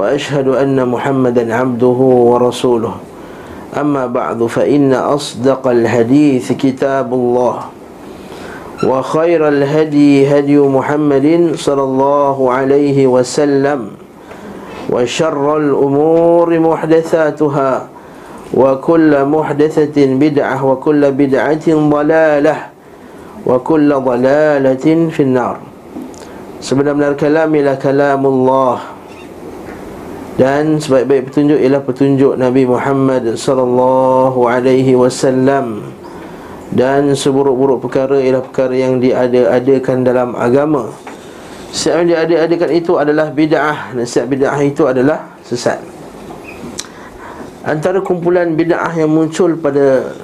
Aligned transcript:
وأشهد 0.00 0.48
أن 0.48 0.80
محمدا 0.88 1.44
عبده 1.44 1.98
ورسوله. 2.32 2.94
أما 3.70 4.06
بعد 4.10 4.40
فإن 4.50 4.90
أصدق 4.96 5.62
الحديث 5.62 6.52
كتاب 6.58 7.06
الله 7.14 7.56
وخير 8.82 9.48
الهدي 9.48 10.26
هدي 10.26 10.58
محمد 10.58 11.54
صلى 11.54 11.82
الله 11.82 12.36
عليه 12.50 12.98
وسلم 13.06 13.80
وشر 14.90 15.46
الأمور 15.56 16.48
محدثاتها 16.58 17.72
وكل 18.54 19.12
محدثة 19.24 19.96
بدعة 19.96 20.58
وكل 20.66 21.02
بدعة 21.12 21.66
ضلالة 21.68 22.56
وكل 23.46 23.90
ضلالة 23.94 24.86
في 25.14 25.22
النار. 25.22 25.56
Sebenarnya 26.58 27.14
kalam 27.16 27.54
ialah 27.54 27.76
kalam 27.78 28.20
Allah 28.26 28.99
dan 30.40 30.80
sebaik-baik 30.80 31.28
petunjuk 31.28 31.60
ialah 31.60 31.84
petunjuk 31.84 32.32
Nabi 32.40 32.64
Muhammad 32.64 33.36
sallallahu 33.36 34.48
alaihi 34.48 34.96
wasallam 34.96 35.92
dan 36.72 37.12
seburuk-buruk 37.12 37.84
perkara 37.84 38.16
ialah 38.16 38.40
perkara 38.40 38.72
yang 38.72 39.04
diada-adakan 39.04 40.00
dalam 40.00 40.32
agama. 40.32 40.96
Setiap 41.76 42.00
yang 42.00 42.08
diada-adakan 42.16 42.70
itu 42.72 42.96
adalah 42.96 43.28
bid'ah 43.28 43.92
dan 43.92 44.04
setiap 44.08 44.32
bid'ah 44.32 44.60
itu 44.64 44.82
adalah 44.88 45.28
sesat. 45.44 45.76
Antara 47.60 48.00
kumpulan 48.00 48.56
bid'ah 48.56 48.96
yang 48.96 49.12
muncul 49.12 49.60
pada 49.60 50.16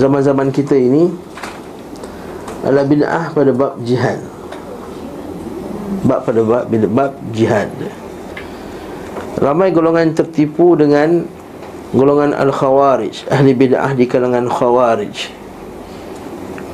zaman-zaman 0.00 0.48
kita 0.48 0.80
ini 0.80 1.12
adalah 2.64 2.88
bid'ah 2.88 3.24
pada 3.36 3.52
bab 3.52 3.76
jihad 3.84 4.37
bab 6.04 6.24
pada 6.28 6.40
bab 6.44 6.68
bab 6.70 7.12
jihad. 7.32 7.70
Ramai 9.38 9.70
golongan 9.70 10.12
tertipu 10.12 10.74
dengan 10.74 11.22
golongan 11.94 12.34
al-khawarij, 12.36 13.30
ahli 13.30 13.54
bid'ah 13.54 13.94
di 13.94 14.04
kalangan 14.04 14.50
khawarij. 14.50 15.14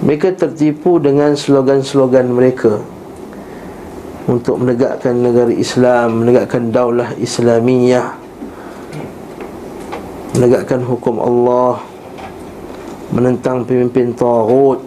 Mereka 0.04 0.36
tertipu 0.36 0.98
dengan 0.98 1.38
slogan-slogan 1.38 2.28
mereka 2.32 2.82
untuk 4.24 4.58
menegakkan 4.60 5.20
negara 5.20 5.52
Islam, 5.52 6.24
menegakkan 6.24 6.72
daulah 6.72 7.12
Islamiyah, 7.20 8.16
menegakkan 10.34 10.80
hukum 10.82 11.20
Allah, 11.20 11.84
menentang 13.12 13.68
pemimpin 13.68 14.16
taghut, 14.16 14.82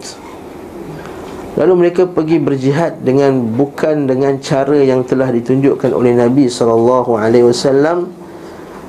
Lalu 1.58 1.74
mereka 1.74 2.06
pergi 2.06 2.38
berjihad 2.38 3.02
dengan 3.02 3.34
bukan 3.34 4.06
dengan 4.06 4.38
cara 4.38 4.78
yang 4.78 5.02
telah 5.02 5.26
ditunjukkan 5.34 5.90
oleh 5.90 6.14
Nabi 6.14 6.46
sallallahu 6.46 7.18
alaihi 7.18 7.50
wasallam 7.50 8.14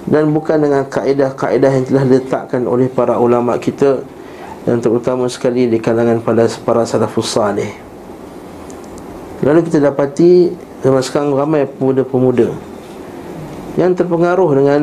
dan 0.06 0.30
bukan 0.30 0.70
dengan 0.70 0.86
kaedah-kaedah 0.86 1.72
yang 1.82 1.86
telah 1.90 2.04
diletakkan 2.06 2.70
oleh 2.70 2.86
para 2.86 3.18
ulama 3.18 3.58
kita 3.58 4.06
dan 4.70 4.78
terutama 4.86 5.26
sekali 5.26 5.66
di 5.66 5.82
kalangan 5.82 6.22
para 6.22 6.46
para 6.62 6.86
salafus 6.86 7.34
salih. 7.34 7.74
Lalu 9.42 9.66
kita 9.66 9.90
dapati 9.90 10.54
zaman 10.86 11.02
sekarang 11.02 11.34
ramai 11.34 11.66
pemuda-pemuda 11.66 12.54
yang 13.82 13.98
terpengaruh 13.98 14.50
dengan 14.54 14.82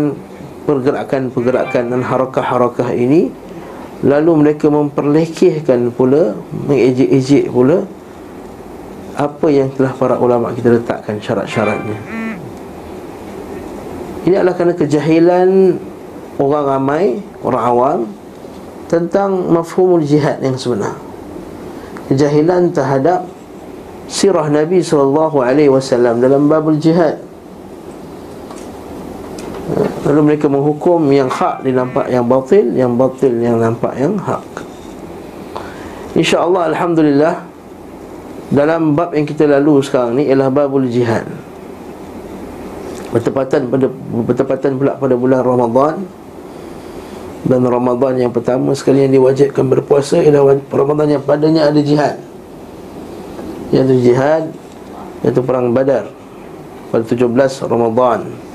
pergerakan-pergerakan 0.66 1.94
dan 1.94 2.00
harakah-harakah 2.02 2.90
ini 2.98 3.30
Lalu 4.04 4.32
mereka 4.44 4.68
memperlekehkan 4.68 5.88
pula 5.88 6.36
Mengejek-ejek 6.68 7.48
pula 7.48 7.88
Apa 9.16 9.48
yang 9.48 9.72
telah 9.72 9.96
para 9.96 10.20
ulama 10.20 10.52
kita 10.52 10.76
letakkan 10.76 11.16
syarat-syaratnya. 11.16 11.96
Ini 14.28 14.34
adalah 14.36 14.52
kerana 14.52 14.76
kejahilan 14.76 15.48
Orang 16.36 16.64
ramai, 16.68 17.24
orang 17.40 17.64
awam 17.64 17.98
Tentang 18.86 19.50
mafhumul 19.50 20.04
jihad 20.06 20.38
yang 20.38 20.54
sebenar. 20.54 20.94
Kejahilan 22.06 22.70
terhadap 22.70 23.26
Sirah 24.06 24.46
Nabi 24.46 24.78
SAW 24.78 26.22
dalam 26.22 26.46
babul 26.46 26.78
jihad 26.78 27.25
Lalu 30.06 30.20
mereka 30.22 30.46
menghukum 30.46 31.10
yang 31.10 31.26
hak 31.26 31.66
dinampak 31.66 32.06
yang 32.06 32.30
batil 32.30 32.62
Yang 32.78 32.92
batil 32.94 33.34
yang 33.42 33.58
nampak 33.58 33.92
yang 33.98 34.14
hak. 34.14 34.46
InsyaAllah 36.14 36.70
Alhamdulillah 36.70 37.34
Dalam 38.54 38.94
bab 38.94 39.10
yang 39.18 39.26
kita 39.26 39.50
lalu 39.50 39.82
sekarang 39.82 40.22
ni 40.22 40.30
Ialah 40.30 40.46
babul 40.54 40.86
jihad. 40.86 41.26
Bertepatan 43.10 43.66
pada 43.66 43.90
Bertepatan 44.30 44.78
pula 44.78 44.94
pada 44.94 45.14
bulan 45.18 45.42
Ramadan. 45.42 46.06
Dan 47.46 47.62
Ramadan 47.66 48.14
yang 48.18 48.30
pertama 48.30 48.74
sekali 48.78 49.02
yang 49.02 49.10
diwajibkan 49.10 49.66
berpuasa 49.66 50.22
Ialah 50.22 50.62
Ramadan 50.70 51.18
yang 51.18 51.24
padanya 51.26 51.66
ada 51.66 51.82
jihad. 51.82 52.22
Iaitu 53.74 54.06
jihad 54.06 54.54
Iaitu 55.26 55.42
perang 55.42 55.74
badar. 55.74 56.14
Pada 56.94 57.02
17 57.02 57.26
Ramadan 57.66 58.45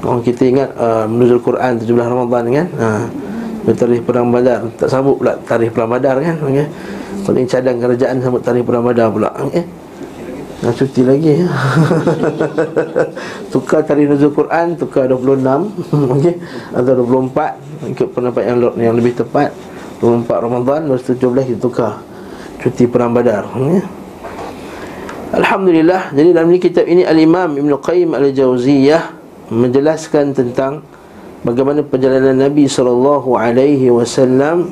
Orang 0.00 0.24
kita 0.24 0.48
ingat 0.48 0.72
uh, 0.80 1.04
menuzul 1.04 1.44
Quran 1.44 1.76
17 1.76 1.92
Ramadan 1.92 2.44
kan 2.48 2.66
ha. 2.80 2.88
Tarikh 3.68 4.00
Perang 4.08 4.32
Badar 4.32 4.64
Tak 4.80 4.88
sambut 4.88 5.20
pula 5.20 5.36
tarikh 5.44 5.76
Perang 5.76 5.92
Badar 5.92 6.16
kan 6.24 6.40
okay. 6.40 6.66
Paling 7.28 7.44
cadang 7.44 7.76
kerajaan 7.76 8.16
sambut 8.24 8.40
tarikh 8.40 8.64
Perang 8.64 8.80
Badar 8.80 9.12
pula 9.12 9.28
okay. 9.36 9.68
Nak 10.64 10.72
cuti 10.76 11.04
lagi 11.04 11.44
Tukar 13.52 13.84
tarikh 13.84 14.08
nuzul 14.08 14.32
Quran 14.32 14.80
Tukar 14.80 15.04
26 15.04 15.44
okay. 16.16 16.34
Atau 16.72 17.04
24 17.04 17.92
Ikut 17.92 18.08
pendapat 18.16 18.42
yang, 18.48 18.58
yang 18.80 18.94
lebih 18.96 19.20
tepat 19.20 19.52
24 20.00 20.44
Ramadan 20.48 20.88
17 20.96 21.12
kita 21.20 21.60
tukar 21.60 22.00
Cuti 22.56 22.88
Perang 22.88 23.12
Badar 23.12 23.44
okay. 23.52 23.84
Alhamdulillah 25.36 26.08
Jadi 26.16 26.28
dalam 26.32 26.48
kitab 26.56 26.88
ini 26.88 27.04
Al-Imam 27.04 27.52
Ibn 27.60 27.70
Qayyim 27.76 28.16
Al-Jawziyah 28.16 29.19
menjelaskan 29.50 30.32
tentang 30.32 30.86
bagaimana 31.42 31.82
perjalanan 31.82 32.38
Nabi 32.38 32.70
sallallahu 32.70 33.34
alaihi 33.34 33.90
wasallam 33.90 34.70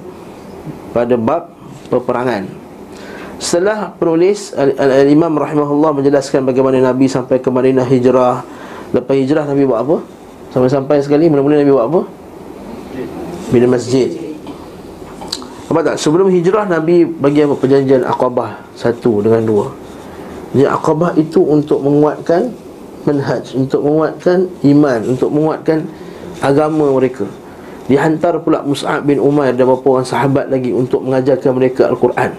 pada 0.94 1.18
bab 1.18 1.50
peperangan. 1.90 2.46
Setelah 3.38 3.94
penulis 3.94 4.50
Al-Imam 4.58 5.30
rahimahullah 5.38 5.94
menjelaskan 5.94 6.42
bagaimana 6.42 6.82
Nabi 6.82 7.06
sampai 7.06 7.38
ke 7.38 7.46
Madinah 7.50 7.86
hijrah. 7.86 8.42
Lepas 8.90 9.14
hijrah 9.14 9.46
Nabi 9.46 9.62
buat 9.62 9.78
apa? 9.82 9.96
Sampai-sampai 10.50 10.98
sekali 11.04 11.30
mula-mula 11.30 11.62
Nabi 11.62 11.70
buat 11.70 11.86
apa? 11.86 12.00
Bina 13.54 13.70
masjid. 13.70 14.10
Apa 15.70 15.84
tak? 15.84 15.96
Sebelum 16.02 16.32
hijrah 16.34 16.66
Nabi 16.66 17.06
bagi 17.06 17.44
apa 17.44 17.54
perjanjian 17.54 18.02
Aqabah 18.02 18.74
satu 18.74 19.22
dengan 19.22 19.42
dua. 19.44 19.66
Jadi 20.56 20.64
Aqabah 20.64 21.14
itu 21.20 21.44
untuk 21.44 21.84
menguatkan 21.84 22.50
manhaj 23.08 23.56
untuk 23.56 23.80
menguatkan 23.80 24.52
iman 24.68 25.00
untuk 25.08 25.32
menguatkan 25.32 25.88
agama 26.44 26.92
mereka. 26.92 27.24
Dihantar 27.88 28.44
pula 28.44 28.60
Mus'ab 28.60 29.08
bin 29.08 29.16
Umair 29.16 29.56
dan 29.56 29.64
beberapa 29.64 29.96
orang 29.96 30.04
sahabat 30.04 30.52
lagi 30.52 30.76
untuk 30.76 31.00
mengajarkan 31.08 31.56
mereka 31.56 31.88
Al-Quran. 31.88 32.36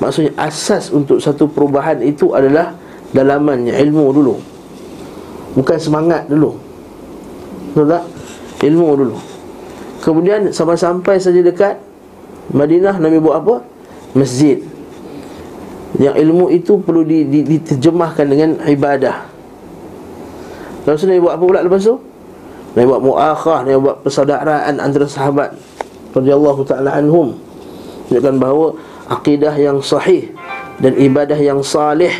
Maksudnya 0.00 0.32
asas 0.40 0.88
untuk 0.88 1.20
satu 1.20 1.44
perubahan 1.52 2.00
itu 2.00 2.32
adalah 2.32 2.72
dalamannya 3.12 3.76
ilmu 3.76 4.06
dulu. 4.16 4.34
Bukan 5.52 5.76
semangat 5.76 6.24
dulu. 6.32 6.56
Betul 7.76 7.92
tak? 7.92 8.04
Ilmu 8.64 8.88
dulu. 8.96 9.16
Kemudian 10.00 10.48
sampai-sampai 10.48 11.20
saja 11.20 11.44
dekat 11.44 11.76
Madinah 12.56 12.96
Nabi 12.96 13.20
buat 13.20 13.36
apa? 13.44 13.54
Masjid. 14.16 14.64
Yang 16.00 16.24
ilmu 16.24 16.48
itu 16.48 16.80
perlu 16.80 17.04
diterjemahkan 17.04 18.24
dengan 18.24 18.50
ibadah 18.64 19.29
Lepas 20.84 21.00
tu 21.00 21.06
Nabi 21.08 21.20
buat 21.20 21.34
apa 21.36 21.44
pula 21.44 21.60
lepas 21.60 21.82
tu? 21.84 21.96
Nabi 22.76 22.86
buat 22.86 23.02
mu'akhah, 23.02 23.58
Nabi 23.66 23.78
buat 23.80 23.96
persaudaraan 24.04 24.74
antara 24.80 25.06
sahabat 25.06 25.54
radhiyallahu 26.16 26.60
taala 26.64 26.96
anhum. 26.96 27.36
Menunjukkan 28.08 28.36
bahawa 28.42 28.66
akidah 29.10 29.54
yang 29.54 29.78
sahih 29.82 30.30
dan 30.80 30.96
ibadah 30.96 31.36
yang 31.38 31.60
salih 31.60 32.10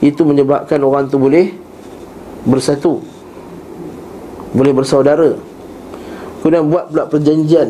itu 0.00 0.24
menyebabkan 0.24 0.80
orang 0.80 1.06
tu 1.12 1.20
boleh 1.20 1.52
bersatu 2.48 3.04
Boleh 4.56 4.72
bersaudara 4.72 5.36
Kemudian 6.40 6.72
buat 6.72 6.88
pula 6.88 7.04
perjanjian 7.04 7.68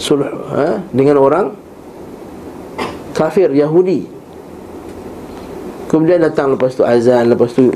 Sulh 0.00 0.24
ha? 0.24 0.80
Dengan 0.88 1.20
orang 1.20 1.46
Kafir 3.12 3.52
Yahudi 3.52 4.08
Kemudian 5.92 6.24
datang 6.24 6.56
lepas 6.56 6.72
tu 6.72 6.82
azan 6.82 7.28
Lepas 7.28 7.52
tu 7.52 7.68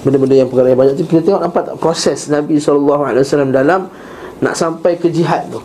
Benda-benda 0.00 0.34
yang 0.36 0.48
perkara 0.48 0.72
yang 0.72 0.80
banyak 0.80 0.94
tu 0.96 1.04
Kita 1.04 1.20
tengok 1.24 1.42
nampak 1.44 1.62
tak 1.68 1.76
proses 1.76 2.32
Nabi 2.32 2.56
SAW 2.56 3.52
dalam 3.52 3.90
Nak 4.40 4.54
sampai 4.56 4.96
ke 4.96 5.12
jihad 5.12 5.48
tu 5.52 5.60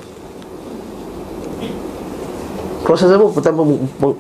Proses 2.86 3.10
apa? 3.10 3.26
Pertama 3.34 3.66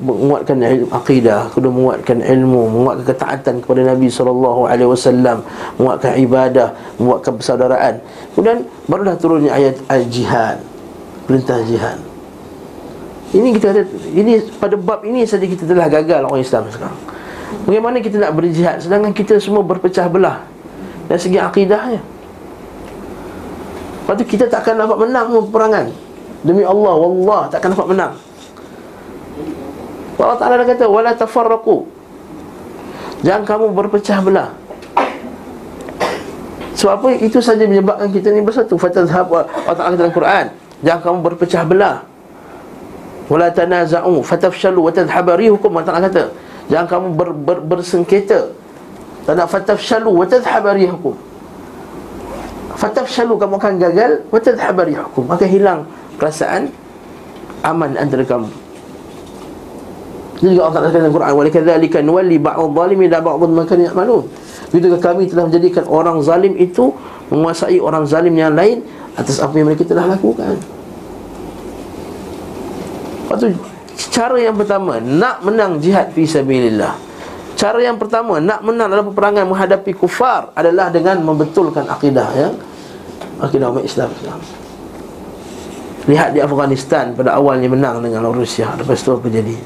menguatkan 0.02 0.58
ilmu 0.58 0.90
akidah, 0.90 1.54
kedua 1.54 1.70
menguatkan 1.70 2.18
ilmu, 2.18 2.66
menguatkan 2.74 3.06
ketaatan 3.14 3.56
kepada 3.62 3.94
Nabi 3.94 4.10
wasallam, 4.10 5.46
menguatkan 5.78 6.18
ibadah, 6.18 6.74
menguatkan 6.98 7.38
persaudaraan. 7.38 8.02
Kemudian 8.34 8.66
barulah 8.90 9.14
turunnya 9.22 9.54
ayat 9.54 9.78
al-jihad. 9.86 10.66
Perintah 11.30 11.62
jihad. 11.62 12.02
Ini 13.38 13.54
kita 13.54 13.70
ada 13.70 13.86
ini 14.18 14.42
pada 14.58 14.74
bab 14.82 15.06
ini 15.06 15.30
saja 15.30 15.46
kita 15.46 15.70
telah 15.70 15.86
gagal 15.86 16.26
orang 16.26 16.42
Islam 16.42 16.66
sekarang. 16.74 16.98
Bagaimana 17.64 18.04
kita 18.04 18.20
nak 18.20 18.36
berjihad 18.36 18.84
sedangkan 18.84 19.16
kita 19.16 19.40
semua 19.40 19.64
berpecah 19.64 20.12
belah 20.12 20.44
dari 21.08 21.22
segi 21.24 21.40
akidahnya. 21.40 22.04
Lepas 24.04 24.14
tu 24.22 24.26
kita 24.28 24.46
takkan 24.52 24.78
dapat 24.78 25.00
menang 25.02 25.34
peperangan. 25.50 25.86
Demi 26.46 26.62
Allah, 26.62 26.94
wallah 26.94 27.50
takkan 27.50 27.74
dapat 27.74 27.90
menang. 27.90 28.14
Allah 30.26 30.38
Ta'ala 30.40 30.54
dah 30.64 30.68
kata 30.68 30.86
Wala 30.88 31.12
tafarraku 31.12 31.84
Jangan 33.22 33.44
kamu 33.44 33.66
berpecah 33.76 34.20
belah 34.24 34.50
Sebab 36.76 36.92
apa? 37.00 37.08
Itu 37.20 37.40
saja 37.40 37.68
menyebabkan 37.68 38.12
kita 38.12 38.32
ni 38.32 38.44
bersatu 38.44 38.76
Fatadhab 38.80 39.32
Allah 39.32 39.76
Ta'ala 39.76 39.96
dalam 39.96 40.14
Quran 40.14 40.46
Jangan 40.84 41.02
kamu 41.04 41.18
berpecah 41.32 41.64
belah 41.68 42.04
Wala 43.28 43.50
tanaza'u 43.52 44.22
Fatafshalu 44.22 44.92
Watadhabari 44.92 45.52
hukum 45.52 45.76
Allah 45.76 45.88
Ta'ala 45.88 46.02
kata 46.08 46.24
Jangan 46.70 46.88
kamu 46.90 47.08
ber, 47.14 47.30
ber, 47.34 47.58
bersengketa. 47.62 48.50
Tak 49.26 49.34
nak 49.34 49.50
fatafshalu 49.50 50.14
Watadhabari 50.22 50.86
hukum 50.86 51.18
Fatafshalu 52.78 53.34
kamu 53.42 53.56
akan 53.58 53.74
gagal. 53.82 54.12
Watadhabari 54.30 54.94
hukum 54.98 55.26
Maka 55.26 55.50
hilang 55.50 55.90
perasaan 56.22 56.70
Aman 57.66 57.98
antara 57.98 58.22
kamu. 58.22 58.46
Ini 60.46 60.54
juga 60.54 60.70
Allah 60.70 60.76
katakan 60.84 61.00
dalam 61.02 61.14
Quran 61.16 61.34
Walikadzalika 61.34 61.98
nuwalli 62.06 62.38
ba'd 62.38 62.62
zalimin 62.62 63.10
la 63.10 63.20
ba'd 63.24 63.50
ma 63.50 63.64
kanu 63.66 63.90
ya'malun. 63.90 64.24
Begitu 64.70 65.00
kami 65.02 65.26
telah 65.32 65.50
menjadikan 65.50 65.88
orang 65.90 66.20
zalim 66.22 66.54
itu 66.60 66.94
menguasai 67.34 67.82
orang 67.82 68.06
zalim 68.06 68.36
yang 68.36 68.54
lain 68.54 68.86
atas 69.16 69.42
apa 69.42 69.56
yang 69.58 69.72
mereka 69.72 69.88
telah 69.88 70.06
lakukan. 70.06 70.60
Lepas 73.26 73.42
cara 73.96 74.36
yang 74.40 74.56
pertama 74.56 75.00
nak 75.00 75.44
menang 75.44 75.80
jihad 75.80 76.12
fi 76.12 76.28
sabilillah. 76.28 76.96
Cara 77.56 77.80
yang 77.80 77.96
pertama 77.96 78.44
nak 78.44 78.60
menang 78.68 78.92
dalam 78.92 79.06
peperangan 79.16 79.48
menghadapi 79.48 79.96
kufar 79.96 80.52
adalah 80.52 80.92
dengan 80.92 81.24
membetulkan 81.24 81.88
akidah 81.88 82.30
ya. 82.36 82.50
Akidah 83.40 83.72
umat 83.72 83.84
Islam. 83.84 84.12
Lihat 86.06 86.38
di 86.38 86.40
Afghanistan 86.44 87.18
pada 87.18 87.34
awalnya 87.34 87.66
menang 87.66 87.98
dengan 87.98 88.30
Rusia 88.30 88.70
Lepas 88.78 89.02
itu 89.02 89.10
apa 89.10 89.26
jadi 89.26 89.58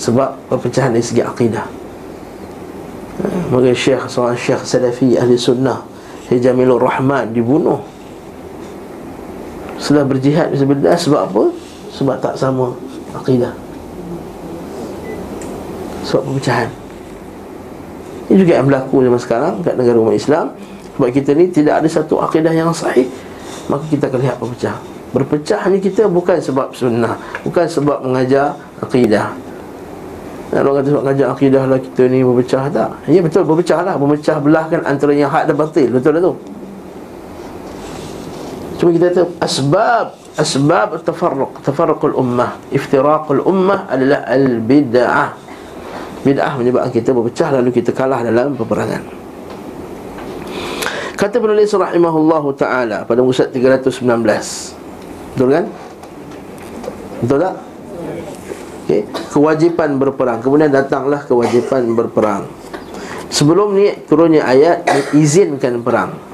sebab 0.00 0.48
perpecahan 0.48 0.96
dari 0.96 1.04
segi 1.04 1.20
akidah 1.20 1.68
Maka 3.52 3.76
Syekh 3.76 4.08
seorang 4.08 4.40
Syekh 4.40 4.64
Salafi 4.64 5.20
Ahli 5.20 5.36
Sunnah 5.36 5.84
Hijamilur 6.32 6.80
Rahman 6.80 7.36
dibunuh 7.36 7.84
Setelah 9.76 10.08
berjihad 10.08 10.48
sebab 10.56 11.20
apa? 11.28 11.44
Sebab 11.92 12.16
tak 12.24 12.40
sama 12.40 12.72
akidah 13.14 13.52
Sebab 16.06 16.22
perpecahan 16.26 16.68
Ini 18.30 18.36
juga 18.38 18.52
yang 18.58 18.66
berlaku 18.66 18.96
zaman 19.04 19.20
sekarang 19.20 19.54
Kat 19.66 19.74
negara 19.74 19.96
umat 20.00 20.16
Islam. 20.16 20.54
Sebab 20.96 21.08
kita 21.10 21.30
ni 21.34 21.50
tidak 21.50 21.82
ada 21.84 21.88
satu 21.88 22.20
akidah 22.22 22.52
yang 22.54 22.70
sahih 22.74 23.06
Maka 23.70 23.84
kita 23.88 24.10
akan 24.10 24.20
lihat 24.22 24.36
perpecah 24.38 24.76
Berpecah 25.10 25.60
ni 25.70 25.78
kita 25.82 26.06
bukan 26.06 26.38
sebab 26.38 26.70
sunnah 26.74 27.18
Bukan 27.42 27.66
sebab 27.66 28.06
mengajar 28.06 28.54
akidah 28.78 29.34
dan 30.50 30.66
orang 30.66 30.82
kata 30.82 30.88
sebab 30.90 31.04
ngajak 31.06 31.28
akidah 31.30 31.62
lah 31.62 31.78
kita 31.78 32.02
ni 32.10 32.26
berpecah 32.26 32.62
tak? 32.74 32.90
Ya 33.06 33.22
betul 33.22 33.46
berpecah 33.46 33.86
lah. 33.86 33.94
Berpecah 33.94 34.36
belah 34.42 34.66
kan 34.66 34.82
antara 34.82 35.14
yang 35.14 35.30
hak 35.30 35.46
dan 35.46 35.54
batil. 35.54 35.94
Betul 35.94 36.18
lah 36.18 36.22
tu. 36.26 36.34
Cuma 38.82 38.90
kita 38.90 39.14
kata 39.14 39.22
asbab 39.38 40.06
Asbab 40.40 41.04
tafarruq. 41.04 41.60
Tafarruqul 41.60 42.16
ummah. 42.16 42.56
Iftiraqul 42.72 43.44
ummah 43.44 43.84
adalah 43.92 44.24
al-bid'ah. 44.24 45.36
Bid'ah 46.24 46.52
menyebabkan 46.56 46.92
kita 46.92 47.16
berpecah 47.16 47.48
Lalu 47.60 47.76
kita 47.76 47.92
kalah 47.92 48.24
dalam 48.24 48.56
peperangan. 48.56 49.04
Kata 51.16 51.36
penulis 51.36 51.68
rahimahullah 51.68 52.44
ta'ala 52.56 52.98
Pada 53.04 53.20
musa 53.20 53.44
319 53.48 54.00
Betul 55.36 55.48
kan? 55.52 55.64
Betul 57.20 57.38
tak? 57.40 57.54
okay. 58.88 59.00
Kewajipan 59.28 60.00
berperang. 60.00 60.40
Kemudian 60.40 60.72
datanglah 60.72 61.20
kewajipan 61.28 61.92
berperang. 61.92 62.48
Sebelum 63.28 63.76
ni 63.76 63.92
turunnya 64.08 64.48
ayat 64.48 64.88
Izinkan 65.12 65.84
perang 65.84 66.29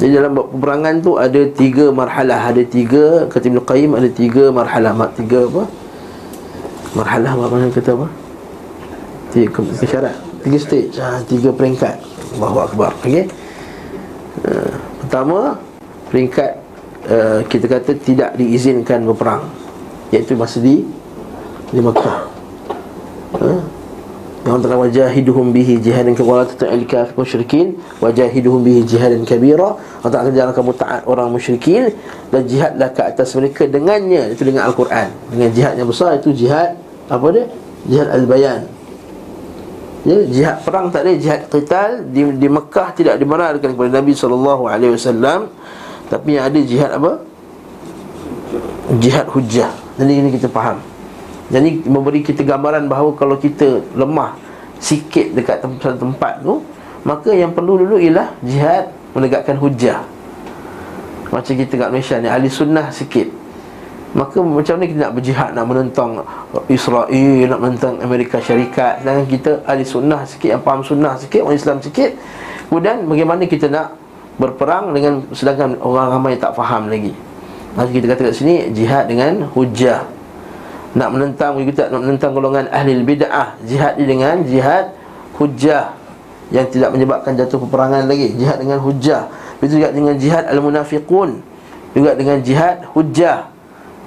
Jadi 0.00 0.16
dalam 0.16 0.32
peperangan 0.32 0.94
tu 1.04 1.20
ada 1.20 1.44
tiga 1.52 1.92
marhalah 1.92 2.48
Ada 2.48 2.64
tiga, 2.64 3.28
kata 3.28 3.52
Ibn 3.52 3.60
Qayyim 3.68 3.92
Ada 3.92 4.08
tiga 4.08 4.48
marhalah 4.48 4.96
Tiga 5.12 5.44
apa? 5.44 5.62
Marhalah 6.96 7.30
apa 7.36 7.44
mana 7.52 7.68
kata 7.68 7.92
apa? 7.92 8.08
Tiga, 9.28 9.60
tiga 9.60 9.84
syarat 9.84 10.16
Tiga 10.40 10.56
stage, 10.56 10.96
ha, 10.96 11.20
tiga 11.28 11.52
peringkat 11.52 12.00
Allahu 12.40 12.58
Akbar, 12.64 12.96
okay? 13.04 13.28
Uh, 14.40 14.72
pertama 15.04 15.60
Peringkat 16.08 16.56
uh, 17.04 17.44
Kita 17.44 17.68
kata 17.68 17.92
tidak 18.00 18.40
diizinkan 18.40 19.04
berperang 19.04 19.44
Iaitu 20.08 20.32
masa 20.32 20.64
di 20.64 20.80
di 21.70 21.78
Makkah 21.78 22.26
ha? 23.38 23.50
Yang 24.40 24.54
antara 24.56 24.74
wajahiduhum 24.80 25.52
bihi 25.52 25.76
jihadan 25.84 26.16
kabira. 26.16 26.48
Tata'il 26.48 26.88
kafir 26.88 27.12
musyrikin 27.12 27.76
Wajahiduhum 28.00 28.64
bihi 28.64 28.80
jihadan 28.88 29.20
kabira. 29.28 29.76
Allah 30.00 30.18
akan 30.24 30.32
jalan 30.32 30.52
kamu 30.56 30.72
taat 30.80 31.02
orang 31.04 31.28
musyrikin 31.28 31.92
Dan 32.32 32.48
jihadlah 32.48 32.88
ke 32.88 33.04
atas 33.04 33.36
mereka 33.36 33.68
dengannya. 33.68 34.32
Itu 34.32 34.48
dengan 34.48 34.72
Al-Quran. 34.72 35.12
Dengan 35.28 35.48
jihad 35.52 35.76
yang 35.76 35.88
besar 35.92 36.16
itu 36.16 36.32
jihad 36.32 36.80
Apa 37.12 37.26
dia? 37.36 37.44
Jihad 37.84 38.08
Al-Bayan. 38.16 38.60
Ya, 40.00 40.16
Jihad 40.24 40.64
perang 40.64 40.88
tak 40.88 41.04
ada 41.04 41.12
Jihad 41.12 41.44
qital 41.52 42.08
di, 42.08 42.24
di 42.40 42.48
Mekah 42.48 42.96
tidak 42.96 43.20
dibenarkan 43.20 43.76
kepada 43.76 44.00
Nabi 44.00 44.16
SAW 44.16 45.52
Tapi 46.08 46.28
yang 46.40 46.48
ada 46.48 46.56
jihad 46.64 46.90
apa? 46.96 47.20
Jihad 48.96 49.28
hujah 49.28 49.68
Jadi 50.00 50.12
ini 50.24 50.32
kita 50.32 50.48
faham 50.48 50.89
jadi 51.50 51.82
memberi 51.82 52.22
kita 52.22 52.46
gambaran 52.46 52.86
bahawa 52.86 53.10
kalau 53.18 53.34
kita 53.34 53.82
lemah 53.98 54.38
sikit 54.78 55.34
dekat 55.34 55.58
tempat 55.58 55.98
tempat 55.98 56.34
tu, 56.46 56.62
maka 57.02 57.34
yang 57.34 57.50
perlu 57.50 57.82
dulu 57.82 57.98
ialah 57.98 58.30
jihad 58.46 58.94
menegakkan 59.18 59.58
hujah. 59.58 60.06
Macam 61.34 61.52
kita 61.58 61.74
kat 61.74 61.88
Malaysia 61.90 62.16
ni 62.22 62.30
ahli 62.30 62.46
sunnah 62.46 62.94
sikit. 62.94 63.26
Maka 64.10 64.42
macam 64.42 64.78
ni 64.82 64.90
kita 64.90 65.06
nak 65.06 65.14
berjihad 65.14 65.50
nak 65.54 65.66
menentang 65.70 66.10
Israel, 66.66 67.38
nak 67.46 67.60
menentang 67.62 67.94
Amerika 68.02 68.42
Syarikat 68.42 69.02
dan 69.02 69.26
kita 69.26 69.62
ahli 69.66 69.82
sunnah 69.86 70.26
sikit 70.26 70.54
yang 70.54 70.62
faham 70.62 70.82
sunnah 70.86 71.18
sikit, 71.18 71.46
orang 71.46 71.58
Islam 71.58 71.78
sikit. 71.82 72.14
Kemudian 72.70 73.06
bagaimana 73.10 73.42
kita 73.46 73.66
nak 73.66 73.98
berperang 74.38 74.94
dengan 74.94 75.26
sedangkan 75.34 75.82
orang 75.82 76.14
ramai 76.14 76.38
tak 76.38 76.54
faham 76.54 76.86
lagi. 76.86 77.10
Maka 77.74 77.90
kita 77.90 78.06
kata 78.14 78.20
kat 78.30 78.34
sini 78.34 78.70
jihad 78.74 79.06
dengan 79.06 79.46
hujah 79.54 80.19
nak 80.90 81.08
menentang 81.14 81.54
kita 81.62 81.86
nak 81.86 82.02
menentang 82.02 82.34
golongan 82.34 82.66
ahli 82.74 82.98
bid'ah 83.06 83.54
jihad 83.62 83.94
dengan 83.94 84.42
jihad 84.42 84.90
hujah 85.38 85.94
yang 86.50 86.66
tidak 86.66 86.90
menyebabkan 86.90 87.38
jatuh 87.38 87.62
peperangan 87.62 88.10
lagi. 88.10 88.34
Jihad 88.34 88.58
dengan 88.58 88.82
hujah 88.82 89.30
begitu 89.62 89.78
juga 89.78 89.88
dengan 89.94 90.14
jihad 90.18 90.44
al-munafiqun. 90.50 91.46
Juga 91.94 92.14
dengan 92.14 92.38
jihad 92.42 92.86
hujah 92.94 93.50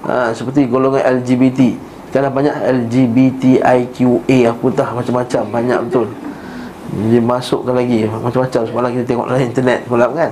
ha, 0.08 0.32
seperti 0.36 0.68
golongan 0.68 1.24
LGBT 1.24 1.76
kerana 2.12 2.30
banyak 2.30 2.54
LGBTIQA 2.54 4.38
apa 4.52 4.68
tak 4.76 4.90
macam-macam. 4.94 5.44
Banyak 5.50 5.80
betul. 5.90 6.08
Dia 7.10 7.22
masukkan 7.24 7.74
lagi 7.74 8.06
macam-macam. 8.06 8.62
Semalam 8.70 8.90
kita 8.94 9.06
tengok 9.08 9.26
dalam 9.32 9.42
internet 9.42 9.80
semalam 9.88 10.10
kan? 10.14 10.32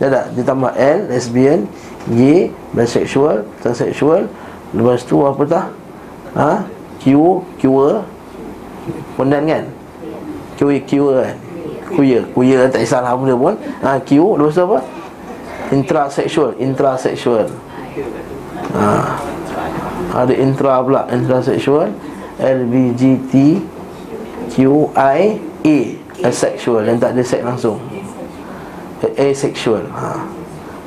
Dia 0.00 0.08
tak 0.08 0.24
ditambah 0.34 0.72
L 0.72 0.98
lesbian 1.12 1.60
G 2.10 2.48
bisexual 2.74 3.44
transsexual 3.60 4.26
Lepas 4.72 5.04
tu 5.04 5.20
apa 5.20 5.42
tak? 5.44 5.66
Ha? 6.32 6.64
Q, 6.96 7.04
Q 7.60 7.62
Pondan 9.14 9.44
kan? 9.44 9.64
Q, 10.56 10.60
Q 10.88 10.90
kan? 11.12 11.36
Kuya. 11.92 12.20
Kuya 12.32 12.72
tak 12.72 12.88
kisahlah 12.88 13.12
benda 13.12 13.36
pun. 13.36 13.54
Ha, 13.84 14.00
Q 14.00 14.40
Lepas 14.40 14.56
tu 14.56 14.64
apa? 14.64 14.78
Intrasexual. 15.72 16.56
Intrasexual. 16.56 17.46
Ha. 18.72 18.88
Ada 20.24 20.32
intra 20.40 20.80
pula. 20.80 21.04
Intrasexual. 21.12 21.92
LBGT 22.40 23.60
A. 24.96 25.12
Asexual. 26.24 26.88
Yang 26.88 26.98
tak 27.00 27.10
ada 27.12 27.22
seks 27.22 27.44
langsung. 27.44 27.78
Asexual. 29.04 29.84
Ha. 29.92 30.16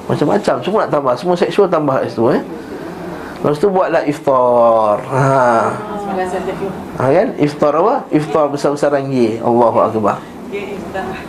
Macam-macam. 0.09 0.55
Semua 0.65 0.79
nak 0.85 0.91
tambah. 0.93 1.13
Semua 1.17 1.35
seksual 1.37 1.69
tambah 1.69 2.01
kat 2.01 2.09
situ 2.09 2.33
eh 2.33 2.41
Lepas 3.45 3.61
tu 3.61 3.69
buatlah 3.69 4.01
iftar 4.09 4.97
ha. 5.05 5.69
ha 6.97 7.05
kan? 7.13 7.29
Iftar 7.37 7.77
apa? 7.77 7.95
Iftar 8.09 8.49
besar-besaran 8.49 9.05
gay 9.13 9.37
Allahu 9.37 9.85
Akbar 9.85 10.17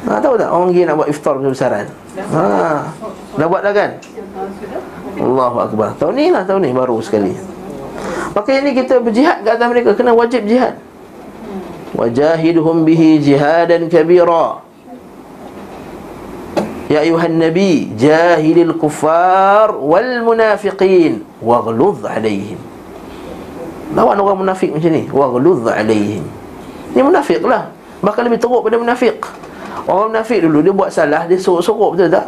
Ha, 0.06 0.22
tahu 0.24 0.40
tak 0.40 0.48
orang 0.48 0.72
gay 0.72 0.88
nak 0.88 0.96
buat 0.96 1.12
iftar 1.12 1.36
besar-besaran? 1.36 1.92
Ha. 2.16 2.88
Dah 3.36 3.46
buat 3.52 3.60
dah 3.60 3.72
kan? 3.76 4.00
Allahu 5.20 5.56
Akbar 5.60 5.92
Tahun 6.00 6.16
ni 6.16 6.32
lah 6.32 6.48
tahun 6.48 6.64
ni 6.64 6.72
baru 6.72 6.96
sekali 7.04 7.36
Maka 8.32 8.48
ini 8.64 8.72
kita 8.72 8.96
berjihad 9.04 9.44
ke 9.44 9.52
atas 9.52 9.68
mereka 9.68 9.92
Kena 9.92 10.16
wajib 10.16 10.48
jihad 10.48 10.80
Wajahidhum 11.92 12.88
bihi 12.88 13.20
jihadan 13.20 13.92
kabira 13.92 14.65
Ya 16.86 17.02
ayuhan 17.02 17.34
Nabi 17.42 17.90
Jahilil 17.98 18.78
kufar 18.78 19.74
Wal 19.74 20.22
munafiqin 20.22 21.26
Waghludh 21.42 22.06
alaihim. 22.06 22.58
Lawan 23.94 24.18
orang 24.18 24.38
munafik 24.46 24.70
macam 24.70 24.90
ni 24.94 25.10
Waghludh 25.10 25.66
alaihim. 25.66 26.22
Ini 26.94 27.02
munafik 27.02 27.42
lah. 27.42 27.74
Bahkan 28.02 28.22
lebih 28.30 28.38
teruk 28.38 28.62
pada 28.62 28.78
munafik. 28.78 29.18
Orang 29.90 30.14
munafik 30.14 30.38
dulu 30.46 30.62
Dia 30.62 30.72
buat 30.74 30.90
salah 30.94 31.26
Dia 31.26 31.38
sorok-sorok 31.42 31.98
betul 31.98 32.08
tak? 32.14 32.26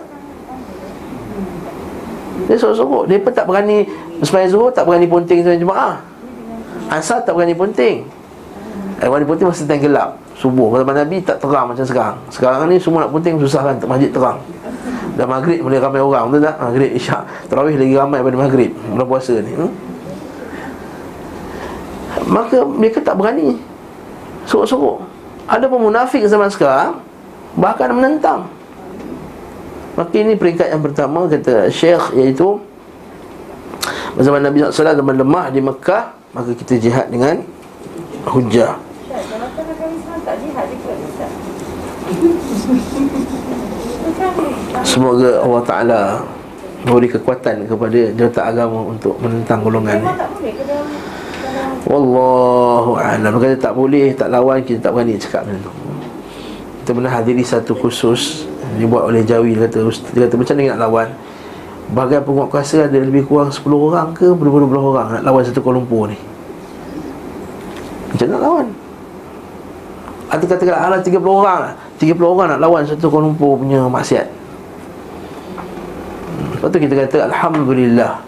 Dia 2.50 2.56
sorok-sorok. 2.58 3.04
Dia 3.06 3.22
pun 3.22 3.30
tak 3.30 3.46
berani 3.46 3.86
Sepanjang 4.26 4.50
zuhur 4.58 4.70
tak 4.74 4.90
berani 4.90 5.06
ponting 5.06 5.46
Sepanjang 5.46 5.62
jemaah. 5.62 5.94
Asal 6.90 7.22
tak 7.22 7.38
berani 7.38 7.54
ponting 7.54 8.02
Eh, 8.98 9.06
berani 9.06 9.26
ponting 9.26 9.46
masa 9.46 9.62
tenggelam 9.62 10.18
subuh. 10.38 10.78
Zaman 10.78 10.94
Nabi 10.94 11.18
tak 11.20 11.42
terang 11.42 11.66
macam 11.66 11.82
sekarang. 11.82 12.16
Sekarang 12.30 12.70
ni 12.70 12.78
semua 12.78 13.04
nak 13.04 13.12
penting 13.12 13.42
susah 13.42 13.60
kan 13.66 13.76
Masjid 13.84 14.10
terang. 14.14 14.38
Dan 15.18 15.26
maghrib 15.26 15.58
boleh 15.66 15.82
ramai 15.82 15.98
orang 15.98 16.30
Betul 16.30 16.46
tak? 16.46 16.56
Maghrib 16.62 16.90
isyak 16.94 17.22
Terawih 17.50 17.74
lagi 17.74 17.94
ramai 17.98 18.22
pada 18.22 18.36
maghrib 18.38 18.70
Bulan 18.94 19.06
puasa 19.10 19.34
ni. 19.42 19.50
Hmm? 19.50 19.72
Maka 22.30 22.62
mereka 22.62 23.02
tak 23.02 23.18
berani. 23.18 23.58
Sorok-sorok. 24.46 25.02
Ada 25.50 25.66
pun 25.66 25.90
munafik 25.90 26.22
zaman 26.30 26.46
sekarang 26.54 27.02
Bahkan 27.58 27.90
menentang. 27.90 28.46
Maka 29.98 30.14
ini 30.14 30.38
peringkat 30.38 30.70
yang 30.70 30.82
pertama 30.86 31.26
Kata 31.26 31.66
Syekh 31.66 32.14
iaitu 32.14 32.62
Zaman 34.22 34.46
Nabi 34.46 34.62
SAW 34.62 34.94
zaman 34.94 35.18
lemah 35.18 35.50
di 35.50 35.58
Mekah 35.58 36.14
Maka 36.30 36.54
kita 36.54 36.78
jihad 36.78 37.10
dengan 37.10 37.42
Hujah 38.22 38.87
Semoga 44.84 45.40
Allah 45.40 45.62
Ta'ala 45.64 46.00
Memberi 46.84 47.08
kekuatan 47.08 47.64
kepada 47.64 47.98
Jawatan 48.14 48.44
agama 48.44 48.80
untuk 48.94 49.18
menentang 49.18 49.64
golongan 49.64 49.98
ni. 49.98 50.06
Wallahu 51.88 53.00
a'lam. 53.00 53.34
Kata 53.40 53.56
tak 53.56 53.72
boleh, 53.74 54.12
tak 54.14 54.28
lawan 54.30 54.62
Kita 54.62 54.88
tak 54.88 54.92
berani 54.94 55.16
cakap 55.16 55.48
macam 55.48 55.64
tu. 55.64 55.72
Kita 56.84 56.90
pernah 56.92 57.12
hadiri 57.12 57.42
satu 57.42 57.72
khusus 57.72 58.46
Dibuat 58.76 59.08
oleh 59.08 59.24
Jawi 59.24 59.56
Dia 59.56 59.66
kata, 59.66 59.88
dia 60.12 60.28
kata 60.28 60.36
macam 60.36 60.54
mana 60.54 60.68
nak 60.76 60.80
lawan? 60.86 61.08
Bahagian 61.88 62.20
penguat 62.20 62.48
kuasa 62.52 62.84
ada 62.84 62.98
lebih 63.00 63.24
kurang 63.24 63.48
10 63.48 63.64
orang 63.64 64.12
ke 64.12 64.28
Berapa-berapa 64.28 64.88
orang 64.92 65.08
nak 65.18 65.22
lawan 65.24 65.42
satu 65.42 65.64
Kuala 65.64 65.80
Lumpur 65.80 66.12
ni? 66.12 66.20
Macam 68.12 68.26
nak 68.28 68.40
lawan? 68.44 68.66
Atau 70.28 70.44
katakan 70.44 70.76
ala 70.76 71.00
30 71.00 71.16
orang 71.24 71.58
lah 71.64 71.87
30 71.98 72.14
orang 72.22 72.54
nak 72.54 72.60
lawan 72.62 72.86
satu 72.86 73.10
Kuala 73.10 73.26
Lumpur 73.26 73.58
punya 73.58 73.82
maksiat. 73.90 74.26
Lepas 76.54 76.68
tu 76.70 76.78
kita 76.78 76.94
kata 76.94 77.16
Alhamdulillah. 77.26 78.22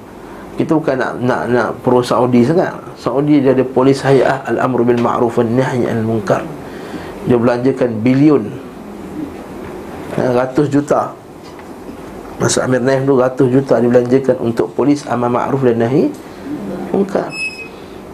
Kita 0.58 0.76
bukan 0.76 0.98
nak 0.98 1.12
nak, 1.22 1.42
nak 1.48 1.68
pro 1.86 2.02
Saudi 2.02 2.42
sangat. 2.42 2.74
Saudi 2.98 3.38
dia 3.38 3.54
ada 3.54 3.62
polis 3.62 4.02
hayah 4.02 4.42
Al-Amru 4.50 4.82
bil 4.82 4.98
Ma'ruf 4.98 5.38
wa 5.38 5.46
Nahy 5.46 5.86
al 5.86 6.02
Munkar. 6.02 6.42
Dia 7.30 7.38
belanjakan 7.38 7.90
bilion 8.02 8.42
eh, 10.18 10.30
Ratus 10.34 10.66
juta. 10.66 11.14
Masa 12.40 12.64
Amir 12.64 12.80
Naim 12.80 13.04
tu 13.04 13.20
ratus 13.20 13.52
juta 13.52 13.76
dibelanjakan 13.76 14.40
Untuk 14.40 14.72
polis 14.72 15.04
amal 15.04 15.28
ma'ruf 15.28 15.60
dan 15.60 15.84
nahi 15.84 16.08
Munkar. 16.90 17.28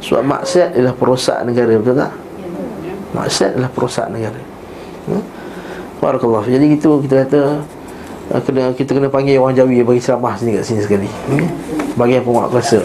Sebab 0.02 0.22
maksiat 0.26 0.76
adalah 0.76 0.94
perosak 0.98 1.38
negara 1.46 1.72
Betul 1.78 1.96
tak? 1.96 2.12
Maksiat 3.14 3.50
adalah 3.56 3.70
perosak 3.72 4.06
negara. 4.12 4.40
Hmm? 5.06 5.35
Barakallah 6.06 6.46
Jadi 6.46 6.78
itu 6.78 6.90
kita 7.02 7.26
kata 7.26 7.40
uh, 8.30 8.40
kena 8.46 8.70
kita 8.78 8.94
kena 8.94 9.10
panggil 9.10 9.42
orang 9.42 9.58
Jawi 9.58 9.82
bagi 9.82 9.98
ceramah 9.98 10.38
sini 10.38 10.54
kat 10.54 10.62
sini 10.62 10.80
sekali. 10.86 11.10
Hmm? 11.10 11.50
Bagi 11.98 12.22
penguat 12.22 12.54
kuasa. 12.54 12.78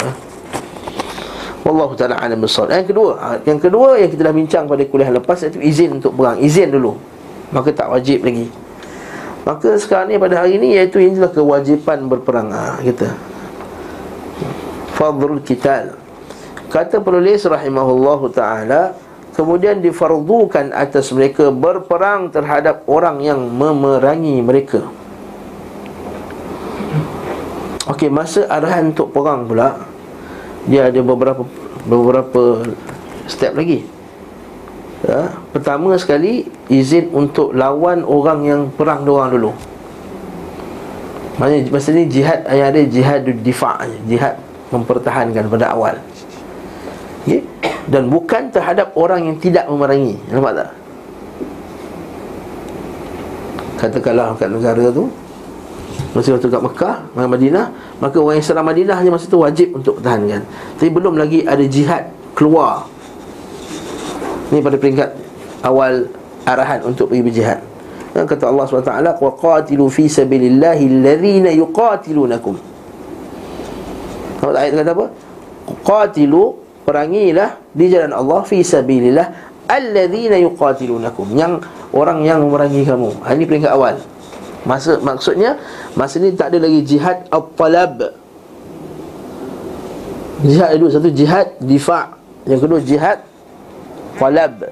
Wallahu 1.62 1.94
taala 1.94 2.18
alam 2.18 2.42
bisawab. 2.42 2.74
Yang 2.74 2.90
kedua, 2.90 3.12
ha, 3.22 3.38
yang 3.46 3.62
kedua 3.62 3.94
yang 4.02 4.10
kita 4.10 4.26
dah 4.26 4.34
bincang 4.34 4.66
pada 4.66 4.82
kuliah 4.90 5.14
lepas 5.14 5.38
iaitu 5.46 5.62
izin 5.62 6.02
untuk 6.02 6.18
perang. 6.18 6.42
Izin 6.42 6.74
dulu. 6.74 6.98
Maka 7.54 7.70
tak 7.70 7.94
wajib 7.94 8.26
lagi. 8.26 8.50
Maka 9.46 9.78
sekarang 9.78 10.10
ni 10.10 10.18
pada 10.18 10.42
hari 10.42 10.58
ni 10.58 10.74
iaitu 10.74 10.98
inilah 10.98 11.30
kewajipan 11.30 12.10
berperang 12.10 12.50
ha, 12.50 12.82
kita. 12.82 13.14
Fadlul 14.98 15.46
Qital. 15.46 15.94
Kata 16.74 16.98
penulis 16.98 17.46
rahimahullahu 17.46 18.34
taala 18.34 18.98
Kemudian 19.32 19.80
difardukan 19.80 20.76
atas 20.76 21.16
mereka 21.16 21.48
berperang 21.56 22.28
terhadap 22.36 22.84
orang 22.86 23.24
yang 23.24 23.40
memerangi 23.48 24.44
mereka. 24.44 24.84
Okey, 27.88 28.12
masa 28.12 28.46
arahan 28.46 28.94
untuk 28.94 29.10
perang 29.10 29.50
pula 29.50 29.74
Dia 30.70 30.94
ada 30.94 31.02
beberapa 31.02 31.44
beberapa 31.90 32.62
step 33.26 33.58
lagi. 33.58 33.84
Ya, 35.02 35.34
Pertama 35.50 35.98
sekali 35.98 36.46
Izin 36.70 37.10
untuk 37.10 37.52
lawan 37.58 38.06
orang 38.06 38.40
yang 38.46 38.62
perang 38.70 39.02
orang 39.10 39.34
dulu. 39.34 39.52
Maksudnya 41.42 41.74
masa 41.74 41.90
ni 41.90 42.06
jihad 42.06 42.46
Yang 42.46 42.68
ada 42.70 42.82
jihad 42.86 43.22
difa' 43.42 43.78
Jihad 44.06 44.36
mempertahankan 44.70 45.50
pada 45.50 45.74
awal? 45.74 45.98
Dan 47.91 48.11
bukan 48.11 48.51
terhadap 48.51 48.93
orang 48.99 49.31
yang 49.31 49.37
tidak 49.39 49.65
memerangi 49.71 50.19
Nampak 50.31 50.53
tak? 50.59 50.71
Katakanlah 53.77 54.35
kat 54.35 54.49
negara 54.51 54.89
tu 54.91 55.07
Masa 56.17 56.33
waktu 56.33 56.49
kat 56.49 56.63
Mekah, 56.65 56.97
Madinah 57.13 57.67
Maka 58.01 58.17
orang 58.19 58.41
yang 58.41 58.47
serang 58.47 58.67
Madinah 58.67 58.97
hanya 58.97 59.13
masa 59.13 59.29
tu 59.29 59.41
wajib 59.41 59.77
untuk 59.77 60.01
pertahankan 60.01 60.43
Tapi 60.81 60.89
belum 60.89 61.21
lagi 61.21 61.45
ada 61.45 61.63
jihad 61.65 62.09
keluar 62.33 62.89
Ini 64.51 64.65
pada 64.65 64.77
peringkat 64.81 65.11
awal 65.61 66.09
arahan 66.49 66.81
untuk 66.89 67.13
pergi 67.13 67.23
berjihad 67.25 67.61
Dan 68.17 68.25
kata 68.25 68.49
Allah 68.49 68.65
SWT 68.65 69.21
وَقَاتِلُوا 69.21 69.91
فِي 69.93 70.09
سَبِلِ 70.09 70.57
اللَّهِ 70.57 70.79
الَّذِينَ 70.81 71.47
يُقَاتِلُونَكُمْ 71.53 72.55
Nampak 74.37 74.61
ayat 74.61 74.73
kata 74.79 74.93
apa? 74.93 75.07
Qatilu 75.83 76.60
Perangilah 76.84 77.62
di 77.72 77.88
jalan 77.88 78.12
Allah 78.12 78.42
fi 78.46 78.62
sabilillah 78.66 79.52
alladzina 79.72 80.36
yuqatilunakum 80.42 81.32
yang 81.38 81.64
orang 81.96 82.28
yang 82.28 82.44
memerangi 82.44 82.84
kamu. 82.84 83.10
Ha, 83.24 83.32
ini 83.32 83.46
peringkat 83.48 83.72
awal. 83.72 83.96
Masa 84.68 85.02
maksudnya 85.02 85.58
masa 85.98 86.22
ni 86.22 86.36
tak 86.36 86.54
ada 86.54 86.68
lagi 86.68 86.84
jihad 86.86 87.26
at-talab. 87.32 88.14
Jihad 90.42 90.70
itu 90.74 90.86
satu 90.90 91.10
jihad 91.14 91.54
difa', 91.62 92.18
yang 92.50 92.60
kedua 92.62 92.82
jihad 92.82 93.22
talab. 94.18 94.70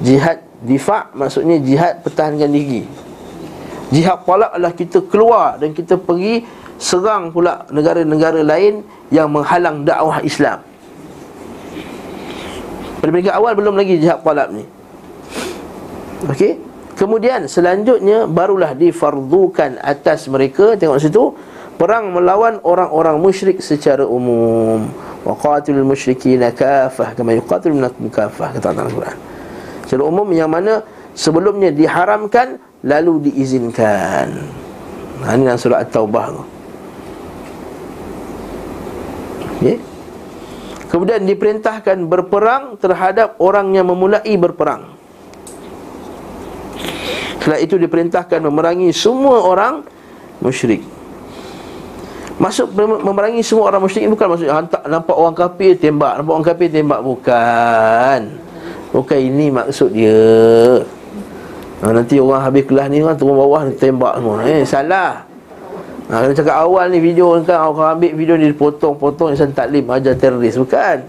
Jihad 0.00 0.44
difa' 0.64 1.12
maksudnya 1.16 1.56
jihad 1.60 2.04
pertahankan 2.04 2.48
diri. 2.48 2.84
Jihad 3.90 4.24
talab 4.24 4.54
adalah 4.54 4.72
kita 4.72 5.04
keluar 5.08 5.58
dan 5.58 5.74
kita 5.76 5.98
pergi 5.98 6.44
serang 6.80 7.28
pula 7.28 7.68
negara-negara 7.68 8.40
lain 8.40 8.80
yang 9.12 9.28
menghalang 9.28 9.84
dakwah 9.84 10.24
Islam. 10.24 10.69
Pada 13.00 13.10
peringkat 13.10 13.34
awal 13.34 13.52
belum 13.56 13.74
lagi 13.74 13.96
jihad 13.98 14.20
talab 14.20 14.52
ni 14.52 14.64
Okey 16.28 16.60
Kemudian 16.94 17.48
selanjutnya 17.48 18.28
barulah 18.28 18.76
difardukan 18.76 19.80
atas 19.80 20.28
mereka 20.28 20.76
Tengok 20.76 21.00
situ 21.00 21.32
Perang 21.80 22.12
melawan 22.12 22.60
orang-orang 22.60 23.16
musyrik 23.16 23.64
secara 23.64 24.04
umum 24.04 24.84
Wa 25.24 25.34
musyrikina 25.80 26.52
kafah 26.52 27.16
Kama 27.16 27.32
yuqatilul 27.40 27.80
nakum 27.80 28.12
kafah 28.12 28.52
Kata 28.52 28.76
Al-Quran 28.76 29.16
Secara 29.88 30.02
umum 30.04 30.28
yang 30.28 30.52
mana 30.52 30.84
sebelumnya 31.14 31.74
diharamkan 31.74 32.60
lalu 32.84 33.30
diizinkan. 33.30 34.28
Ini 35.20 35.44
dalam 35.44 35.60
surah 35.60 35.84
At-Taubah 35.84 36.26
tu. 36.32 36.42
Okay. 39.60 39.76
Kemudian 40.90 41.22
diperintahkan 41.22 42.02
berperang 42.10 42.74
terhadap 42.82 43.38
orang 43.38 43.70
yang 43.78 43.86
memulai 43.86 44.34
berperang. 44.34 44.90
Setelah 47.38 47.62
itu 47.62 47.78
diperintahkan 47.78 48.42
memerangi 48.42 48.90
semua 48.90 49.46
orang 49.46 49.86
musyrik. 50.42 50.82
Masuk 52.42 52.74
memerangi 52.74 53.46
semua 53.46 53.70
orang 53.70 53.86
musyrik 53.86 54.10
bukan 54.10 54.34
maksudnya 54.34 54.54
hantar 54.58 54.82
nampak 54.90 55.14
orang 55.14 55.36
kafir 55.38 55.78
tembak, 55.78 56.18
nampak 56.18 56.32
orang 56.34 56.48
kafir 56.50 56.68
tembak 56.74 57.00
bukan. 57.06 58.20
Bukan 58.90 59.18
ini 59.22 59.46
maksud 59.54 59.94
dia. 59.94 60.82
Ha, 61.80 61.94
nanti 61.94 62.18
orang 62.18 62.42
habis 62.42 62.66
kelas 62.66 62.90
ni 62.90 62.98
kan 62.98 63.14
turun 63.14 63.38
bawah 63.38 63.62
tembak 63.78 64.18
semua. 64.18 64.42
Eh 64.42 64.66
salah. 64.66 65.29
Ha, 66.10 66.26
kena 66.26 66.34
cakap 66.34 66.56
awal 66.66 66.90
ni 66.90 66.98
video 66.98 67.38
kan 67.46 67.70
Orang 67.70 67.94
ambil 67.94 68.18
video 68.18 68.34
ni 68.34 68.50
dipotong-potong 68.50 69.30
Insan 69.30 69.54
taklim 69.54 69.86
ajar 69.86 70.18
teroris. 70.18 70.58
Bukan. 70.58 71.06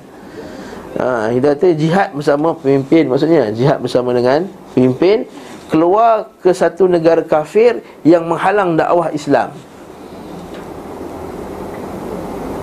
Ha, 1.01 1.33
Kita 1.33 1.57
kata 1.57 1.67
jihad 1.73 2.13
bersama 2.13 2.53
pemimpin. 2.53 3.09
Maksudnya 3.09 3.49
jihad 3.49 3.81
bersama 3.81 4.13
dengan 4.13 4.45
pemimpin 4.77 5.25
Keluar 5.73 6.29
ke 6.45 6.53
satu 6.53 6.85
negara 6.85 7.25
kafir 7.25 7.81
Yang 8.05 8.23
menghalang 8.29 8.77
dakwah 8.77 9.09
Islam. 9.09 9.49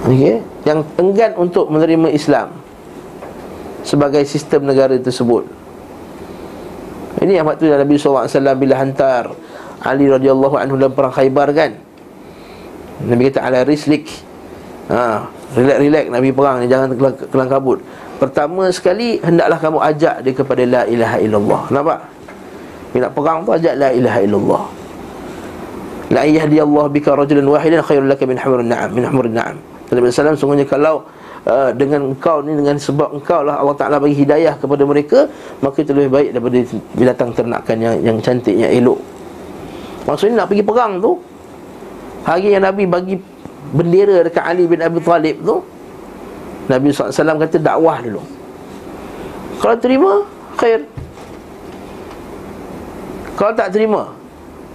Okay? 0.06 0.38
Yang 0.62 0.78
enggan 0.94 1.32
untuk 1.34 1.66
menerima 1.74 2.14
Islam 2.14 2.54
Sebagai 3.82 4.22
sistem 4.30 4.62
negara 4.62 4.94
tersebut. 4.94 5.42
Ini 7.18 7.42
yang 7.42 7.50
waktu 7.50 7.66
Nabi 7.66 7.98
SAW 7.98 8.30
bila 8.54 8.78
hantar 8.78 9.34
Ali 9.82 10.06
radhiyallahu 10.06 10.54
anhu 10.54 10.78
dalam 10.78 10.94
perang 10.94 11.10
Khaybar 11.10 11.50
kan 11.50 11.87
Nabi 13.04 13.30
kata 13.30 13.40
ala 13.46 13.62
rislik. 13.62 14.10
Ha, 14.88 15.28
Relax 15.52 15.76
relax 15.80 16.04
Nabi 16.08 16.28
perang 16.32 16.56
ni 16.60 16.66
Jangan 16.68 16.96
kelang, 17.28 17.48
kabut. 17.48 17.78
Pertama 18.16 18.72
sekali 18.72 19.20
Hendaklah 19.20 19.60
kamu 19.60 19.78
ajak 19.84 20.14
dia 20.24 20.32
kepada 20.32 20.62
La 20.64 20.82
ilaha 20.88 21.16
illallah. 21.20 21.62
Nampak? 21.72 21.98
Bila 22.92 23.08
nak 23.08 23.12
perang 23.12 23.38
tu 23.44 23.50
ajak 23.52 23.74
La 23.76 23.88
ilaha 23.92 24.18
illallah. 24.24 24.64
La 26.08 26.22
iyahdi 26.24 26.56
Allah 26.56 26.84
bika 26.88 27.12
rajulan 27.12 27.44
wahidan 27.44 27.84
khairul 27.84 28.08
laka 28.08 28.24
min 28.24 28.40
hamurin 28.40 28.68
na'am 28.72 28.90
Min 28.96 29.04
hamurin 29.04 29.34
na'am. 29.36 29.56
Nabi 29.92 30.08
SAW 30.08 30.36
sungguhnya 30.40 30.64
kalau 30.64 31.04
uh, 31.44 31.68
Dengan 31.76 32.12
engkau 32.12 32.40
ni 32.40 32.56
Dengan 32.56 32.80
sebab 32.80 33.12
engkau 33.20 33.44
lah 33.44 33.60
Allah 33.60 33.76
Ta'ala 33.76 33.96
bagi 34.00 34.16
hidayah 34.16 34.56
kepada 34.56 34.88
mereka 34.88 35.28
Maka 35.60 35.84
itu 35.84 35.92
lebih 35.92 36.10
baik 36.12 36.28
daripada 36.32 36.58
binatang 36.96 37.30
ternakan 37.36 37.76
yang, 37.76 37.96
yang 38.00 38.16
cantik, 38.24 38.56
yang 38.56 38.72
elok. 38.72 39.00
Maksudnya 40.08 40.44
nak 40.44 40.48
pergi 40.48 40.64
perang 40.64 40.96
tu 40.96 41.20
Hari 42.26 42.54
yang 42.56 42.64
Nabi 42.66 42.84
bagi 42.88 43.14
bendera 43.74 44.24
dekat 44.26 44.42
Ali 44.42 44.64
bin 44.66 44.80
Abi 44.80 44.98
Talib 45.04 45.42
tu 45.44 45.62
Nabi 46.68 46.92
SAW 46.92 47.40
kata 47.40 47.56
dakwah 47.56 48.00
dulu. 48.04 48.20
Kalau 49.58 49.76
terima, 49.80 50.22
khair. 50.58 50.84
Kalau 53.38 53.54
tak 53.54 53.70
terima 53.70 54.10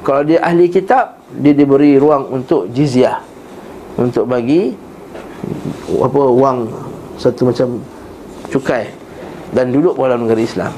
Kalau 0.07 0.23
dia 0.23 0.39
ahli 0.39 0.71
kitab 0.71 1.19
Dia 1.35 1.51
diberi 1.51 1.99
ruang 1.99 2.31
untuk 2.31 2.71
jizyah 2.71 3.19
Untuk 3.99 4.23
bagi 4.23 4.71
Apa, 5.99 6.21
wang 6.31 6.71
Satu 7.19 7.51
macam 7.51 7.83
cukai 8.47 8.87
Dan 9.51 9.75
duduk 9.75 9.99
dalam 9.99 10.23
negara 10.23 10.39
Islam. 10.39 10.71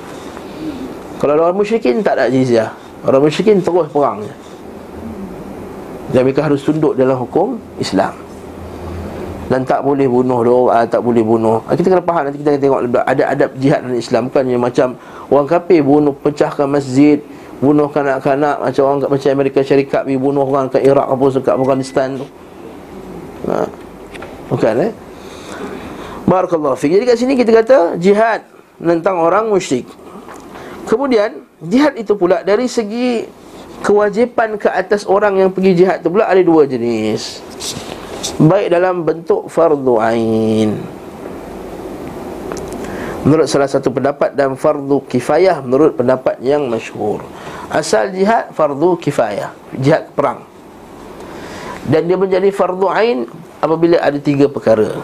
Kalau 1.22 1.38
orang 1.38 1.62
musyrikin 1.62 2.02
tak 2.02 2.18
ada 2.18 2.26
jizyah 2.34 2.74
Orang 3.06 3.30
musyrikin 3.30 3.62
terus 3.62 3.86
perang 3.94 4.26
dan 6.14 6.22
mereka 6.28 6.46
harus 6.46 6.62
tunduk 6.62 6.94
dalam 6.94 7.18
hukum 7.18 7.58
Islam 7.82 8.26
dan 9.46 9.62
tak 9.62 9.86
boleh 9.86 10.10
bunuh 10.10 10.42
doa, 10.42 10.74
ah, 10.74 10.86
tak 10.90 11.06
boleh 11.06 11.22
bunuh. 11.22 11.62
Ah, 11.70 11.78
kita 11.78 11.94
kena 11.94 12.02
faham 12.02 12.26
nanti 12.26 12.42
kita 12.42 12.58
akan 12.58 12.62
tengok 12.62 12.80
ada 13.06 13.24
adab 13.30 13.50
jihad 13.62 13.86
dalam 13.86 13.98
Islam 13.98 14.22
bukannya 14.30 14.58
macam 14.58 14.88
orang 15.30 15.48
kafir 15.50 15.86
bunuh 15.86 16.14
pecahkan 16.18 16.66
masjid, 16.66 17.22
bunuh 17.62 17.88
kanak-kanak 17.94 18.58
macam 18.58 18.82
orang 18.90 19.00
macam 19.06 19.30
Amerika 19.30 19.62
Syarikat 19.62 20.02
pergi 20.10 20.18
bunuh 20.18 20.44
orang 20.50 20.66
kat 20.74 20.82
Iraq 20.82 21.08
apa 21.08 21.26
kat 21.46 21.54
Afghanistan 21.54 22.08
tu. 22.18 22.26
Ha. 23.46 23.56
Bukan 24.50 24.74
eh? 24.82 24.92
Barakallahu 26.26 26.74
fiik. 26.74 26.98
Jadi 26.98 27.06
kat 27.06 27.18
sini 27.22 27.34
kita 27.38 27.52
kata 27.54 27.78
jihad 28.02 28.42
tentang 28.82 29.22
orang 29.22 29.46
musyrik. 29.54 29.86
Kemudian 30.90 31.46
jihad 31.62 31.94
itu 32.02 32.18
pula 32.18 32.42
dari 32.42 32.66
segi 32.66 33.30
kewajipan 33.86 34.58
ke 34.58 34.66
atas 34.66 35.06
orang 35.06 35.38
yang 35.38 35.54
pergi 35.54 35.86
jihad 35.86 36.02
tu 36.02 36.10
pula 36.10 36.26
ada 36.26 36.42
dua 36.42 36.66
jenis. 36.66 37.46
Baik 38.42 38.74
dalam 38.74 39.06
bentuk 39.06 39.46
fardu 39.46 40.02
ain. 40.02 40.74
Menurut 43.22 43.46
salah 43.46 43.70
satu 43.70 43.94
pendapat 43.94 44.34
dan 44.34 44.58
fardu 44.58 45.06
kifayah 45.06 45.62
menurut 45.62 45.94
pendapat 45.94 46.42
yang 46.42 46.66
masyhur. 46.66 47.22
Asal 47.70 48.10
jihad 48.10 48.50
fardu 48.58 48.98
kifayah, 48.98 49.54
jihad 49.78 50.10
perang. 50.18 50.42
Dan 51.86 52.10
dia 52.10 52.18
menjadi 52.18 52.50
fardu 52.50 52.90
ain 52.90 53.30
apabila 53.62 54.02
ada 54.02 54.18
tiga 54.18 54.50
perkara. 54.50 54.98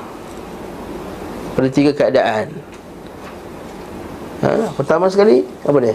Pada 1.54 1.70
tiga 1.70 1.94
keadaan. 1.94 2.50
Ha, 4.41 4.74
pertama 4.74 5.06
sekali 5.06 5.46
apa 5.62 5.78
dia? 5.78 5.94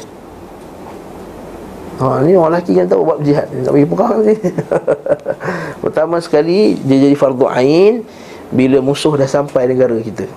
Ha, 1.96 2.20
ni 2.20 2.36
orang 2.36 2.60
lelaki 2.60 2.76
yang 2.76 2.88
tahu 2.92 3.08
buat 3.08 3.24
jihad. 3.24 3.48
Tak 3.48 3.72
pergi 3.72 3.88
perang 3.88 4.18
ni. 4.20 4.34
Pertama 5.84 6.20
sekali 6.20 6.76
Dia 6.84 7.08
jadi 7.08 7.16
fardu 7.16 7.48
ain 7.48 8.04
Bila 8.52 8.84
musuh 8.84 9.16
dah 9.16 9.24
sampai 9.24 9.64
negara 9.64 9.96
kita. 10.04 10.28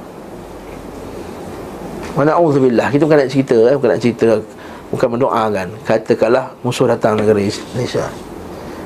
Mana 2.15 2.39
auzubillah 2.39 2.87
Kita 2.95 3.03
bukan 3.03 3.27
nak 3.27 3.31
cerita 3.31 3.57
eh? 3.67 3.75
Bukan 3.75 3.89
nak 3.91 4.01
cerita 4.01 4.39
Bukan 4.87 5.07
mendoakan 5.19 5.67
Katakanlah 5.83 6.55
musuh 6.63 6.87
datang 6.87 7.19
negara 7.19 7.39
Malaysia 7.75 8.07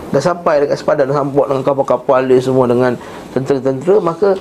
Dah 0.10 0.22
sampai 0.22 0.66
dekat 0.66 0.78
sepadan 0.82 1.14
Dah 1.14 1.18
sampai 1.22 1.46
dengan 1.46 1.64
kapal-kapal 1.66 2.26
dia 2.26 2.42
semua 2.42 2.66
Dengan 2.66 2.98
tentera-tentera 3.38 4.02
Maka 4.02 4.34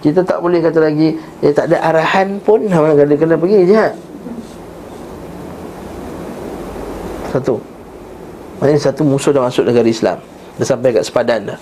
kita 0.00 0.24
tak 0.24 0.40
boleh 0.40 0.64
kata 0.64 0.80
lagi 0.80 1.12
Dia 1.44 1.52
tak 1.52 1.68
ada 1.68 1.76
arahan 1.92 2.40
pun. 2.40 2.64
Kena, 2.70 3.16
kena 3.20 3.36
pergi 3.36 3.68
jihad. 3.68 3.92
Satu 7.30 7.69
Maksudnya 8.60 8.80
satu 8.92 9.02
musuh 9.08 9.32
dah 9.32 9.40
masuk 9.40 9.64
negara 9.64 9.88
Islam. 9.88 10.20
Dah 10.60 10.66
sampai 10.68 10.92
kat 10.92 11.08
sepadan 11.08 11.56
dah. 11.56 11.58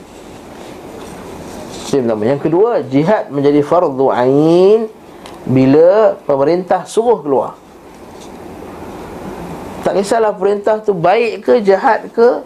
Itu 1.87 2.03
yang 2.03 2.21
Yang 2.21 2.43
kedua 2.51 2.85
Jihad 2.85 3.33
menjadi 3.33 3.65
fardu 3.65 4.13
ain 4.13 4.93
Bila 5.49 6.19
pemerintah 6.27 6.85
suruh 6.85 7.23
keluar. 7.23 7.55
Tak 9.87 9.95
kisahlah 9.97 10.35
perintah 10.35 10.83
tu 10.83 10.93
baik 10.93 11.47
ke 11.47 11.55
jahat 11.63 12.11
ke 12.11 12.43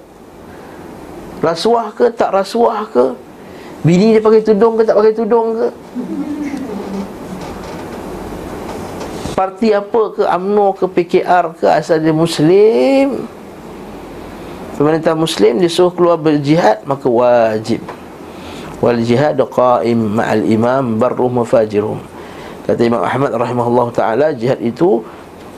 Rasuah 1.42 1.90
ke 1.90 2.12
tak 2.14 2.30
rasuah 2.30 2.86
ke 2.86 3.18
Bini 3.82 4.14
dia 4.14 4.22
pakai 4.22 4.46
tudung 4.46 4.78
ke 4.78 4.86
tak 4.86 4.94
pakai 4.94 5.10
tudung 5.10 5.58
ke. 5.58 5.68
Parti 9.34 9.74
apa 9.74 10.02
ke 10.14 10.22
UMNO 10.22 10.78
ke 10.78 10.86
PKR 10.86 11.58
ke 11.58 11.66
asal 11.66 11.98
dia 11.98 12.14
Muslim 12.14 13.26
pemerintah 14.76 15.12
muslim 15.16 15.60
disuruh 15.60 15.92
keluar 15.92 16.16
berjihad 16.20 16.84
maka 16.88 17.06
wajib. 17.06 17.82
Wal 18.82 18.98
jihad 19.06 19.38
qaim 19.38 20.18
ma'al 20.18 20.42
imam 20.42 20.98
barruhum 20.98 21.46
fajirum 21.46 22.02
kata 22.66 22.80
Imam 22.86 23.02
Ahmad 23.02 23.34
rahimahullah 23.34 23.86
taala 23.90 24.26
jihad 24.34 24.58
itu 24.62 25.02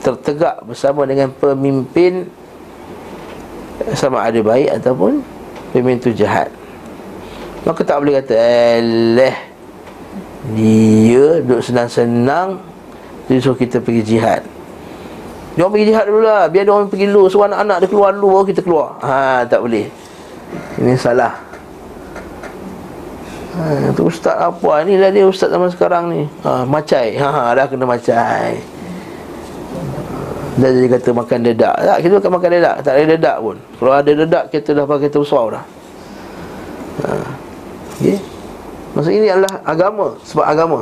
tertegak 0.01 0.61
bersama 0.65 1.05
dengan 1.05 1.29
pemimpin 1.33 2.29
sama 3.93 4.25
ada 4.25 4.41
baik 4.41 4.81
ataupun 4.81 5.21
pemimpin 5.73 6.01
itu 6.01 6.25
jahat 6.25 6.49
maka 7.65 7.81
tak 7.85 8.01
boleh 8.01 8.13
kata 8.21 8.33
Allah 8.33 9.37
dia 10.53 11.41
duduk 11.41 11.61
senang-senang 11.61 12.61
dia 13.29 13.41
suruh 13.41 13.57
kita 13.57 13.81
pergi 13.81 14.17
jihad 14.17 14.41
orang 15.63 15.71
pergi 15.71 15.87
jihad 15.87 16.05
dulu 16.11 16.21
lah 16.27 16.43
Biar 16.51 16.63
dia 16.67 16.73
orang 16.75 16.91
pergi 16.91 17.05
dulu 17.07 17.31
So 17.31 17.39
anak-anak 17.47 17.77
dia 17.79 17.87
keluar 17.87 18.11
dulu 18.11 18.43
Kita 18.43 18.59
keluar. 18.59 18.99
Ha 18.99 19.47
tak 19.47 19.63
boleh. 19.63 19.87
Ini 20.75 20.93
salah. 20.99 21.33
Ha, 23.55 23.95
tu 23.95 24.11
ustaz 24.11 24.35
apa? 24.35 24.83
Ni 24.83 24.99
lah 24.99 25.15
dia 25.15 25.23
ustaz 25.23 25.47
zaman 25.47 25.71
sekarang 25.71 26.11
ni. 26.11 26.27
Ha, 26.43 26.67
Macai. 26.67 27.15
Ha, 27.15 27.27
ha, 27.31 27.41
dah 27.55 27.65
kena 27.71 27.87
macai. 27.87 28.59
Dah 30.59 30.69
jadi 30.71 30.87
kata 30.91 31.09
makan 31.15 31.39
dedak. 31.43 31.75
Tak 31.75 31.97
kita 32.03 32.13
bukan 32.19 32.31
makan 32.35 32.49
dedak. 32.51 32.75
Tak 32.83 32.91
ada 32.95 33.03
dedak 33.07 33.37
pun. 33.39 33.55
Kalau 33.79 33.93
ada 33.95 34.11
dedak 34.11 34.43
kita 34.51 34.69
dah 34.75 34.83
pakai 34.83 35.07
kereta 35.07 35.17
besar 35.23 35.45
dah. 35.55 35.65
Ha. 37.03 37.09
okay. 37.95 38.17
Maksud 38.95 39.11
ini 39.11 39.27
adalah 39.31 39.53
agama. 39.63 40.07
Sebab 40.23 40.45
agama 40.47 40.79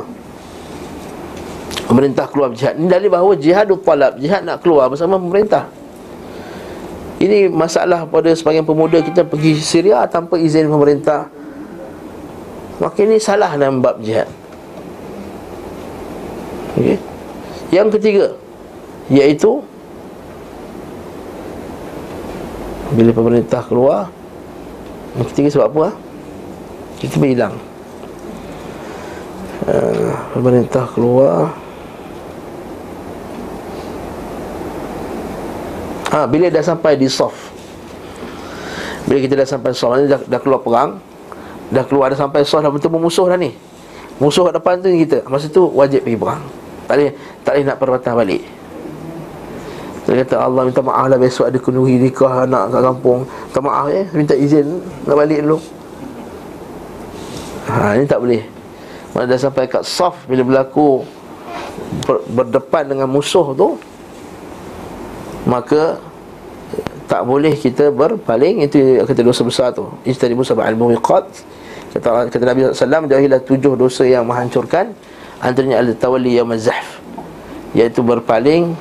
Pemerintah 1.84 2.24
keluar 2.32 2.50
jihad 2.56 2.80
Ini 2.80 2.88
dalil 2.88 3.12
bahawa 3.12 3.36
jihad 3.36 3.68
talab 3.84 4.16
Jihad 4.16 4.42
nak 4.42 4.64
keluar 4.64 4.88
bersama 4.88 5.20
pemerintah. 5.20 5.68
Ini 7.20 7.48
masalah 7.48 8.04
pada 8.04 8.32
sebagian 8.34 8.66
pemuda 8.66 9.00
kita 9.00 9.24
pergi 9.24 9.56
Syria 9.56 10.04
tanpa 10.04 10.36
izin 10.36 10.68
pemerintah. 10.68 11.30
Maka 12.82 12.98
ini 13.06 13.16
salah 13.22 13.54
dalam 13.54 13.78
bab 13.80 14.02
jihad. 14.02 14.28
Okay. 16.74 16.98
Yang 17.70 17.88
ketiga 17.98 18.26
Iaitu 19.06 19.62
Bila 22.98 23.14
pemerintah 23.14 23.62
keluar 23.62 24.10
Yang 25.14 25.26
ketiga 25.30 25.48
sebab 25.54 25.66
apa? 25.70 25.86
Kita 26.98 27.14
berhilang 27.22 27.54
uh, 29.70 30.10
Pemerintah 30.34 30.82
keluar 30.90 31.54
ha, 36.14 36.30
Bila 36.30 36.46
dah 36.46 36.62
sampai 36.62 36.94
di 36.94 37.10
soft 37.10 37.50
Bila 39.10 39.18
kita 39.18 39.34
dah 39.34 39.48
sampai 39.50 39.74
soft 39.74 40.06
dah, 40.06 40.22
dah 40.22 40.40
keluar 40.40 40.62
perang 40.62 41.02
Dah 41.74 41.82
keluar 41.82 42.14
dah 42.14 42.18
sampai 42.18 42.46
soft 42.46 42.62
Dah 42.62 42.70
bertemu 42.70 42.98
musuh 43.02 43.26
dah 43.26 43.34
ni. 43.34 43.50
Musuh 44.22 44.46
kat 44.46 44.54
depan 44.54 44.78
tu 44.78 44.88
kita. 44.94 45.26
Masa 45.26 45.50
tu 45.50 45.66
wajib 45.74 46.06
pergi 46.06 46.18
perang. 46.18 46.42
Tak 46.86 46.94
boleh, 46.94 47.10
tak 47.42 47.52
boleh 47.56 47.64
nak 47.66 47.76
perbatah 47.82 48.14
balik. 48.14 48.42
Dia 50.04 50.20
kata 50.20 50.36
Allah 50.36 50.68
minta 50.68 50.84
maaf 50.84 51.08
lah 51.08 51.16
Besok 51.16 51.48
ada 51.48 51.56
kunuhi 51.56 51.96
nikah 51.96 52.44
anak 52.46 52.70
kat 52.70 52.82
kampung. 52.84 53.20
Minta 53.26 53.60
maaf 53.64 53.86
eh? 53.90 54.04
Minta 54.14 54.34
izin 54.36 54.84
nak 55.08 55.16
balik 55.18 55.40
dulu. 55.42 55.58
Ha, 57.64 57.98
ini 57.98 58.06
tak 58.06 58.20
boleh. 58.22 58.42
Mana 59.16 59.24
dah 59.30 59.38
sampai 59.40 59.70
kat 59.70 59.86
soft 59.86 60.26
Bila 60.26 60.42
berlaku 60.42 61.06
ber, 62.02 62.18
Berdepan 62.34 62.90
dengan 62.90 63.06
musuh 63.06 63.54
tu 63.54 63.78
Maka 65.44 66.00
Tak 67.04 67.22
boleh 67.28 67.52
kita 67.54 67.92
berpaling. 67.92 68.64
Itu 68.64 69.04
kata 69.04 69.20
dosa 69.20 69.44
besar 69.44 69.68
tu. 69.76 69.86
Ijtanibu 70.08 70.40
sab'al 70.40 70.74
muwiqat 70.74 71.28
Kata, 71.94 72.26
kata 72.26 72.42
Nabi 72.42 72.60
SAW 72.74 73.06
Jauhilah 73.06 73.40
tujuh 73.44 73.78
dosa 73.78 74.02
yang 74.08 74.24
menghancurkan. 74.26 74.96
Antaranya 75.38 75.84
al-tawalli 75.84 76.34
yang 76.40 76.48
mazhaf 76.48 76.98
Iaitu 77.76 78.00
berpaling 78.00 78.72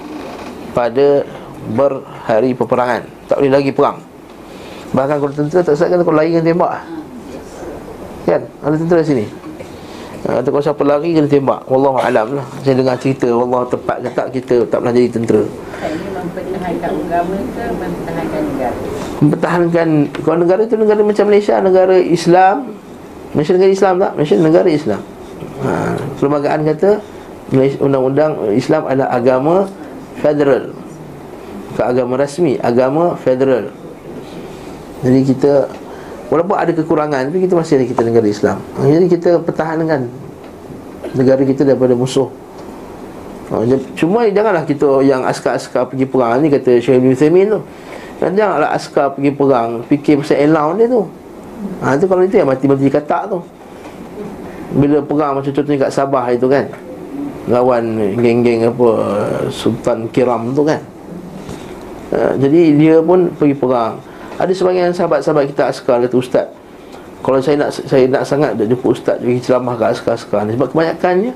Pada 0.71 1.27
berhari 1.75 2.55
peperangan. 2.55 3.03
Tak 3.27 3.43
boleh 3.43 3.51
lagi 3.51 3.71
perang. 3.75 3.99
Bahkan 4.95 5.15
kalau 5.19 5.33
tentera 5.35 5.61
tak 5.65 5.75
sakit 5.75 5.99
kalau 5.99 6.15
lari 6.15 6.31
dengan 6.31 6.53
tembak 6.53 6.71
Kan? 8.23 8.41
Ada 8.63 8.75
tentera 8.79 9.01
sini 9.03 9.42
Ha, 10.23 10.39
kalau 10.39 10.63
siapa 10.63 10.83
lari 10.87 11.11
kena 11.11 11.27
tembak. 11.27 11.67
Wallahu 11.67 11.99
alam 11.99 12.39
lah. 12.39 12.45
Saya 12.63 12.79
dengar 12.79 12.95
cerita 12.95 13.27
Wallah 13.27 13.67
tepat 13.67 14.07
ke 14.07 14.09
tak 14.15 14.27
kita 14.31 14.55
tak 14.71 14.79
pernah 14.79 14.95
jadi 14.95 15.09
tentera. 15.11 15.43
Ini 15.43 16.07
mempertahankan 16.15 16.91
agama 16.95 17.35
ke 17.51 17.63
mempertahankan 17.75 18.41
negara? 18.47 18.77
Mempertahankan 19.19 19.87
Kalau 20.23 20.37
negara 20.39 20.61
itu 20.63 20.75
negara 20.79 21.01
macam 21.03 21.25
Malaysia 21.27 21.55
Negara 21.59 21.95
Islam. 21.99 22.55
Malaysia 23.35 23.53
negara 23.59 23.71
Islam 23.75 23.93
tak? 23.99 24.11
Malaysia 24.15 24.35
negara 24.39 24.69
Islam. 24.71 25.01
Ha, 25.63 25.71
Perlembagaan 26.19 26.61
kata 26.71 26.91
Undang-undang 27.83 28.31
Islam 28.55 28.87
adalah 28.87 29.11
agama 29.11 29.55
Federal. 30.23 30.71
Bukan 31.73 31.85
agama 31.89 32.13
rasmi 32.15 32.53
Agama 32.63 33.17
federal. 33.19 33.73
Jadi 35.03 35.19
kita 35.25 35.67
Walaupun 36.33 36.57
ada 36.57 36.73
kekurangan 36.73 37.29
Tapi 37.29 37.45
kita 37.45 37.53
masih 37.53 37.85
kita 37.85 38.01
negara 38.01 38.25
Islam. 38.25 38.57
Jadi 38.81 39.05
kita 39.05 39.37
pertahankan 39.37 40.09
Negara 41.13 41.45
kita 41.45 41.61
daripada 41.61 41.93
musuh. 41.93 42.25
Ha, 43.53 43.61
Cuma 43.93 44.25
janganlah 44.25 44.65
kita 44.65 45.05
Yang 45.05 45.29
askar-askar 45.29 45.93
pergi 45.93 46.09
perang. 46.09 46.41
Ni 46.41 46.49
kata 46.49 46.81
Syekh 46.81 46.97
Ibn 46.97 47.13
Uthamin 47.13 47.45
tu. 47.53 47.59
Dan 48.17 48.33
janganlah 48.33 48.73
askar 48.73 49.13
pergi 49.13 49.29
perang 49.29 49.85
Fikir 49.85 50.25
pasal 50.25 50.41
allowance 50.41 50.77
dia 50.81 50.87
tu. 50.89 51.01
Ha, 51.85 51.85
Itu 52.01 52.05
kalau 52.09 52.23
itu 52.25 52.35
yang 52.41 52.49
mati-mati 52.49 52.89
katak 52.89 53.29
tu. 53.29 53.39
Bila 54.73 55.05
perang 55.05 55.37
macam 55.37 55.53
contohnya 55.53 55.85
kat 55.85 55.91
Sabah 55.93 56.25
itu 56.33 56.49
kan. 56.49 56.65
Lawan 57.45 58.17
geng-geng 58.17 58.73
apa 58.73 58.89
Sultan 59.53 60.09
Kiram 60.09 60.49
tu 60.57 60.65
kan. 60.65 60.81
Ha, 62.09 62.41
Jadi 62.41 62.73
dia 62.73 62.97
pun 63.05 63.29
pergi 63.37 63.53
perang 63.53 64.12
ada 64.37 64.51
sebagian 64.51 64.89
sahabat-sahabat 64.89 65.53
kita 65.53 65.69
askar 65.69 66.01
kata 66.01 66.15
ustaz. 66.17 66.47
Kalau 67.23 67.39
saya 67.39 67.55
nak 67.55 67.69
saya 67.71 68.03
nak 68.09 68.23
sangat 68.27 68.51
nak 68.59 68.67
jumpa 68.67 68.87
ustaz 68.91 69.17
bagi 69.21 69.39
ceramah 69.39 69.79
kat 69.79 69.95
askar-askar 69.95 70.43
ni 70.43 70.59
sebab 70.59 70.75
kebanyakannya 70.75 71.31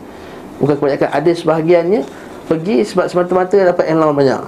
bukan 0.60 0.76
kebanyakan 0.76 1.10
ada 1.16 1.32
sebahagiannya 1.32 2.02
pergi 2.50 2.78
sebab 2.84 3.06
semata-mata 3.08 3.56
dapat 3.56 3.86
ilmu 3.94 4.12
banyak. 4.12 4.42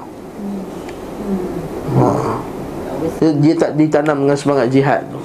Ha. 1.89 2.07
Dia, 2.99 3.29
dia 3.39 3.53
tak 3.55 3.71
ditanam 3.79 4.27
dengan 4.27 4.35
semangat 4.35 4.67
jihad 4.67 5.01
tu. 5.07 5.19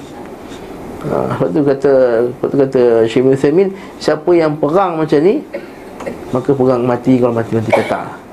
Ha, 1.11 1.15
sebab 1.35 1.49
tu 1.51 1.61
kata 1.67 1.91
sebab 2.31 2.47
tu 2.47 2.57
kata 2.63 2.81
Syekh 3.05 3.35
Uthamin 3.35 3.69
siapa 3.99 4.31
yang 4.31 4.55
perang 4.55 5.01
macam 5.01 5.19
ni 5.19 5.43
maka 6.31 6.49
perang 6.55 6.81
mati 6.87 7.19
kalau 7.19 7.35
mati-mati 7.35 7.71
kata. 7.73 8.23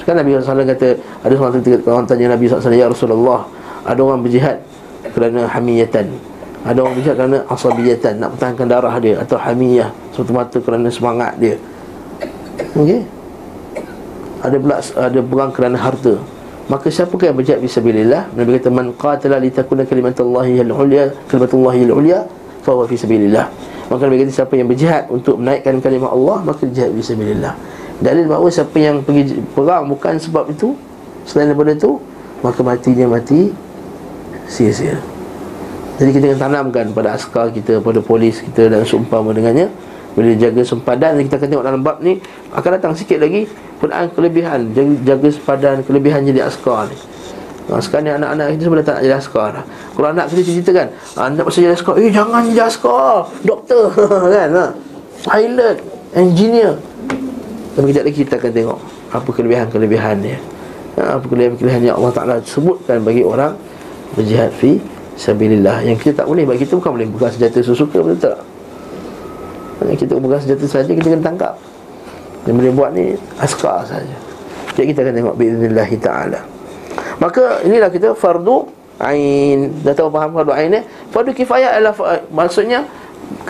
Sekarang 0.00 0.24
Nabi 0.24 0.32
SAW 0.40 0.64
kata 0.64 0.88
Ada 1.22 1.32
seorang 1.36 1.60
orang 1.84 2.06
tanya 2.08 2.32
Nabi 2.32 2.48
SAW 2.48 2.72
Ya 2.72 2.88
Rasulullah 2.88 3.44
ada 3.84 4.00
orang 4.00 4.20
berjihad 4.20 4.60
kerana 5.16 5.48
hamiyatan. 5.48 6.06
Ada 6.60 6.78
orang 6.84 6.94
berjihad 7.00 7.16
kerana 7.16 7.38
asabiyatan 7.48 8.20
Nak 8.20 8.36
pertahankan 8.36 8.68
darah 8.68 8.92
dia 9.00 9.16
Atau 9.16 9.40
hamiyah 9.40 9.88
Semata-mata 10.12 10.60
kerana 10.60 10.92
semangat 10.92 11.32
dia. 11.40 11.56
Okey? 12.76 13.00
Ada 14.44 14.56
pula 14.60 14.76
ada 14.80 15.20
perang 15.20 15.50
kerana 15.52 15.76
harta. 15.80 16.16
Maka 16.68 16.86
siapa 16.92 17.12
yang 17.20 17.36
berjihad 17.36 17.60
fisabilillah 17.64 18.30
Nabi 18.36 18.60
kata 18.60 18.68
Man 18.70 18.92
qatala 18.94 19.40
litakuna 19.42 19.82
kalimatullahi 19.88 20.60
al-ulya 20.62 21.10
Kalimatullahi 21.26 21.80
al-ulya 21.88 22.18
Fahuwa 22.62 22.86
fisabilillah 22.86 23.48
Maka 23.90 24.06
Nabi 24.06 24.22
kata 24.22 24.32
siapa 24.32 24.54
yang 24.54 24.68
berjihad 24.70 25.08
Untuk 25.10 25.40
menaikkan 25.40 25.80
kalimah 25.82 26.14
Allah 26.14 26.44
Maka 26.46 26.68
jihad 26.70 26.94
fisabilillah 26.94 27.56
Dalil 27.98 28.28
bahawa 28.30 28.48
siapa 28.52 28.76
yang 28.78 29.02
pergi 29.02 29.40
perang 29.50 29.90
Bukan 29.90 30.20
sebab 30.20 30.46
itu 30.52 30.76
Selain 31.26 31.50
daripada 31.50 31.74
itu 31.74 31.98
Maka 32.44 32.60
matinya 32.62 33.18
mati 33.18 33.50
sia-sia. 34.50 34.98
Jadi 36.00 36.10
kita 36.16 36.24
akan 36.32 36.40
tanamkan 36.40 36.86
pada 36.96 37.12
askar 37.12 37.52
kita 37.52 37.76
Pada 37.84 38.00
polis 38.00 38.40
kita 38.40 38.72
dan 38.72 38.80
seumpama 38.88 39.36
dengannya. 39.36 39.68
Bila 40.16 40.32
jaga 40.32 40.64
sempadan 40.64 41.20
Kita 41.20 41.36
akan 41.36 41.48
tengok 41.52 41.64
dalam 41.68 41.80
bab 41.84 42.00
ni 42.00 42.18
Akan 42.50 42.72
datang 42.74 42.96
sikit 42.96 43.20
lagi 43.20 43.46
Pernaan 43.78 44.08
kelebihan 44.10 44.72
Jaga, 44.72 44.94
jaga 45.04 45.28
sempadan 45.28 45.76
kelebihan 45.84 46.24
jadi 46.24 46.48
askar 46.48 46.88
ni. 46.88 46.96
Sekarang 47.78 48.02
ni 48.02 48.12
anak-anak 48.18 48.58
kita 48.58 48.62
sebenarnya 48.66 48.88
tak 48.90 48.94
nak 48.98 49.02
jadi 49.06 49.16
askar 49.22 49.46
dah. 49.54 49.64
Kalau 49.94 50.08
anak 50.10 50.24
kita 50.26 50.42
cerita 50.42 50.70
kan 50.74 50.88
Anak 51.14 51.42
pasal 51.46 51.60
jadi 51.62 51.74
askar? 51.78 51.94
Eh 52.02 52.10
jangan 52.10 52.40
jadi 52.50 52.62
askar 52.66 53.14
Doktor. 53.46 53.84
Kan? 54.34 54.48
Ha? 54.50 54.64
Pilot 55.22 55.76
Engineer. 56.18 56.74
Tapi 57.78 57.84
kejap 57.94 58.04
lagi 58.10 58.18
kita 58.26 58.34
akan 58.42 58.50
tengok 58.50 58.78
Apa 59.14 59.28
kelebihan-kelebihan 59.30 60.16
dia 60.18 60.38
ha, 60.98 61.14
Apa 61.20 61.24
kelebihan-kelebihan 61.30 61.82
yang 61.86 61.96
Allah 62.02 62.10
Ta'ala 62.10 62.34
sebutkan 62.42 63.06
bagi 63.06 63.22
orang 63.22 63.54
berjihad 64.14 64.50
fi 64.56 64.80
sabilillah. 65.20 65.84
Yang 65.84 65.96
kita 66.06 66.24
tak 66.24 66.26
boleh 66.26 66.48
bagi 66.48 66.64
kita 66.64 66.80
bukan 66.80 66.92
boleh 66.96 67.06
pegang 67.12 67.32
senjata 67.32 67.58
sesuka 67.60 67.98
betul 68.00 68.18
tak? 68.32 68.38
Yang 69.84 69.98
kita 70.06 70.12
pegang 70.16 70.42
senjata 70.42 70.64
saja 70.64 70.90
kita 70.90 71.08
kena 71.12 71.24
tangkap. 71.24 71.54
Yang 72.48 72.54
boleh 72.56 72.72
buat 72.72 72.90
ni 72.96 73.04
askar 73.36 73.84
saja. 73.84 74.16
Jadi 74.72 74.86
kita 74.96 74.98
akan 75.04 75.14
tengok 75.14 75.34
biiznillah 75.36 75.90
taala. 76.00 76.40
Maka 77.20 77.60
inilah 77.68 77.92
kita 77.92 78.16
fardu 78.16 78.64
ain. 79.04 79.76
Dah 79.84 79.92
tahu 79.92 80.08
faham 80.08 80.32
fardu 80.32 80.52
ain 80.56 80.68
ni 80.72 80.80
fardu 81.12 81.36
kifayah 81.36 81.76
adalah 81.76 81.92
maksudnya 82.32 82.88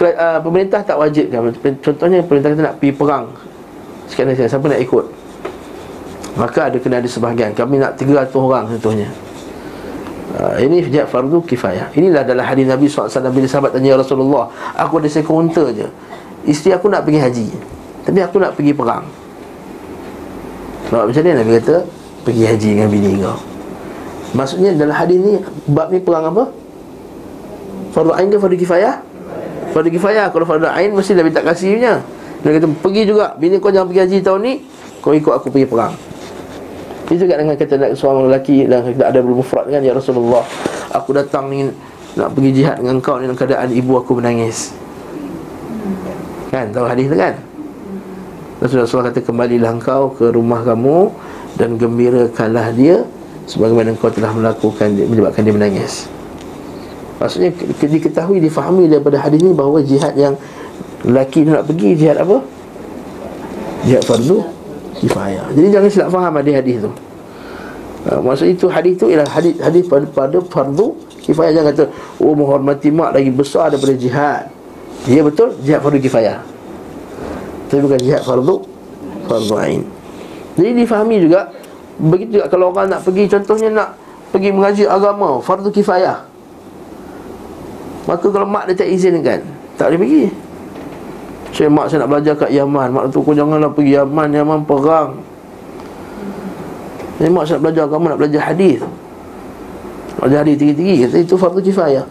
uh, 0.03 0.39
pemerintah 0.43 0.83
tak 0.83 0.99
wajib 0.99 1.31
kan 1.31 1.47
contohnya 1.79 2.19
pemerintah 2.27 2.51
kita 2.51 2.63
nak 2.67 2.75
pergi 2.83 2.95
perang. 2.99 3.25
Sekian 4.11 4.35
siapa 4.35 4.67
nak 4.67 4.83
ikut? 4.83 5.07
Maka 6.35 6.67
ada 6.67 6.77
kena 6.83 6.99
ada 6.99 7.07
sebahagian. 7.07 7.55
Kami 7.55 7.79
nak 7.79 7.95
300 7.95 8.35
orang 8.35 8.67
contohnya 8.75 9.07
Uh, 10.31 10.63
ini 10.63 10.87
jihad 10.87 11.11
fardu 11.11 11.43
kifayah. 11.43 11.91
Inilah 11.91 12.23
dalam 12.23 12.47
hadis 12.47 12.63
Nabi 12.63 12.87
SAW 12.87 13.11
Bila 13.35 13.51
sahabat 13.51 13.75
tanya 13.75 13.91
ya 13.91 13.97
Rasulullah 13.99 14.47
Aku 14.79 15.03
ada 15.03 15.11
seekor 15.11 15.43
unta 15.43 15.67
je. 15.75 15.91
Isteri 16.47 16.79
aku 16.79 16.87
nak 16.87 17.03
pergi 17.03 17.19
haji 17.19 17.47
Tapi 18.07 18.19
aku 18.23 18.39
nak 18.39 18.55
pergi 18.55 18.71
perang. 18.71 19.03
Sebab 20.87 21.11
macam 21.11 21.23
ni 21.27 21.31
Nabi 21.35 21.51
kata 21.59 21.77
Pergi 22.23 22.43
haji 22.47 22.69
dengan 22.79 22.89
bini 22.95 23.11
kau. 23.19 23.43
Maksudnya 24.39 24.71
dalam 24.79 24.95
hadis 24.95 25.19
ni 25.19 25.35
Bab 25.67 25.91
ni 25.91 25.99
perang 25.99 26.31
apa? 26.31 26.45
Fardu 27.91 28.15
ain 28.15 28.31
ke 28.31 28.39
fardu 28.39 28.55
kifayah? 28.55 29.03
Fardu 29.75 29.91
kifayah. 29.91 30.31
Kalau 30.31 30.47
fardu 30.47 30.71
ain 30.71 30.95
mesti 30.95 31.19
Nabi 31.19 31.35
tak 31.35 31.43
kasihnya 31.43 32.07
Dia 32.47 32.55
kata 32.55 32.71
pergi 32.79 33.03
juga. 33.03 33.35
Bini 33.35 33.59
kau 33.59 33.75
jangan 33.75 33.91
pergi 33.91 34.03
haji 34.07 34.19
tahun 34.23 34.41
ni 34.47 34.53
Kau 35.03 35.11
ikut 35.11 35.33
aku 35.35 35.51
pergi 35.51 35.67
perang 35.67 36.10
itu 37.11 37.27
juga 37.27 37.43
dengan 37.43 37.59
kata 37.59 37.99
seorang 37.99 38.31
lelaki 38.31 38.71
dan 38.71 38.87
kita 38.87 39.11
ada 39.11 39.19
bermufrad 39.19 39.67
kan 39.67 39.83
ya 39.83 39.91
Rasulullah. 39.91 40.47
Aku 40.95 41.11
datang 41.11 41.51
ni 41.51 41.67
nak 42.15 42.31
pergi 42.39 42.63
jihad 42.63 42.79
dengan 42.79 43.03
kau 43.03 43.19
ni 43.19 43.27
dalam 43.27 43.35
keadaan 43.35 43.75
ibu 43.75 43.99
aku 43.99 44.23
menangis. 44.23 44.71
Kan 46.55 46.71
tahu 46.71 46.87
hadis 46.87 47.11
tu 47.11 47.19
kan? 47.19 47.35
Rasulullah 48.63 48.87
SAW 48.87 49.09
kata 49.11 49.21
kembalilah 49.25 49.73
engkau 49.75 50.15
ke 50.15 50.31
rumah 50.31 50.61
kamu 50.63 51.11
dan 51.57 51.81
gembirakanlah 51.81 52.71
dia 52.77 53.03
Sebagaimana 53.49 53.97
kau 53.99 54.13
telah 54.13 54.31
melakukan 54.37 54.95
Menyebabkan 54.95 55.43
dia 55.43 55.55
menangis 55.57 56.07
Maksudnya 57.19 57.51
diketahui, 57.81 58.39
difahami 58.39 58.87
daripada 58.87 59.17
hadis 59.17 59.41
ini 59.41 59.57
Bahawa 59.57 59.81
jihad 59.81 60.13
yang 60.15 60.37
Lelaki 61.09 61.49
nak 61.49 61.65
pergi, 61.65 61.97
jihad 61.97 62.21
apa? 62.21 62.45
Jihad 63.89 64.05
fardu 64.05 64.60
Kifayah 65.01 65.49
Jadi 65.57 65.69
jangan 65.73 65.89
silap 65.89 66.09
faham 66.13 66.33
hadis-hadis 66.37 66.85
tu 66.85 66.93
Ha, 68.01 68.17
maksud 68.17 68.49
itu 68.49 68.65
hadis 68.73 68.97
itu 68.97 69.13
ialah 69.13 69.29
hadis 69.29 69.61
hadis 69.61 69.85
pada, 69.85 70.09
pada 70.09 70.41
fardu 70.41 70.97
kifayah 71.21 71.53
jangan 71.53 71.69
kata 71.77 71.85
oh 72.25 72.33
menghormati 72.33 72.89
mak 72.89 73.13
lagi 73.13 73.29
besar 73.29 73.69
daripada 73.69 73.93
jihad. 73.93 74.49
Ya 75.05 75.21
betul 75.21 75.53
jihad 75.61 75.85
fardu 75.85 76.01
kifayah. 76.01 76.41
Tapi 77.69 77.81
bukan 77.85 78.01
jihad 78.01 78.25
fardu 78.25 78.65
fardu 79.29 79.55
ain. 79.61 79.85
Jadi 80.57 80.81
difahami 80.81 81.17
juga 81.21 81.53
begitu 82.01 82.41
juga 82.41 82.49
kalau 82.49 82.73
orang 82.73 82.89
nak 82.89 83.05
pergi 83.05 83.29
contohnya 83.29 83.69
nak 83.69 83.89
pergi 84.33 84.49
mengaji 84.49 84.85
agama 84.89 85.37
fardu 85.45 85.69
kifayah. 85.69 86.25
Maka 88.09 88.27
kalau 88.33 88.49
mak 88.49 88.65
dia 88.73 88.81
tak 88.81 88.89
izinkan, 88.89 89.45
tak 89.77 89.93
boleh 89.93 90.01
pergi. 90.09 90.25
Saya 91.51 91.67
mak 91.67 91.91
saya 91.91 92.07
nak 92.07 92.11
belajar 92.15 92.35
kat 92.39 92.51
Yaman, 92.55 92.89
mak 92.95 93.05
tu 93.11 93.27
kau 93.27 93.35
janganlah 93.35 93.71
pergi 93.75 93.99
Yaman, 93.99 94.29
Yaman 94.31 94.61
perang. 94.63 95.19
Jadi 97.21 97.29
mak 97.29 97.45
nak 97.53 97.61
belajar 97.61 97.83
agama 97.85 98.07
Nak 98.17 98.21
belajar 98.25 98.43
hadis. 98.49 98.81
Belajar 100.17 100.39
hadis 100.47 100.57
tinggi-tinggi. 100.57 100.95
Kata 101.05 101.17
itu 101.21 101.35
fardu 101.37 101.61
kifayah. 101.61 102.07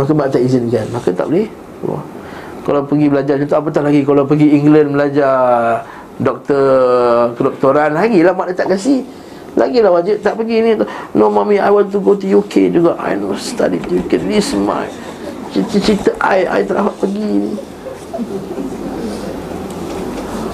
Maka 0.00 0.10
mak 0.16 0.32
tak 0.32 0.40
izinkan. 0.40 0.88
Maka 0.88 1.12
tak 1.12 1.28
boleh. 1.28 1.48
Wah. 1.84 2.02
Kalau 2.64 2.82
pergi 2.82 3.06
belajar 3.12 3.34
Contoh 3.44 3.58
apatah 3.60 3.82
lagi. 3.84 4.00
Kalau 4.08 4.24
pergi 4.24 4.48
England 4.56 4.96
belajar 4.96 5.34
Doktor 6.16 7.36
Kedoktoran 7.36 7.92
Lagi 7.92 8.24
lah 8.24 8.32
mak 8.32 8.48
dia 8.48 8.56
tak 8.56 8.72
kasih. 8.72 9.04
Lagi 9.52 9.84
lah 9.84 9.92
wajib 9.92 10.24
Tak 10.24 10.40
pergi 10.40 10.56
ni. 10.64 10.72
No 11.12 11.28
mommy 11.28 11.60
I 11.60 11.68
want 11.68 11.92
to 11.92 12.00
go 12.00 12.16
to 12.16 12.24
UK 12.24 12.72
juga. 12.72 12.96
I 12.96 13.20
know 13.20 13.36
study 13.36 13.76
UK 13.84 14.16
This 14.24 14.56
my 14.56 14.88
Cita-cita 15.52 16.10
I 16.22 16.46
I 16.46 16.60
telah 16.64 16.90
pergi 16.96 17.30
ni. 17.42 17.52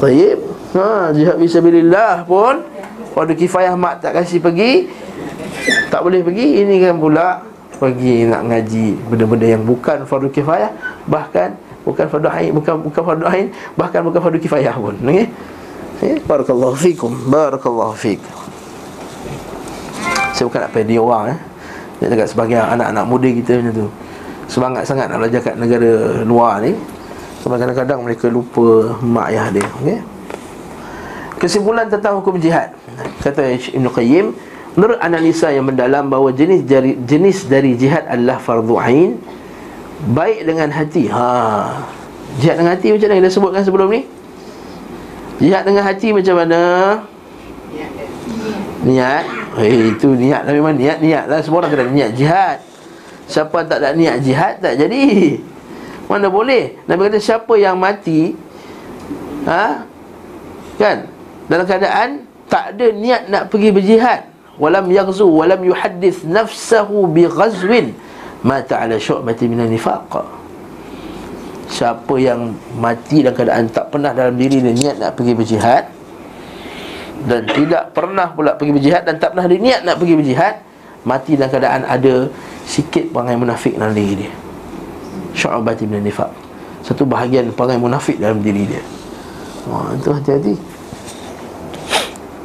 Baik 0.03 0.37
Ha, 0.73 1.13
jihad 1.13 1.37
fisabilillah 1.37 2.25
pun. 2.25 2.65
Pada 3.13 3.33
kifayah 3.37 3.77
mak 3.77 4.01
tak 4.01 4.17
kasih 4.17 4.41
pergi. 4.41 4.89
Tak 5.93 6.01
boleh 6.03 6.25
pergi 6.25 6.65
Ini 6.65 6.75
kan 6.81 6.95
pula 6.99 7.45
Pergi 7.77 8.27
nak 8.27 8.49
ngaji 8.49 8.87
Benda-benda 9.11 9.47
yang 9.47 9.63
bukan 9.63 10.09
fardu 10.09 10.33
kifayah 10.33 10.73
Bahkan 11.07 11.49
Bukan 11.85 12.07
fardu 12.09 12.29
ain 12.31 12.51
Bukan 12.55 12.75
bukan 12.83 13.03
fardu 13.03 13.25
ain 13.29 13.47
Bahkan 13.77 14.01
bukan 14.07 14.21
fardu 14.23 14.39
kifayah 14.41 14.75
pun. 14.75 14.97
Okay? 14.97 15.29
Eh, 16.03 16.19
Barakallahu 16.25 16.75
fikum 16.75 17.15
Barakallahu 17.31 17.95
fikum. 17.95 18.35
Saya 20.33 20.49
bukan 20.49 20.61
nak 20.67 20.73
pedi 20.75 20.97
orang 20.99 21.37
eh. 21.37 21.39
Dekat 22.03 22.35
sebagian 22.35 22.67
anak-anak 22.67 23.05
muda 23.07 23.29
kita 23.31 23.63
macam 23.63 23.87
tu 23.87 23.89
Semangat 24.51 24.85
sangat 24.85 25.09
nak 25.11 25.23
belajar 25.23 25.41
kat 25.41 25.55
negara 25.59 26.23
luar 26.27 26.63
ni. 26.63 26.75
Sebab 27.43 27.59
kadang-kadang 27.59 27.99
mereka 28.07 28.31
lupa 28.31 28.95
mak 29.03 29.35
ayah 29.35 29.51
dia 29.51 29.67
okay? 29.67 29.99
Kesimpulan 31.43 31.91
tentang 31.91 32.23
hukum 32.23 32.39
jihad. 32.39 32.71
Kata 33.19 33.51
Ibn 33.75 33.91
Qayyim 33.91 34.27
Menurut 34.73 34.97
analisa 35.05 35.53
yang 35.53 35.69
mendalam 35.69 36.09
bahawa 36.09 36.33
jenis 36.33 36.65
dari, 36.65 36.97
jenis 37.05 37.45
dari 37.45 37.77
jihad 37.77 38.09
adalah 38.09 38.41
fardu 38.41 38.79
ain 38.81 39.21
Baik 40.17 40.49
dengan 40.49 40.71
hati. 40.73 41.11
Ha. 41.13 41.27
Jihad 42.41 42.57
dengan 42.63 42.73
hati 42.79 42.89
macam 42.95 43.07
mana 43.11 43.19
kita 43.21 43.31
sebutkan 43.31 43.63
sebelum 43.67 43.89
ni? 43.91 44.01
Jihad 45.43 45.63
dengan 45.67 45.83
hati 45.85 46.09
macam 46.15 46.35
mana? 46.39 46.61
Niat 48.83 49.25
Eh 49.63 49.95
itu 49.95 50.09
niat. 50.17 50.49
Lah 50.49 50.53
memang 50.57 50.75
niat 50.75 50.99
Niat 51.05 51.29
lah. 51.29 51.39
Semua 51.45 51.63
orang 51.63 51.71
kena 51.75 51.91
niat 51.93 52.11
jihad 52.17 52.59
Siapa 53.33 53.65
tak 53.65 53.81
ada 53.81 53.97
niat 53.97 54.21
jihad 54.21 54.61
tak 54.61 54.77
jadi. 54.77 55.41
Mana 56.05 56.29
boleh? 56.29 56.77
Nabi 56.85 57.09
kata 57.09 57.17
siapa 57.17 57.57
yang 57.57 57.81
mati 57.81 58.37
Ha? 59.43 59.83
Kan? 60.79 60.99
Dalam 61.51 61.65
keadaan 61.67 62.09
tak 62.47 62.77
ada 62.77 62.87
niat 62.95 63.27
nak 63.27 63.51
pergi 63.51 63.75
berjihad. 63.75 64.29
Walam 64.61 64.93
yaghzu 64.93 65.27
walam 65.27 65.65
yuhaddith 65.65 66.23
nafsahu 66.29 67.09
bighazwin 67.11 67.97
mata 68.45 68.79
ala 68.85 69.01
syu'bati 69.01 69.49
minan 69.49 69.73
nifaq. 69.73 70.13
Siapa 71.73 72.15
yang 72.21 72.53
mati 72.77 73.25
dalam 73.25 73.35
keadaan 73.35 73.65
tak 73.73 73.89
pernah 73.89 74.13
dalam 74.13 74.37
diri 74.37 74.61
dia 74.61 74.77
niat 74.77 74.97
nak 75.01 75.17
pergi 75.17 75.33
berjihad 75.33 75.85
dan 77.23 77.43
tidak 77.49 77.97
pernah 77.97 78.29
pula 78.35 78.53
pergi 78.59 78.77
berjihad 78.77 79.03
dan 79.09 79.17
tak 79.17 79.33
pernah 79.33 79.47
ada 79.49 79.57
niat 79.57 79.81
nak 79.87 79.97
pergi 79.97 80.15
berjihad 80.21 80.55
mati 81.09 81.33
dalam 81.39 81.51
keadaan 81.51 81.83
ada 81.89 82.15
sikit 82.65 83.11
perangai 83.11 83.37
munafik 83.39 83.75
dalam 83.77 83.95
diri 83.95 84.27
dia. 84.27 84.33
Syu'bati 85.33 85.89
minan 85.89 86.05
nifaq 86.05 86.43
satu 86.83 87.07
bahagian 87.07 87.55
perangai 87.55 87.79
munafik 87.79 88.19
dalam 88.19 88.43
diri 88.43 88.67
dia. 88.67 88.83
Wah, 89.71 89.95
itu 89.95 90.11
hati-hati. 90.11 90.55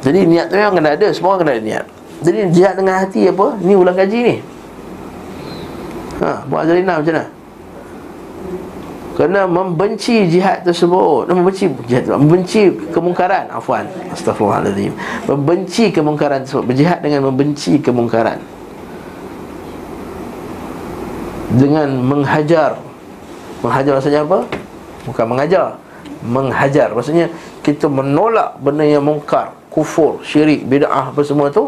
Jadi 0.06 0.18
niat 0.30 0.46
tu 0.46 0.54
memang 0.54 0.78
kena 0.78 0.94
ada 0.94 1.10
Semua 1.10 1.34
orang 1.34 1.42
kena 1.42 1.52
ada 1.58 1.62
niat. 1.66 1.84
Jadi 2.22 2.38
jihad 2.54 2.74
dengan 2.78 3.02
hati 3.02 3.26
apa? 3.26 3.58
Ni 3.58 3.74
ulang 3.74 3.98
kaji 3.98 4.18
ni. 4.22 4.36
Ha, 6.22 6.46
Buat 6.46 6.66
Azalina 6.66 7.02
macam 7.02 7.14
mana? 7.14 7.26
Kerana 9.18 9.40
membenci 9.50 10.30
jihad 10.30 10.62
tersebut 10.62 11.26
Membenci 11.30 11.70
jihad 11.90 12.06
Membenci 12.10 12.70
kemungkaran 12.94 13.50
Afwan 13.50 13.86
Astaghfirullahaladzim. 14.14 14.94
Membenci 15.30 15.90
kemungkaran 15.94 16.42
tersebut 16.42 16.74
Berjihad 16.74 17.02
dengan 17.02 17.26
membenci 17.26 17.78
kemungkaran 17.82 18.38
Dengan 21.58 21.90
menghajar. 21.98 22.78
Menghajar 23.58 23.98
maksudnya 23.98 24.22
apa? 24.22 24.46
Bukan 25.02 25.26
mengajar. 25.26 25.74
Menghajar. 26.22 26.94
Maksudnya 26.94 27.26
kita 27.66 27.90
menolak 27.90 28.54
benda 28.62 28.86
yang 28.86 29.02
mungkar. 29.02 29.50
Kufur, 29.68 30.22
syirik, 30.22 30.64
bid'ah 30.70 31.10
apa 31.10 31.20
semua 31.26 31.50
tu. 31.50 31.66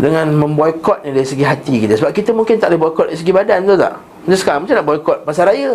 Dengan 0.00 0.32
memboikotnya 0.32 1.12
dari 1.12 1.28
segi 1.28 1.44
hati 1.44 1.84
kita. 1.84 2.00
Sebab 2.00 2.10
kita 2.10 2.32
mungkin 2.32 2.58
tak 2.58 2.72
boleh 2.72 2.80
boikot 2.88 3.06
dari 3.12 3.18
segi 3.20 3.30
badan 3.30 3.62
tu 3.62 3.76
tak? 3.78 3.94
Macam 4.24 4.38
sekarang 4.40 4.60
macam 4.64 4.74
nak 4.80 4.86
boikot 4.88 5.18
pasar 5.22 5.44
raya? 5.52 5.72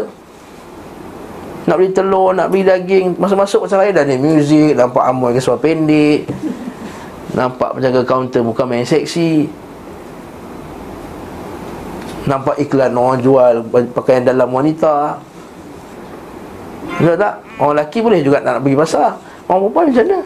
Nak 1.70 1.76
beli 1.78 1.90
telur, 1.94 2.34
nak 2.34 2.50
beli 2.50 2.66
daging. 2.66 3.16
Masuk-masuk 3.16 3.70
pasar 3.70 3.86
raya 3.86 3.94
dah 3.94 4.04
ni. 4.04 4.18
Muzik, 4.18 4.74
nampak 4.74 5.06
amoy 5.06 5.38
ke 5.38 5.42
pendek. 5.62 6.26
Nampak 7.38 7.78
penjaga 7.78 8.02
kaunter 8.04 8.42
bukan 8.42 8.66
main 8.66 8.84
seksi 8.84 9.46
nampak 12.30 12.62
iklan 12.62 12.94
orang 12.94 13.18
jual 13.26 13.66
pakaian 13.98 14.22
dalam 14.22 14.54
wanita. 14.54 15.18
Betul 17.02 17.18
tak? 17.18 17.42
Orang 17.58 17.74
lelaki 17.80 18.00
boleh 18.06 18.20
juga 18.22 18.44
nak 18.44 18.60
pergi 18.60 18.76
pasar 18.76 19.16
Orang 19.48 19.72
perempuan 19.72 19.86
macam 19.88 20.04
mana? 20.04 20.20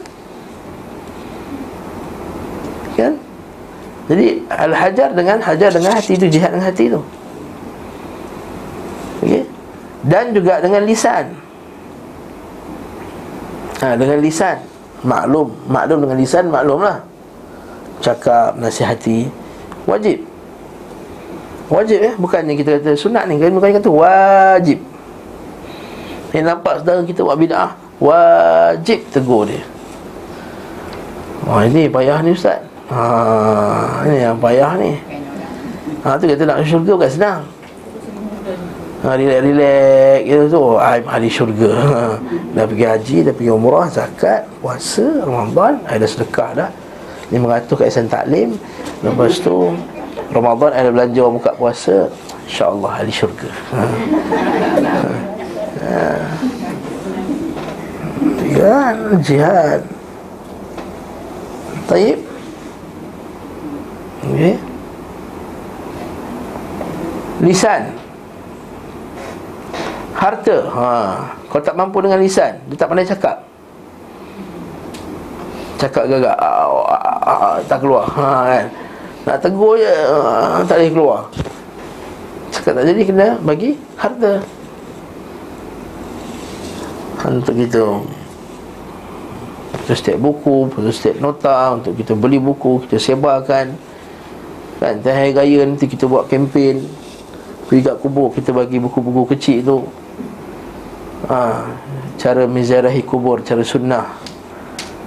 Kan? 2.93 3.13
Jadi 4.09 4.25
Al-Hajar 4.49 5.09
dengan 5.13 5.37
Hajar 5.41 5.69
dengan 5.69 5.91
hati 5.95 6.13
itu 6.17 6.25
Jihad 6.29 6.49
dengan 6.53 6.67
hati 6.67 6.83
itu 6.89 7.01
okay? 9.23 9.43
Dan 10.03 10.35
juga 10.35 10.59
dengan 10.59 10.83
lisan. 10.83 11.31
Ha, 13.79 13.95
Dengan 13.95 14.19
lisan. 14.19 14.59
Maklum. 15.03 15.51
Maklum 15.67 15.99
dengan 16.03 16.17
lisan 16.19 16.47
Maklum 16.51 16.83
lah 16.83 16.99
Cakap 18.03 18.59
Nasihati. 18.59 19.31
Wajib 19.87 20.33
Wajib 21.73 21.97
ya 22.05 22.13
Bukannya 22.21 22.53
kita 22.53 22.77
kata 22.77 22.93
sunat 22.93 23.25
ni 23.25 23.41
Bukan 23.41 23.73
kata 23.73 23.89
wajib. 23.89 24.77
Yang 26.29 26.45
nampak 26.45 26.73
saudara 26.81 27.01
kita 27.01 27.25
buat 27.25 27.38
bid'ah 27.41 27.73
Wajib 28.03 28.99
tegur 29.09 29.47
dia. 29.47 29.63
Wah 31.43 31.63
ini 31.67 31.91
payah 31.91 32.23
ni 32.23 32.31
Ustaz. 32.36 32.59
Ha, 32.91 34.03
Ini 34.07 34.31
yang 34.31 34.38
payah 34.39 34.75
ni. 34.79 34.95
Ha 36.03 36.19
tu 36.19 36.27
kata 36.27 36.43
nak 36.43 36.63
syurga 36.67 36.91
bukan 36.99 37.12
senang. 37.12 37.41
Ha 39.03 39.15
relax-relax 39.15 40.19
gitu 40.27 40.43
tu 40.51 40.63
Ahli 40.79 41.29
syurga. 41.31 41.71
Dah 42.55 42.63
pergi 42.67 42.86
haji, 42.88 43.17
dah 43.27 43.33
pergi 43.36 43.51
umrah, 43.51 43.88
zakat, 43.88 44.47
puasa, 44.59 45.23
Ramadan. 45.23 45.79
Ada 45.88 46.05
sedekah 46.07 46.51
dah. 46.55 46.69
500 47.31 47.79
kat 47.79 47.88
Ihsan 47.88 48.07
Taklim. 48.12 48.49
Lepas 49.03 49.39
tu 49.39 49.71
Ramadan 50.34 50.74
ada 50.74 50.89
belanja 50.89 51.24
buka 51.30 51.52
puasa 51.54 52.10
InsyaAllah 52.50 52.91
ahli 52.98 53.13
syurga 53.13 53.50
ha. 53.69 53.82
Ha. 55.78 55.98
ha 58.58 58.78
jihad 59.22 59.82
Taib 61.86 62.17
okay. 64.26 64.56
Lisan 67.43 67.82
Harta 70.17 70.58
ha. 70.74 70.89
Kau 71.52 71.62
tak 71.62 71.78
mampu 71.78 72.02
dengan 72.02 72.17
lisan 72.17 72.58
Dia 72.74 72.78
tak 72.80 72.89
pandai 72.89 73.06
cakap 73.06 73.38
Cakap 75.78 76.10
gagak 76.10 76.38
ah, 76.41 76.65
ah, 76.89 77.22
ah, 77.22 77.56
Tak 77.67 77.78
keluar 77.84 78.08
ha, 78.17 78.50
kan? 78.50 78.65
Nak 79.23 79.38
tegur 79.39 79.79
je 79.79 79.88
ah, 79.88 80.63
Tak 80.67 80.77
boleh 80.79 80.91
keluar. 80.91 81.21
Cakap 82.51 82.71
tak 82.79 82.86
jadi 82.91 83.01
kena 83.07 83.27
bagi 83.39 83.79
harta. 83.95 84.43
Untuk 87.23 87.55
kita 87.55 88.03
Untuk 89.79 89.95
setiap 89.95 90.19
buku 90.19 90.67
Untuk 90.67 90.91
setiap 90.91 91.23
nota 91.23 91.71
Untuk 91.71 91.95
kita 91.95 92.19
beli 92.19 92.36
buku 92.39 92.83
Kita 92.88 92.99
sebarkan. 92.99 93.75
Kan 94.83 94.99
hari 94.99 95.31
raya 95.31 95.63
nanti 95.63 95.88
kita 95.88 96.03
buat 96.03 96.27
kempen. 96.27 96.83
Pergi 97.71 97.79
kat 97.79 97.95
kubur 98.03 98.36
Kita 98.36 98.51
bagi 98.51 98.75
buku-buku 98.83 99.36
kecil 99.36 99.63
tu. 99.63 99.77
Ha, 101.31 101.63
Cara 102.19 102.43
menzarahi 102.43 102.99
kubur 103.07 103.39
Cara 103.39 103.63
sunnah 103.63 104.22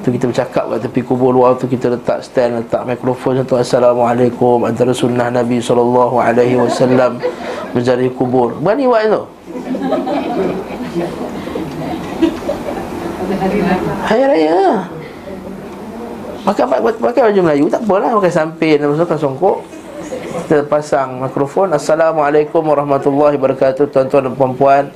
tu 0.07 0.15
kita 0.15 0.31
bercakap 0.31 0.71
kat 0.71 0.79
tepi 0.87 1.03
kubur 1.03 1.35
luar 1.35 1.59
tu 1.59 1.67
kita 1.67 1.91
letak 1.91 2.23
stand 2.23 2.63
letak 2.63 2.87
mikrofon 2.87 3.43
tu 3.43 3.59
assalamualaikum. 3.59 4.63
Antara 4.63 4.95
sunnah 4.95 5.35
Nabi 5.35 5.59
sallallahu 5.59 6.23
alaihi 6.23 6.55
wasallam 6.55 7.19
menjadi 7.75 8.07
kubur. 8.15 8.55
Berani 8.63 8.87
buat 8.87 9.03
tu? 9.11 9.23
Hari 14.07 14.23
raya. 14.31 14.87
Pakai 16.47 16.63
pakai 17.03 17.23
baju 17.27 17.41
Melayu? 17.43 17.67
Tak 17.67 17.83
apalah 17.83 18.15
pakai 18.15 18.31
samping 18.31 18.79
dan 18.79 18.95
pakai 18.95 19.19
songkok 19.19 19.67
kita 20.47 20.63
pasang 20.71 21.19
mikrofon. 21.19 21.75
Assalamualaikum 21.75 22.63
warahmatullahi 22.63 23.35
wabarakatuh. 23.35 23.91
Tuan-tuan 23.91 24.31
dan 24.31 24.39
puan-puan 24.39 24.87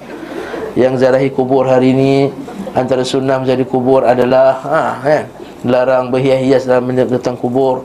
yang 0.78 0.94
zarahi 0.94 1.34
kubur 1.34 1.66
hari 1.66 1.90
ini 1.90 2.30
antara 2.74 3.02
sunnah 3.02 3.42
menjadi 3.42 3.64
kubur 3.66 4.06
adalah 4.06 4.58
ha 4.62 4.82
kan? 5.02 5.24
Larang 5.66 6.08
berhias-hias 6.08 6.64
dalam 6.64 6.88
datang 6.94 7.36
kubur. 7.36 7.84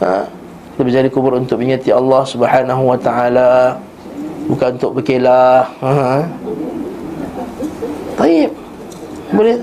Ha? 0.00 0.24
Kita 0.74 0.82
menjadi 0.86 1.08
kubur 1.12 1.36
untuk 1.36 1.60
mengingati 1.60 1.92
Allah 1.92 2.22
Subhanahu 2.24 2.82
wa 2.88 2.96
taala. 2.96 3.76
Bukan 4.48 4.80
untuk 4.80 4.98
berkelah. 4.98 5.68
Ha? 5.84 6.24
Baik 8.18 8.50
Boleh? 9.30 9.56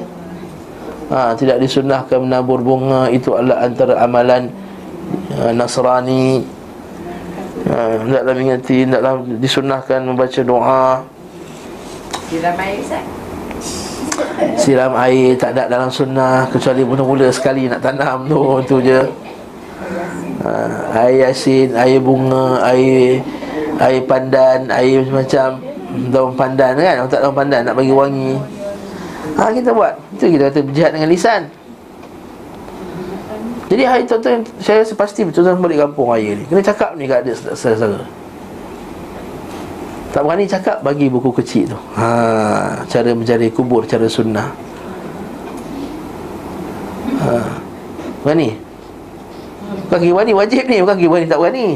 Ha, 1.12 1.34
Tidak 1.34 1.58
disunnahkan 1.58 2.22
menabur 2.22 2.62
bunga. 2.62 3.10
Itu 3.10 3.34
adalah 3.34 3.66
antara 3.66 3.94
amalan 4.00 4.54
uh, 5.34 5.52
Nasrani. 5.56 6.46
Ha, 7.68 8.06
Tidaklah 8.06 8.34
mengingati 8.38 8.86
Tidaklah 8.86 9.14
disunnahkan 9.42 10.00
membaca 10.06 10.42
doa. 10.46 10.86
Siram 12.30 12.60
air 12.60 12.84
Ustaz 12.84 13.17
Siram 14.58 14.94
air 14.98 15.38
tak 15.38 15.54
ada 15.54 15.70
dalam 15.70 15.90
sunnah 15.94 16.50
Kecuali 16.50 16.82
mula-mula 16.82 17.30
sekali 17.30 17.70
nak 17.70 17.82
tanam 17.82 18.26
tu 18.26 18.42
Itu 18.62 18.78
je. 18.82 19.02
Ha, 20.42 20.52
Air 21.08 21.34
asin, 21.34 21.74
air 21.78 22.02
bunga, 22.02 22.62
air 22.66 23.22
Air 23.78 24.02
pandan, 24.10 24.70
air 24.74 25.06
macam 25.06 25.62
Daun 26.10 26.34
pandan 26.34 26.74
kan 26.78 27.06
Orang 27.06 27.12
tak 27.12 27.22
daun 27.22 27.36
pandan 27.38 27.62
nak 27.66 27.76
bagi 27.78 27.94
wangi. 27.94 28.38
Ha 29.38 29.54
kita 29.54 29.70
buat. 29.70 29.94
Itu 30.18 30.34
kita 30.34 30.50
kata 30.50 30.60
berjihad 30.66 30.92
dengan 30.98 31.10
lisan. 31.14 31.42
Jadi 33.70 33.84
hari 33.86 34.04
tuan-tuan 34.10 34.42
Saya 34.58 34.82
rasa 34.82 34.94
pasti 34.98 35.22
betul-betul 35.22 35.62
balik 35.62 35.80
kampung 35.86 36.10
raya 36.10 36.32
ni. 36.34 36.44
Kena 36.50 36.62
cakap 36.66 36.98
ni 36.98 37.06
kat 37.06 37.22
adik 37.22 37.36
saudara 37.54 38.17
tak 40.18 40.26
berani 40.26 40.50
cakap 40.50 40.82
bagi 40.82 41.14
buku 41.14 41.30
kecil 41.30 41.78
tu 41.78 41.80
ha, 41.94 42.82
Cara 42.90 43.14
mencari 43.14 43.54
kubur 43.54 43.86
Cara 43.86 44.10
sunnah 44.10 44.50
ha, 47.22 47.62
Berani 48.26 48.58
Bukan 49.86 49.98
kira 50.02 50.14
berani 50.18 50.34
wajib 50.34 50.66
ni 50.66 50.82
Bukan 50.82 50.98
kira 50.98 51.10
berani 51.14 51.28
tak 51.30 51.38
berani 51.38 51.68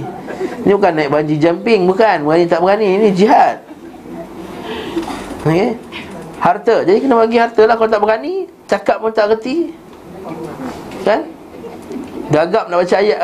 Ini 0.66 0.74
bukan 0.74 0.92
naik 0.98 1.10
banji 1.14 1.36
jumping 1.38 1.86
Bukan 1.86 2.18
berani 2.26 2.46
tak 2.50 2.66
berani 2.66 2.88
Ini 2.98 3.08
jihad 3.14 3.62
Okay 5.46 5.78
Harta 6.42 6.82
Jadi 6.82 6.98
kena 6.98 7.22
bagi 7.22 7.38
harta 7.38 7.62
lah 7.70 7.78
Kalau 7.78 7.94
tak 7.94 8.02
berani 8.02 8.50
Cakap 8.66 9.06
pun 9.06 9.14
tak 9.14 9.38
reti 9.38 9.70
Kan 11.06 11.30
Gagap 12.34 12.74
nak 12.74 12.82
baca 12.82 12.96
ayat 12.98 13.20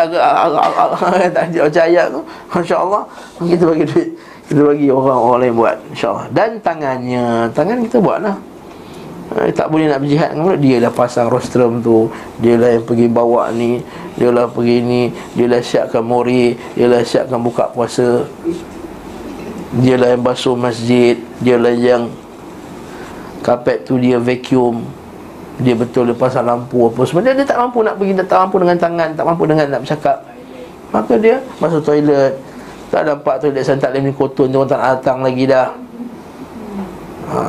Tak 1.33 1.57
baca 1.57 1.81
ayat 1.89 2.05
tu 2.13 2.21
Masya 2.53 2.75
Allah 2.85 3.01
Kita 3.41 3.65
bagi 3.65 3.85
duit 3.89 4.09
kita 4.47 4.63
bagi 4.63 4.87
orang-orang 4.87 5.39
lain 5.43 5.53
buat 5.59 5.75
InsyaAllah. 5.91 6.25
Dan 6.31 6.49
tangannya 6.63 7.51
Tangan 7.51 7.83
kita 7.83 7.99
buat 7.99 8.23
lah 8.23 8.35
eh, 9.43 9.51
Tak 9.51 9.67
boleh 9.67 9.91
nak 9.91 9.99
berjihad 9.99 10.31
dengan 10.39 10.55
Dia 10.55 10.77
lah 10.79 10.91
pasang 10.95 11.27
rostrum 11.27 11.83
tu. 11.83 12.07
Dia 12.39 12.55
lah 12.55 12.79
yang 12.79 12.87
pergi 12.87 13.11
bawa 13.11 13.51
ni. 13.51 13.83
Dia 14.15 14.31
lah 14.31 14.47
pergi 14.47 14.77
ni. 14.79 15.11
Dia 15.35 15.51
lah 15.51 15.59
siapkan 15.59 15.99
mori 15.99 16.55
Dia 16.79 16.87
lah 16.87 17.03
siapkan 17.03 17.43
buka 17.43 17.67
puasa. 17.75 18.23
Dia 19.83 19.99
lah 19.99 20.15
yang 20.15 20.23
basuh 20.23 20.55
masjid. 20.55 21.19
Dia 21.43 21.59
lah 21.59 21.75
yang 21.75 22.07
Kapet 23.43 23.83
tu 23.83 23.99
dia 23.99 24.15
vacuum. 24.15 24.79
Dia 25.59 25.75
betul 25.75 26.07
dia 26.07 26.15
pasang 26.15 26.47
lampu 26.47 26.87
apa. 26.87 27.03
Sebenarnya 27.03 27.43
dia 27.43 27.47
tak 27.51 27.59
mampu 27.59 27.83
nak 27.83 27.99
pergi 27.99 28.15
Tak 28.23 28.39
mampu 28.47 28.63
dengan 28.63 28.77
tangan 28.79 29.09
Tak 29.11 29.25
mampu 29.27 29.43
dengan 29.43 29.65
nak 29.75 29.81
bercakap. 29.83 30.17
Maka 30.87 31.13
dia 31.19 31.35
masuk 31.59 31.83
toilet 31.83 32.46
tak 32.87 33.03
nampak 33.03 33.35
tu 33.43 33.51
dia 33.51 33.63
tak 33.63 33.91
boleh 33.91 34.15
kotor 34.15 34.47
Orang 34.47 34.69
tak 34.71 34.79
datang 34.79 35.19
lagi 35.19 35.43
dah. 35.43 35.75
Ha. 37.27 37.39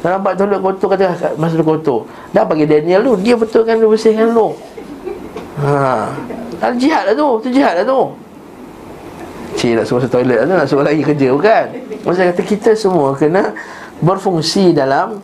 Tak 0.00 0.10
nampak 0.16 0.32
tu 0.36 0.44
kotor 0.48 0.88
kata 0.96 1.36
Masa 1.36 1.60
tu 1.60 1.66
kotor. 1.66 2.08
Dah 2.32 2.44
bagi 2.44 2.64
Daniel 2.64 3.04
tu 3.04 3.12
Dia 3.20 3.36
betulkan 3.36 3.76
dia 3.76 3.88
bersihkan 3.88 4.32
lu 4.32 4.56
ha. 5.60 6.08
Kan 6.60 6.80
jihad 6.80 7.12
lah 7.12 7.14
tu 7.14 7.28
Tu 7.44 7.48
jihad 7.52 7.76
lah 7.76 7.84
tu. 7.84 8.00
Cik 9.54 9.78
nak 9.78 9.84
suruh 9.86 10.08
toilet 10.08 10.42
lah 10.42 10.46
tu 10.48 10.54
Nak 10.56 10.66
suruh 10.66 10.84
lagi 10.84 11.02
kerja 11.04 11.28
bukan? 11.30 11.64
Maksudnya 12.02 12.32
kata 12.32 12.42
kita 12.42 12.70
semua 12.72 13.12
kena 13.14 13.52
Berfungsi 14.00 14.72
dalam 14.72 15.20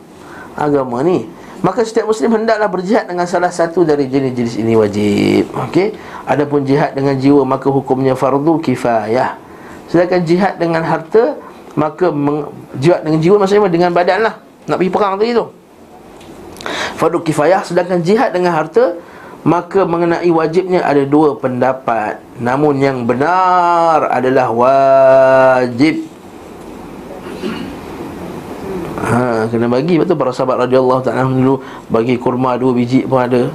Agama 0.53 1.01
ni 1.01 1.40
Maka 1.61 1.85
setiap 1.85 2.09
Muslim 2.09 2.41
hendaklah 2.41 2.65
berjihad 2.65 3.05
dengan 3.05 3.29
salah 3.29 3.53
satu 3.53 3.85
dari 3.85 4.09
jenis-jenis 4.09 4.57
ini 4.57 4.73
wajib. 4.73 5.45
Okey? 5.69 5.93
Adapun 6.25 6.65
jihad 6.65 6.97
dengan 6.97 7.13
jiwa 7.21 7.45
maka 7.45 7.69
hukumnya 7.69 8.17
fardu 8.17 8.57
kifayah. 8.65 9.37
Sedangkan 9.85 10.25
jihad 10.25 10.57
dengan 10.57 10.81
harta 10.81 11.37
Maka 11.71 12.11
meng, 12.11 12.51
jihad 12.83 12.99
dengan 13.07 13.23
jiwa 13.23 13.35
maksudnya 13.39 13.71
dengan 13.71 13.95
badan 13.95 14.27
lah. 14.27 14.35
Nak 14.67 14.75
pergi 14.75 14.91
perang 14.91 15.15
tadi 15.15 15.31
tu. 15.31 15.45
Fardu 16.99 17.19
kifayah 17.23 17.61
Sedangkan 17.63 18.03
jihad 18.03 18.35
dengan 18.35 18.51
harta 18.57 18.99
Maka 19.47 19.85
mengenai 19.85 20.27
wajibnya 20.33 20.83
ada 20.83 21.05
dua 21.05 21.37
pendapat. 21.37 22.19
Namun 22.41 22.81
yang 22.81 23.05
benar 23.05 24.09
adalah 24.09 24.49
wajib 24.51 26.10
Ha, 29.01 29.49
kena 29.49 29.65
bagi 29.65 29.97
betul 29.97 30.13
para 30.13 30.29
sahabat 30.29 30.69
radhiyallahu 30.69 31.01
taala 31.01 31.25
dulu 31.25 31.57
bagi 31.89 32.21
kurma 32.21 32.53
dua 32.53 32.69
biji 32.69 33.01
pun 33.09 33.17
ada. 33.17 33.49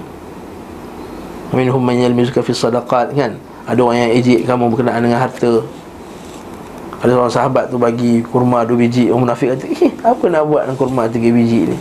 Minhum 1.54 1.78
man 1.78 1.94
yalmizuka 1.94 2.42
fi 2.42 2.50
sadaqat 2.50 3.14
kan. 3.14 3.38
Ada 3.70 3.78
orang 3.78 3.98
yang 4.02 4.12
ejek 4.18 4.42
kamu 4.42 4.74
berkenaan 4.74 5.06
dengan 5.06 5.22
harta. 5.22 5.62
Ada 6.98 7.10
seorang 7.14 7.34
sahabat 7.34 7.64
tu 7.70 7.78
bagi 7.78 8.26
kurma 8.26 8.66
dua 8.66 8.74
biji, 8.74 9.06
orang 9.06 9.30
munafik 9.30 9.54
kata, 9.54 9.64
"Eh, 9.70 9.92
apa 10.02 10.24
nak 10.26 10.42
buat 10.50 10.66
dengan 10.66 10.76
kurma 10.80 11.02
tiga 11.06 11.30
biji 11.30 11.70
ni?" 11.70 11.78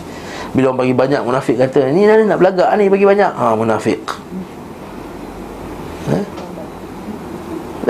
Bila 0.54 0.70
orang 0.70 0.86
bagi 0.86 0.94
banyak, 0.94 1.20
munafik 1.26 1.56
kata, 1.58 1.90
"Ni 1.90 2.06
nak 2.06 2.22
nak 2.22 2.38
belagak 2.38 2.70
ni 2.78 2.86
bagi 2.86 3.02
banyak." 3.02 3.32
Ha, 3.34 3.44
munafik. 3.58 3.98
Ha? 6.06 6.18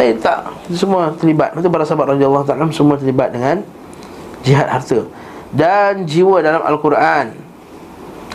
Eh? 0.01 0.17
tak 0.17 0.49
semua 0.73 1.13
terlibat. 1.21 1.53
Itu 1.53 1.69
para 1.69 1.85
sahabat 1.85 2.17
radhiyallahu 2.17 2.49
taala 2.49 2.65
semua 2.73 2.97
terlibat 2.97 3.33
dengan 3.33 3.61
jihad 4.41 4.69
harta 4.69 5.05
dan 5.52 6.08
jiwa 6.08 6.40
dalam 6.40 6.64
Al-Quran 6.64 7.36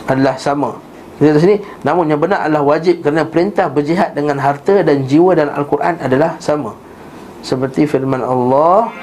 adalah 0.05 0.35
sama. 0.37 0.77
Kita 1.17 1.41
sini, 1.41 1.57
namun 1.81 2.05
yang 2.13 2.21
benar 2.21 2.45
adalah 2.45 2.77
wajib 2.77 3.01
kerana 3.01 3.25
perintah 3.25 3.65
berjihad 3.73 4.13
dengan 4.13 4.37
harta 4.37 4.85
dan 4.85 5.09
jiwa 5.09 5.33
dalam 5.33 5.53
Al-Quran 5.57 5.97
adalah 5.97 6.37
sama. 6.37 6.77
Seperti 7.41 7.89
firman 7.89 8.21
Allah, 8.21 8.93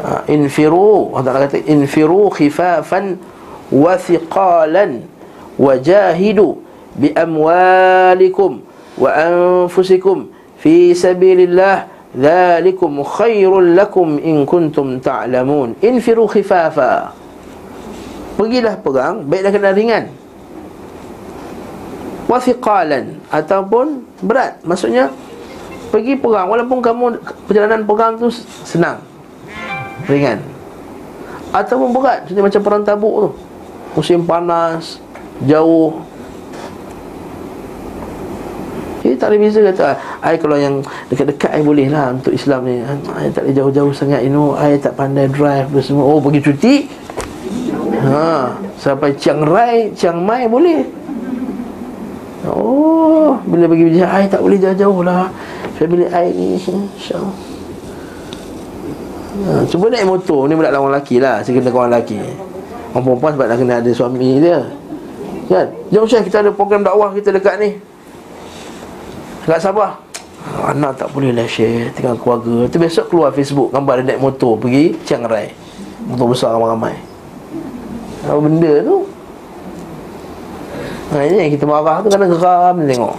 uh, 0.00 0.22
infiru, 0.32 1.12
Allah 1.12 1.44
kata 1.44 1.60
infiru 1.68 2.32
khifafan 2.32 3.20
wa 3.68 3.92
thiqalan 4.00 5.04
wa 5.60 5.76
jahidu 5.76 6.56
bi 6.96 7.12
amwalikum 7.12 8.64
wa 8.96 9.08
anfusikum 9.12 10.32
fi 10.56 10.96
sabilillah 10.96 11.92
ذلكم 12.12 13.02
خير 13.02 13.60
لكم 13.60 14.08
إن 14.24 14.44
كنتم 14.44 14.98
تعلمون 14.98 15.74
انفروا 15.84 16.26
خفافا 16.28 17.12
Pergilah 18.37 18.77
perang 18.77 19.25
Baiklah 19.25 19.51
kena 19.51 19.73
ringan. 19.73 20.13
Wathiqalan 22.29 23.17
Ataupun 23.33 24.05
berat. 24.21 24.61
Maksudnya 24.61 25.09
Pergi 25.89 26.13
perang 26.15 26.47
Walaupun 26.53 26.79
kamu 26.79 27.03
Perjalanan 27.49 27.81
perang 27.83 28.21
tu 28.21 28.29
Senang 28.63 29.01
Ringan. 30.05 30.39
Ataupun 31.49 31.91
berat 31.91 32.29
Seperti 32.29 32.45
macam 32.45 32.61
perang 32.61 32.83
tabuk 32.85 33.15
tu. 33.25 33.29
Musim 33.97 34.21
panas 34.23 35.01
Jauh. 35.45 36.01
Okay, 38.97 39.13
tak 39.13 39.31
ada 39.31 39.37
beza 39.39 39.59
kata 39.63 39.95
I 40.25 40.35
kalau 40.35 40.57
yang 40.59 40.83
dekat-dekat 41.07 41.53
I 41.55 41.61
boleh 41.63 41.87
lah 41.87 42.11
Untuk 42.11 42.35
Islam 42.35 42.67
ni. 42.67 42.83
I 42.83 43.31
tak 43.31 43.47
boleh 43.47 43.55
jauh-jauh 43.55 43.93
sangat 43.95 44.25
You 44.25 44.33
know. 44.33 44.57
I 44.59 44.75
tak 44.75 44.99
pandai 44.99 45.31
drive 45.31 45.71
semua. 45.79 46.03
Oh 46.03 46.19
pergi 46.19 46.43
cuti 46.43 46.75
ha, 48.07 48.55
Sampai 48.79 49.15
Chiang 49.19 49.43
Rai 49.43 49.91
Chiang 49.93 50.23
Mai 50.23 50.47
boleh. 50.47 50.83
Oh 52.47 53.35
Bila 53.43 53.67
pergi 53.67 53.83
berjihad 53.91 54.23
I 54.23 54.25
tak 54.27 54.41
boleh 54.43 54.57
jauh-jauh 54.59 55.01
lah. 55.03 55.31
Family 55.77 56.07
I 56.09 56.31
ni 56.33 56.57
InsyaAllah. 56.57 57.35
Ha, 59.37 59.51
Cuba 59.69 59.85
naik 59.93 60.07
motor. 60.09 60.49
Ni 60.49 60.57
budak 60.57 60.73
lawan 60.73 60.89
lelaki 60.89 61.21
lah. 61.21 61.45
Saya 61.45 61.61
kena 61.61 61.69
kawan 61.69 61.93
lelaki. 61.93 62.17
Orang 62.95 63.03
perempuan 63.03 63.31
sebab 63.37 63.45
dah 63.45 63.57
kena 63.57 63.73
ada 63.79 63.91
suami 63.93 64.41
dia. 64.41 64.59
Kan? 65.47 65.67
Jom 65.93 66.03
Syekh 66.09 66.27
kita 66.27 66.43
ada 66.43 66.51
program 66.51 66.81
dakwah 66.81 67.13
kita 67.13 67.29
dekat 67.31 67.55
ni. 67.61 67.69
Dekat 69.45 69.61
Sabah. 69.63 70.01
Anak 70.47 70.95
tak 70.95 71.11
boleh 71.11 71.35
lah 71.35 71.43
share 71.43 71.91
Tengah 71.91 72.15
keluarga. 72.15 72.71
Tu 72.71 72.79
besok 72.79 73.11
keluar 73.11 73.35
Facebook 73.35 73.67
Gambar 73.75 73.99
dia 73.99 74.15
naik 74.15 74.21
motor 74.23 74.55
Pergi 74.55 74.95
Chiang 75.03 75.27
Rai. 75.27 75.51
Motor 76.07 76.31
besar 76.31 76.55
ramai-ramai 76.55 77.06
Apa 78.27 78.39
benda 78.43 78.73
tu. 78.83 78.97
Ha, 81.07 81.23
ini 81.23 81.35
yang 81.47 81.51
kita 81.55 81.63
marah 81.63 82.03
tu 82.03 82.11
Kena 82.11 82.27
geram 82.27 82.75
tengok. 82.83 83.15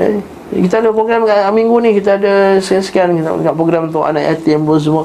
Eh, 0.00 0.16
Kita 0.64 0.80
ada 0.80 0.96
program 0.96 1.28
minggu 1.52 1.76
ni 1.84 1.90
Kita 2.00 2.16
ada 2.16 2.56
sekian-sekian 2.56 3.20
Kita 3.20 3.36
nak 3.36 3.52
program 3.52 3.92
untuk 3.92 4.08
anak 4.08 4.24
yatim 4.32 4.64
pun 4.64 4.80
semua. 4.80 5.04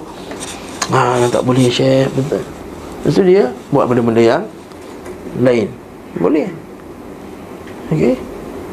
Ha, 0.96 1.20
tak 1.28 1.44
boleh 1.44 1.68
share 1.68 2.08
Betul. 2.16 2.48
Lepas 3.04 3.12
tu 3.12 3.24
dia 3.28 3.52
Buat 3.76 3.92
benda-benda 3.92 4.24
yang 4.24 4.44
Lain. 5.38 5.70
Boleh. 6.18 6.50
Okey. 7.94 8.18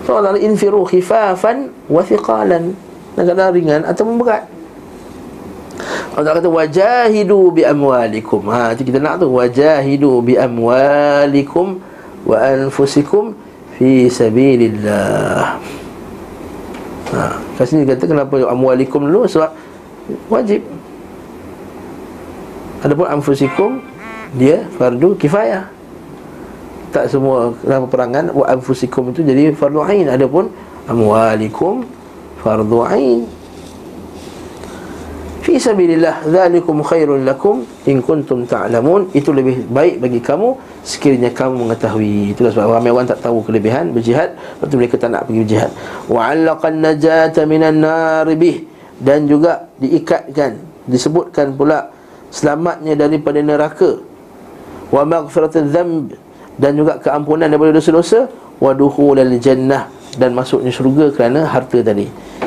Soalan 0.09 0.41
infiru 0.41 0.89
khifafan 0.89 1.69
wa 1.93 2.01
thiqalan. 2.01 2.73
Negara 3.17 3.53
ringan 3.53 3.85
atau 3.85 4.09
berat. 4.17 4.49
Allah 6.17 6.33
kata 6.33 6.49
wajahidu 6.49 7.53
bi 7.53 7.61
amwalikum. 7.61 8.49
Ha 8.49 8.73
itu 8.73 8.89
kita 8.89 8.97
nak 8.97 9.21
tu 9.21 9.29
wajahidu 9.29 10.25
bi 10.25 10.41
amwalikum 10.41 11.77
wa 12.25 12.37
anfusikum 12.41 13.37
fi 13.77 14.09
sabilillah. 14.09 15.61
Ha, 17.13 17.21
kat 17.61 17.65
sini 17.69 17.85
kata 17.85 18.09
kenapa 18.09 18.33
amwalikum 18.49 19.05
dulu 19.05 19.29
sebab 19.29 19.53
wajib. 20.33 20.65
Adapun 22.81 23.07
anfusikum 23.13 23.71
dia 24.33 24.65
fardu 24.81 25.21
kifayah 25.21 25.69
tak 26.97 27.13
semua 27.13 27.53
dalam 27.61 27.85
peperangan 27.85 28.33
wa 28.33 28.49
anfusikum 28.49 29.13
itu 29.13 29.21
jadi 29.21 29.53
fardu 29.53 29.85
ain 29.85 30.09
adapun 30.09 30.49
amwalikum 30.89 31.85
fardu 32.41 32.89
ain 32.89 33.29
fi 35.47 35.63
sabilillah 35.63 36.27
zalikum 36.27 36.83
khairul 36.83 37.23
lakum 37.23 37.63
in 37.87 38.03
kuntum 38.03 38.43
ta'lamun. 38.51 39.15
Itu 39.15 39.31
lebih 39.31 39.71
baik 39.71 40.03
bagi 40.03 40.19
kamu 40.19 40.59
sekiranya 40.83 41.31
kamu 41.31 41.71
mengetahui. 41.71 42.35
Itulah 42.35 42.51
sebab 42.51 42.75
ramai 42.75 42.91
orang 42.91 43.07
tak 43.07 43.23
tahu 43.23 43.47
kelebihan 43.47 43.95
berjihad. 43.95 44.35
Lepas 44.35 44.75
mereka 44.75 44.99
tak 44.99 45.15
nak 45.15 45.31
pergi 45.31 45.47
berjihad. 45.47 45.71
Wa 46.11 46.35
'allaqan 46.35 46.83
najata 46.83 47.47
minan 47.47 47.79
nar 47.79 48.27
bih. 48.35 48.67
Dan 48.99 49.31
juga 49.31 49.71
diikatkan 49.79 50.59
disebutkan 50.91 51.55
pula 51.55 51.95
selamatnya 52.35 52.99
daripada 52.99 53.39
neraka. 53.39 54.03
Wa 54.91 55.07
maghfiratul 55.07 55.71
dhanb. 55.71 56.11
Dan 56.59 56.75
juga 56.75 56.99
keampunan 56.99 57.47
daripada 57.47 57.79
dosa-dosa. 57.79 58.27
Wa 58.59 58.75
dukhulal 58.75 59.39
jannah. 59.39 59.95
Dan 60.19 60.35
masuknya 60.35 60.75
syurga 60.75 61.15
kerana 61.15 61.47
harta 61.47 61.87
tadi 61.87 62.27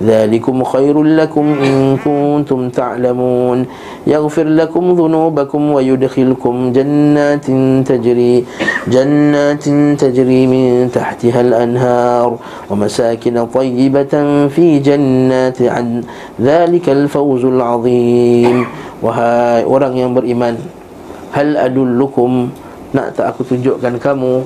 ذلكم 0.00 0.64
خير 0.64 1.02
لكم 1.02 1.46
إن 1.60 1.96
كنتم 2.04 2.68
تعلمون 2.68 3.58
يغفر 4.06 4.46
لكم 4.48 4.84
ذنوبكم 4.96 5.62
ويدخلكم 5.70 6.72
جنات 6.72 7.46
تجري 7.88 8.44
جنات 8.88 9.64
تجري 10.00 10.40
من 10.46 10.88
تحتها 10.88 11.40
الأنهار 11.40 12.38
ومساكن 12.70 13.46
طيبة 13.46 14.14
في 14.48 14.78
جنات 14.78 15.62
عن 15.62 15.86
ذلك 16.40 16.86
الفوز 16.88 17.44
العظيم 17.44 18.56
وهاي 19.04 19.64
orang 19.68 19.94
yang 20.00 20.12
beriman 20.16 20.56
hal 21.36 21.60
adullukum 21.60 22.48
nak 22.96 23.14
tak 23.16 23.36
aku 23.36 23.44
tunjukkan 23.52 24.00
kamu 24.00 24.44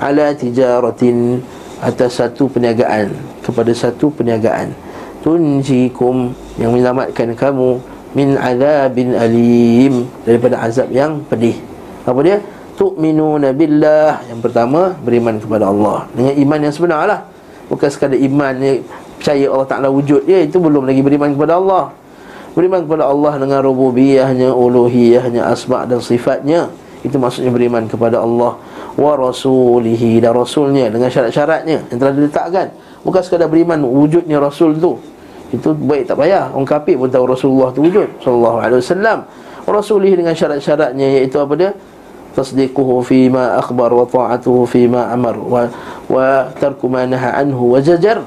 ala 0.00 0.32
tijaratin 0.32 1.44
atas 1.84 2.18
satu 2.18 2.48
perniagaan 2.48 3.12
kepada 3.44 3.70
satu 3.76 4.08
perniagaan 4.08 4.72
tunjikum 5.21 6.31
yang 6.59 6.71
menyelamatkan 6.71 7.35
kamu 7.35 7.79
min 8.17 8.35
azabin 8.39 9.13
alim 9.13 10.09
daripada 10.25 10.63
azab 10.65 10.89
yang 10.89 11.21
pedih. 11.29 11.57
Apa 12.07 12.19
dia? 12.25 12.41
Tu'minuna 12.79 13.51
billah. 13.53 14.23
Yang 14.25 14.39
pertama 14.49 14.95
beriman 15.03 15.37
kepada 15.37 15.69
Allah. 15.69 16.07
Dengan 16.15 16.33
iman 16.33 16.59
yang 16.63 16.73
sebenar 16.73 17.05
lah. 17.05 17.21
Bukan 17.69 17.89
sekadar 17.91 18.17
iman 18.17 18.53
ni 18.57 18.81
percaya 19.19 19.45
Allah 19.45 19.67
Ta'ala 19.69 19.87
wujud 19.93 20.25
dia 20.25 20.41
itu 20.41 20.57
belum 20.57 20.89
lagi 20.89 21.05
beriman 21.05 21.35
kepada 21.37 21.61
Allah. 21.61 21.93
Beriman 22.57 22.81
kepada 22.87 23.05
Allah 23.05 23.37
dengan 23.37 23.61
rububiyahnya 23.61 24.49
uluhiyahnya 24.49 25.45
asma' 25.45 25.85
dan 25.85 26.01
sifatnya. 26.01 26.71
Itu 27.05 27.21
maksudnya 27.21 27.53
beriman 27.53 27.85
kepada 27.85 28.25
Allah. 28.25 28.57
Wa 28.97 29.13
rasulihi 29.15 30.17
dan 30.17 30.33
rasulnya 30.33 30.89
dengan 30.89 31.13
syarat-syaratnya 31.13 31.87
yang 31.93 31.97
telah 32.01 32.13
diletakkan 32.15 32.67
Bukan 33.03 33.21
sekadar 33.23 33.47
beriman 33.47 33.79
wujudnya 33.83 34.39
Rasul 34.39 34.75
tu. 34.75 34.99
Itu 35.49 35.73
baik 35.73 36.11
tak 36.11 36.19
payah. 36.19 36.53
Orang 36.53 36.67
kafir 36.67 36.99
pun 36.99 37.09
tahu 37.09 37.25
Rasulullah 37.25 37.69
tu 37.73 37.87
wujud. 37.87 38.21
Sallallahu 38.21 38.57
alaihi 38.59 38.81
wasallam. 38.83 39.19
Rasulih 39.69 40.17
dengan 40.17 40.33
syarat-syaratnya 40.33 41.21
Iaitu 41.21 41.37
apa 41.37 41.53
dia? 41.53 41.71
Tasdiquhu 42.33 43.05
fima 43.05 43.53
akhbar 43.61 43.93
Wa 43.93 44.05
ta'atuhu 44.09 44.65
fima 44.65 45.13
amar 45.13 45.37
Wa, 45.37 45.69
wa 46.09 46.49
tarku 46.57 46.89
ma 46.89 47.05
naha 47.05 47.37
anhu 47.37 47.77
Wa 47.77 47.79
jajar. 47.81 48.21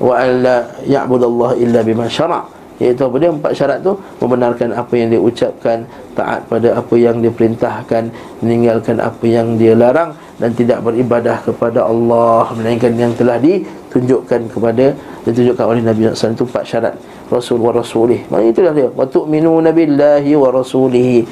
Wa 0.00 0.16
alla 0.16 0.72
ya'budallah 0.88 1.60
illa 1.60 1.80
bima 1.84 2.08
syara' 2.08 2.44
Iaitu 2.80 3.04
apa 3.06 3.16
dia? 3.20 3.30
Empat 3.30 3.52
syarat 3.54 3.78
tu. 3.84 3.94
Membenarkan 4.18 4.74
apa 4.74 4.92
yang 4.98 5.08
dia 5.12 5.20
ucapkan. 5.22 5.86
Taat 6.18 6.42
pada 6.50 6.82
apa 6.82 6.94
yang 6.98 7.22
dia 7.22 7.30
perintahkan. 7.30 8.10
Meninggalkan 8.42 8.96
apa 8.98 9.24
yang 9.28 9.54
dia 9.54 9.78
larang 9.78 10.16
Dan 10.42 10.58
tidak 10.58 10.82
beribadah 10.82 11.38
kepada 11.46 11.86
Allah 11.86 12.50
Melainkan 12.58 12.90
yang 12.98 13.14
telah 13.14 13.38
ditunjukkan 13.38 14.50
kepada 14.50 14.90
Ditunjukkan 15.22 15.64
oleh 15.70 15.82
Nabi 15.86 16.10
SAW 16.10 16.34
Itu 16.34 16.44
empat 16.50 16.64
syarat. 16.66 16.94
Rasul 17.30 17.62
wa 17.62 17.72
Rasulih. 17.72 18.26
Maksudnya 18.28 18.50
itulah 18.52 18.72
dia. 18.76 18.88
Wa 18.92 19.06
tu'minu 19.08 19.62
nabillahi 19.64 20.36
wa 20.36 20.52
rasulihi. 20.52 21.24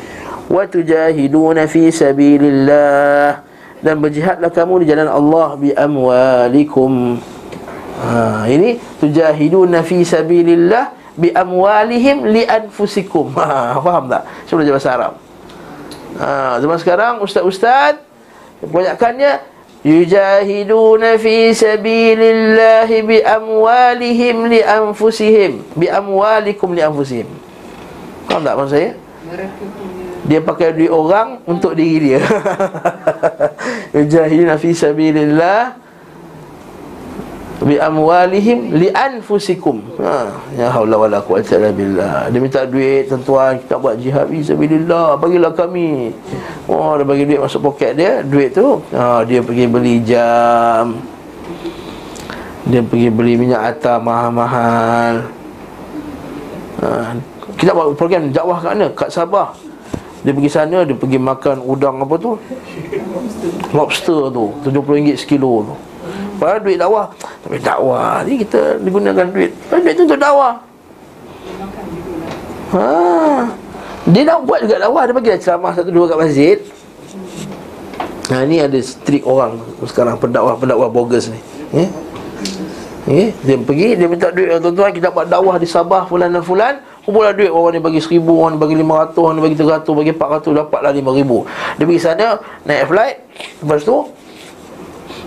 Wa 0.48 0.64
tujahiduna 0.64 1.68
fi 1.68 1.92
sabilillah. 1.92 3.44
Dan 3.84 4.00
berjihadlah 4.00 4.48
kamu 4.48 4.84
di 4.84 4.86
jalan 4.88 5.10
Allah 5.10 5.58
Bi 5.60 5.74
amwalikum. 5.76 7.20
Ha, 8.00 8.48
Ini 8.48 8.80
Tujahiduna 8.96 9.84
fi 9.84 10.00
sabilillah 10.00 10.96
bi 11.20 11.28
amwalihim 11.36 12.24
li 12.32 12.48
anfusikum. 12.48 13.34
Ha, 13.36 13.76
faham 13.76 14.08
tak? 14.08 14.24
Saya 14.48 14.54
belajar 14.56 14.72
bahasa 14.72 14.90
Arab. 14.96 15.12
Ha, 16.16 16.28
zaman 16.64 16.78
sekarang 16.80 17.14
ustaz-ustaz 17.20 18.09
kebanyakannya 18.60 19.40
yujahiduna 19.80 21.16
fi 21.16 21.56
sabilillah 21.56 22.88
bi 22.88 23.18
amwalihim 23.24 24.52
li 24.52 24.60
anfusihim 24.60 25.64
bi 25.76 25.88
amwalikum 25.88 26.76
li 26.76 26.82
anfusihim. 26.84 27.28
Faham 28.28 28.44
tak 28.46 28.54
maksud 28.60 28.72
saya? 28.76 28.90
Dia 30.28 30.40
pakai 30.44 30.76
duit 30.76 30.92
orang 30.92 31.42
untuk 31.48 31.74
diri 31.74 32.14
dia. 32.14 32.20
yujahiduna 33.96 34.60
fi 34.60 34.70
sabilillah 34.76 35.74
bi 37.60 37.76
amwalihim 37.76 38.72
li 38.72 38.88
anfusikum. 38.88 39.84
Ha 40.00 40.32
ya 40.56 40.72
haula 40.72 40.96
wala 40.96 41.18
quwwata 41.20 41.60
illa 41.60 41.70
billah. 41.72 42.32
Dia 42.32 42.40
minta 42.40 42.64
duit 42.64 43.12
tuan 43.24 43.60
kita 43.60 43.76
buat 43.76 44.00
jihad 44.00 44.32
fi 44.32 44.40
sabilillah. 44.40 45.20
Bagilah 45.20 45.52
kami. 45.52 46.16
Oh 46.64 46.96
dia 46.96 47.04
bagi 47.04 47.28
duit 47.28 47.40
masuk 47.40 47.68
poket 47.68 48.00
dia 48.00 48.24
duit 48.24 48.56
tu 48.56 48.80
ha 48.96 49.20
dia 49.28 49.44
pergi 49.44 49.64
beli 49.68 50.00
jam. 50.00 50.96
Dia 52.64 52.80
pergi 52.80 53.08
beli 53.12 53.36
minyak 53.36 53.76
atar 53.76 54.00
mahal-mahal. 54.00 55.28
Ha 56.80 57.12
kita 57.60 57.76
buat 57.76 57.92
program 57.92 58.32
dakwah 58.32 58.56
kat 58.64 58.72
mana? 58.72 58.88
Kat 58.96 59.12
Sabah. 59.12 59.52
Dia 60.24 60.32
pergi 60.32 60.48
sana 60.52 60.84
dia 60.84 60.96
pergi 60.96 61.20
makan 61.20 61.60
udang 61.64 62.00
apa 62.00 62.16
tu? 62.16 62.40
Lobster 63.76 64.32
tu 64.32 64.48
RM70 64.64 65.16
sekilo 65.16 65.64
tu 65.68 65.89
Padahal 66.40 66.60
duit 66.64 66.80
dakwah. 66.80 67.06
Tapi 67.44 67.56
dakwah 67.60 68.24
ni 68.24 68.40
kita 68.40 68.80
digunakan 68.80 69.28
duit. 69.28 69.52
Duit 69.68 69.92
tu 69.92 70.08
untuk 70.08 70.16
dakwah. 70.16 70.56
Ha. 72.72 72.84
Dia 74.08 74.22
nak 74.24 74.48
buat 74.48 74.64
juga 74.64 74.80
dakwah. 74.80 75.04
Dia 75.04 75.12
bagi 75.12 75.30
ceramah 75.36 75.76
satu 75.76 75.92
dua 75.92 76.08
kat 76.08 76.16
masjid. 76.16 76.56
Ha 78.32 78.46
ni 78.46 78.62
ada 78.62 78.78
strik 78.78 79.26
orang 79.26 79.58
Sekarang 79.84 80.16
pendakwah-pendakwah 80.16 80.88
bogus 80.88 81.28
ni. 81.28 81.40
Ya. 81.76 81.86
Okay. 83.04 83.34
Dia 83.42 83.56
pergi 83.60 83.88
Dia 84.00 84.06
minta 84.08 84.32
duit. 84.32 84.48
Tuan-tuan 84.64 84.96
kita 84.96 85.12
buat 85.12 85.28
dakwah 85.28 85.60
di 85.60 85.68
Sabah 85.68 86.08
Fulan 86.08 86.32
dan 86.32 86.40
fulan. 86.40 86.80
Kumpulan 87.04 87.36
duit. 87.36 87.52
Orang 87.52 87.76
ni 87.76 87.80
bagi 87.84 88.00
seribu 88.00 88.40
Orang 88.40 88.56
ni 88.56 88.58
bagi 88.64 88.76
lima 88.80 89.04
ratus 89.04 89.20
Orang 89.20 89.36
ni 89.36 89.42
bagi 89.44 89.56
tiga 89.60 89.82
ratus 89.82 89.92
Bagi 89.92 90.12
empat 90.14 90.28
ratus 90.40 90.52
Dapatlah 90.56 90.92
lima 90.96 91.10
ribu. 91.12 91.44
Dia 91.76 91.84
pergi 91.84 92.00
sana 92.00 92.38
Naik 92.64 92.88
flight. 92.88 93.16
Lepas 93.60 93.84
tu 93.84 93.96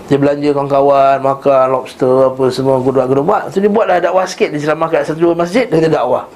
dia 0.04 0.20
belanja 0.20 0.52
kawan-kawan 0.52 1.16
Makan 1.24 1.64
lobster 1.72 2.28
Apa 2.28 2.44
semua 2.52 2.76
Guduk-guduk 2.80 3.24
So 3.48 3.56
dia 3.60 3.70
buatlah 3.72 3.98
dakwah 4.04 4.24
sikit. 4.28 4.52
Dia 4.52 4.60
ceramah 4.60 4.88
kat 4.92 5.08
satu 5.08 5.32
dua 5.32 5.34
masjid 5.36 5.64
Dia 5.64 5.88
dakwah. 5.88 6.28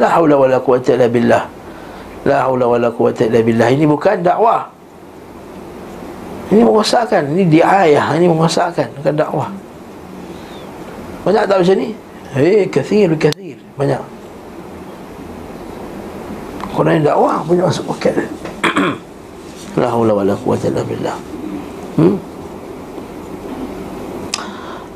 La 0.00 0.08
haula 0.16 0.38
wa 0.40 0.48
la 0.48 0.58
quwata 0.62 0.96
illa 0.96 1.10
billah. 1.10 1.44
La 2.24 2.48
haula 2.48 2.64
wa 2.64 2.78
la 2.80 2.88
quwata 2.88 3.28
illa 3.28 3.44
billah. 3.44 3.68
Ini 3.68 3.84
bukan 3.84 4.24
dakwah. 4.24 4.72
Ini 6.48 6.64
merosakkan 6.64 7.28
Ini 7.36 7.44
diayah 7.46 8.16
Ini 8.16 8.26
merosakkan 8.30 8.88
Bukan 8.96 9.14
dakwah. 9.18 9.50
Banyak 11.20 11.44
tak 11.44 11.56
macam 11.60 11.76
ni? 11.76 11.88
Eh, 12.32 12.64
kathir, 12.72 13.12
kathir. 13.20 13.60
Banyak. 13.76 14.00
Kalau 16.72 16.88
ini 16.88 17.04
dakwah. 17.04 17.44
Punya 17.44 17.68
masuk 17.68 17.84
poket 17.92 18.16
La 19.80 19.92
haula 19.92 20.16
wa 20.16 20.24
la 20.24 20.32
quwata 20.32 20.72
illa 20.72 20.80
billah. 20.80 21.16
Hmm 22.00 22.39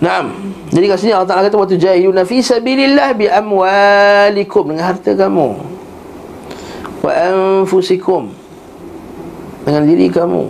Naam. 0.05 0.37
Jadi 0.69 0.85
kat 0.85 0.99
sini 1.01 1.13
Allah 1.17 1.29
Taala 1.33 1.49
kata 1.49 1.57
waktu 1.57 1.81
jahiluna 1.81 2.29
fi 2.29 2.45
sabilillah 2.45 3.17
bi 3.17 3.25
amwalikum 3.25 4.69
dengan 4.69 4.93
harta 4.93 5.17
kamu. 5.17 5.57
Wa 7.01 7.13
anfusikum 7.33 8.29
dengan 9.65 9.83
diri 9.89 10.13
kamu. 10.13 10.45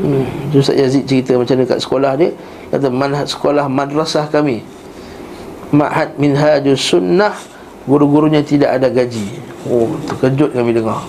Hmm, 0.00 0.24
Ustaz 0.54 0.78
Yazid 0.78 1.04
cerita 1.04 1.34
macam 1.34 1.58
mana 1.58 1.66
kat 1.66 1.80
sekolah 1.82 2.12
dia 2.14 2.30
kata 2.70 2.86
manhaj 2.88 3.26
sekolah 3.26 3.66
madrasah 3.66 4.30
kami. 4.30 4.62
Ma'had 5.74 6.14
minhajus 6.14 6.82
sunnah 6.94 7.34
guru-gurunya 7.90 8.42
tidak 8.42 8.78
ada 8.78 8.86
gaji. 8.86 9.34
Oh, 9.66 9.90
terkejut 10.06 10.54
kami 10.54 10.78
dengar. 10.78 11.02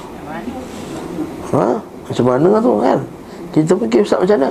Ha? 1.54 1.78
Macam 1.82 2.26
mana 2.26 2.58
tu 2.58 2.74
kan? 2.82 3.00
Kita 3.54 3.74
fikir 3.78 4.02
ustaz 4.02 4.22
macam 4.22 4.38
mana? 4.42 4.50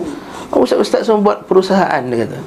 Oh, 0.51 0.67
ustaz-ustaz 0.67 1.07
semua 1.07 1.23
buat 1.23 1.39
perusahaan 1.47 2.03
dia 2.11 2.27
kata. 2.27 2.39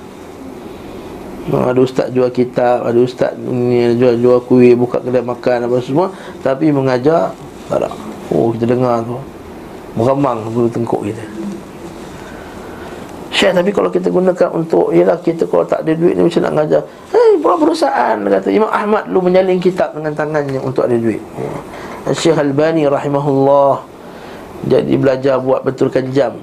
Oh, 1.52 1.68
ada 1.68 1.80
ustaz 1.80 2.08
jual 2.12 2.32
kitab, 2.32 2.88
ada 2.88 3.00
ustaz 3.00 3.36
ni 3.36 3.96
jual 4.00 4.16
jual 4.20 4.40
kuih, 4.48 4.76
buka 4.76 5.00
kedai 5.04 5.24
makan 5.24 5.68
apa 5.68 5.76
semua, 5.84 6.08
tapi 6.40 6.72
mengajar 6.72 7.36
tak. 7.68 7.92
Oh, 8.32 8.52
kita 8.52 8.76
dengar 8.76 9.04
tu. 9.04 9.20
Meramang 9.96 10.48
bulu 10.52 10.68
tengkuk 10.68 11.06
kita. 11.06 11.24
Syekh 13.34 13.60
tapi 13.60 13.72
kalau 13.74 13.90
kita 13.90 14.08
gunakan 14.14 14.50
untuk 14.54 14.94
ialah 14.94 15.18
kita 15.18 15.50
kalau 15.50 15.66
tak 15.66 15.82
ada 15.82 15.92
duit 15.98 16.14
ni 16.14 16.22
macam 16.22 16.42
nak 16.48 16.54
ngajar. 16.64 16.82
Hei, 17.12 17.42
buat 17.42 17.58
perusahaan 17.58 18.18
kata 18.22 18.48
Imam 18.54 18.70
Ahmad 18.70 19.10
lu 19.10 19.20
menyalin 19.26 19.58
kitab 19.58 19.98
dengan 19.98 20.14
tangannya 20.14 20.62
untuk 20.62 20.86
ada 20.86 20.94
duit. 20.94 21.20
Syekh 22.14 22.38
Albani 22.38 22.86
rahimahullah 22.86 23.84
jadi 24.70 24.94
belajar 24.96 25.36
buat 25.42 25.66
betulkan 25.66 26.14
jam 26.14 26.40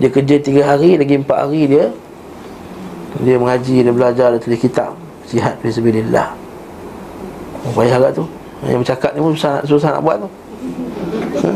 dia 0.00 0.08
kerja 0.08 0.36
tiga 0.40 0.62
hari 0.64 0.96
Lagi 0.96 1.20
empat 1.20 1.38
hari 1.44 1.68
dia 1.68 1.92
Dia 3.20 3.36
mengaji 3.36 3.84
Dia 3.84 3.92
belajar 3.92 4.32
Dia 4.32 4.40
tulis 4.40 4.56
kitab 4.56 4.96
Jihad 5.28 5.60
Fisabilillah 5.60 6.32
Oh 7.62 7.72
payah 7.76 7.94
agak 7.98 8.18
tu? 8.18 8.24
Yang 8.66 8.86
bercakap 8.86 9.10
ni 9.14 9.20
pun 9.22 9.34
susah, 9.34 9.62
susah 9.66 9.90
nak 9.94 10.02
buat 10.02 10.16
tu. 10.22 10.28
Ha. 11.42 11.50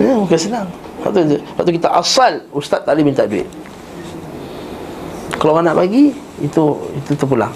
Ya 0.00 0.12
bukan 0.16 0.38
senang. 0.40 0.68
Lepas 1.00 1.10
tu, 1.12 1.20
lepas 1.36 1.64
kita 1.64 1.88
asal. 1.92 2.32
Ustaz 2.52 2.80
tak 2.84 2.96
boleh 2.96 3.06
minta 3.08 3.24
duit. 3.28 3.48
Kalau 5.38 5.54
orang 5.54 5.70
nak 5.70 5.78
bagi 5.78 6.12
Itu 6.40 6.76
itu 6.96 7.12
terpulang. 7.16 7.52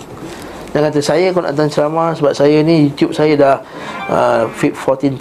Dia 0.73 0.81
kata 0.89 1.01
saya 1.05 1.29
kalau 1.37 1.45
nak 1.45 1.53
datang 1.53 1.69
ceramah 1.69 2.17
Sebab 2.17 2.33
saya 2.33 2.65
ni 2.65 2.89
YouTube 2.89 3.13
saya 3.13 3.37
dah 3.37 3.57
uh, 4.09 4.43
14,000 4.49 5.21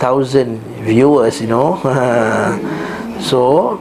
viewers 0.88 1.43
you 1.43 1.51
know. 1.51 1.76
So 3.28 3.76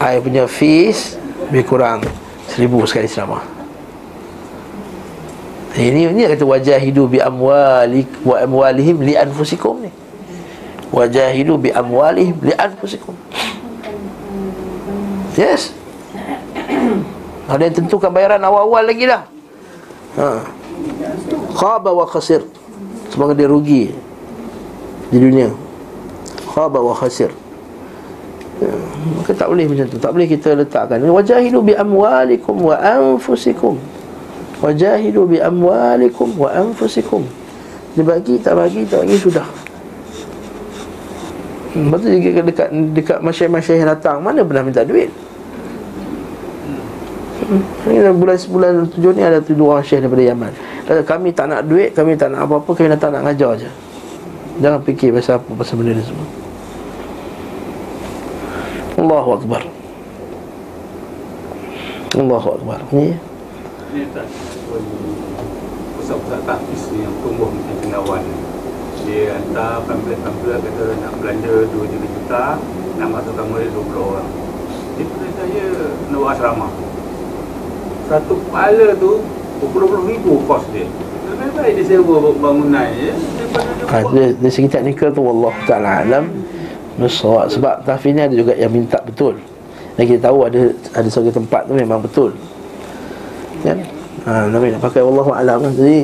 I 0.00 0.18
punya 0.18 0.44
fees 0.50 1.14
Lebih 1.48 1.64
kurang 1.66 2.00
Seribu 2.50 2.82
sekali 2.86 3.06
ceramah 3.06 3.56
Ini 5.76 6.08
ini 6.08 6.24
kata 6.24 6.48
wajah 6.48 6.80
hidup 6.80 7.12
bi 7.12 7.20
amwali 7.20 8.08
wa 8.24 8.40
amwalihim 8.40 8.96
li 9.04 9.12
anfusikum 9.12 9.84
ni. 9.84 9.92
Wajah 10.88 11.36
hidup 11.36 11.68
bi 11.68 11.70
amwalihim 11.76 12.32
li 12.40 12.56
anfusikum. 12.56 13.12
Yes. 15.36 15.76
Ada 17.44 17.68
yang 17.68 17.76
tentukan 17.76 18.08
bayaran 18.08 18.40
awal-awal 18.40 18.88
lagi 18.88 19.04
dah. 19.04 19.28
Ha. 20.16 20.48
Khaba 21.52 21.92
wa 21.92 22.08
khasir. 22.08 22.40
Semoga 23.12 23.36
dia 23.36 23.44
rugi 23.44 23.92
di 25.12 25.18
dunia. 25.20 25.52
Khaba 26.56 26.80
wa 26.80 26.96
khasir. 26.96 27.36
Maka 29.14 29.30
tak 29.36 29.48
boleh 29.52 29.66
macam 29.70 29.86
tu. 29.86 29.98
Tak 30.00 30.10
boleh 30.10 30.26
kita 30.26 30.56
letakkan. 30.58 30.98
Wajahidu 30.98 31.62
bi 31.62 31.76
amwalikum 31.78 32.58
wa 32.58 32.76
anfusikum. 32.80 33.78
Wajahidu 34.58 35.28
bi 35.28 35.38
amwalikum 35.38 36.34
wa 36.34 36.50
anfusikum. 36.50 37.22
Dia 37.94 38.02
bagi, 38.04 38.36
tak 38.42 38.58
bagi, 38.58 38.82
tak 38.84 39.06
bagi, 39.06 39.16
sudah. 39.16 39.46
Hmm, 41.76 41.92
Lepas 41.92 41.98
tu 42.02 42.08
dekat, 42.08 42.44
dekat, 42.44 42.68
dekat 42.96 43.18
masyarakat 43.20 43.76
yang 43.76 43.92
datang 43.92 44.16
Mana 44.24 44.40
pernah 44.40 44.64
minta 44.64 44.80
duit? 44.80 45.12
Ini 47.84 48.00
hmm, 48.00 48.16
bulan 48.16 48.36
sebulan 48.40 48.72
tujuh 48.96 49.12
ni 49.12 49.20
ada 49.20 49.44
dua 49.44 49.76
orang 49.76 49.84
syekh 49.84 50.00
daripada 50.00 50.24
Yaman. 50.24 50.52
Kata 50.88 51.00
kami 51.04 51.36
tak 51.36 51.52
nak 51.52 51.68
duit, 51.68 51.92
kami 51.92 52.16
tak 52.16 52.32
nak 52.32 52.48
apa-apa 52.48 52.70
Kami 52.72 52.88
datang 52.88 53.12
nak 53.12 53.28
ngajar 53.28 53.60
je. 53.60 53.70
Jangan 54.64 54.80
fikir 54.88 55.12
pasal 55.12 55.36
apa, 55.36 55.50
pasal 55.52 55.76
benda 55.76 55.92
ni 55.92 56.00
semua 56.00 56.45
Allahu 58.96 59.36
Akbar. 59.36 59.62
Allahu 62.16 62.48
Akbar. 62.56 62.80
Ni? 62.96 63.12
Ni 63.92 64.02
tak. 64.16 64.24
Pusat-pusat 66.00 66.40
tahfiz 66.48 66.82
yang 66.96 67.12
tumbuh 67.20 67.50
macam 67.52 67.76
cendawan 67.82 68.22
Dia 69.04 69.36
hantar 69.36 69.84
pamphlet-pamphlet 69.84 70.60
kata 70.64 70.84
nak 71.02 71.12
belanja 71.18 71.52
2-3 71.72 72.14
juta 72.14 72.44
Nak 72.96 73.08
masukkan 73.12 73.44
murid 73.52 73.68
20 73.68 74.00
orang. 74.00 74.28
Dia 74.96 75.04
saya 75.36 75.64
nak 76.08 76.16
buat 76.16 76.32
asrama. 76.32 76.68
Satu 78.08 78.32
kepala 78.48 78.96
tu 78.96 79.12
Berpuluh-puluh 79.60 80.04
ribu 80.08 80.40
kos 80.48 80.64
dia. 80.72 80.88
Lebih 81.36 81.52
baik 81.52 81.72
dia 81.80 81.84
sewa 81.84 82.32
bangunan 82.32 82.88
ya. 82.96 83.12
Daripada 83.12 83.70
dia 83.76 83.84
ha, 83.92 83.96
Dari, 84.08 84.30
dari 84.40 84.52
segi 84.52 84.68
teknikal 84.72 85.12
tu 85.12 85.20
Allah 85.20 85.54
Ta'ala 85.68 85.90
alam 86.00 86.24
Nusawak 86.96 87.52
Sebab 87.52 87.84
tahfiz 87.84 88.12
ni 88.16 88.22
ada 88.24 88.34
juga 88.34 88.56
yang 88.56 88.72
minta 88.72 88.96
betul. 89.04 89.36
Dan 89.96 90.04
kita 90.08 90.28
tahu 90.28 90.48
ada 90.48 90.60
ada 90.92 91.08
satu 91.08 91.32
tempat 91.32 91.68
tu 91.68 91.72
memang 91.76 92.00
betul. 92.00 92.32
Kan? 93.64 93.80
Ha, 94.28 94.48
Nabi 94.48 94.72
nak 94.72 94.80
pakai 94.84 95.00
Allah 95.04 95.26
Alam. 95.36 95.58
Kan 95.68 95.72
Jadi 95.76 95.98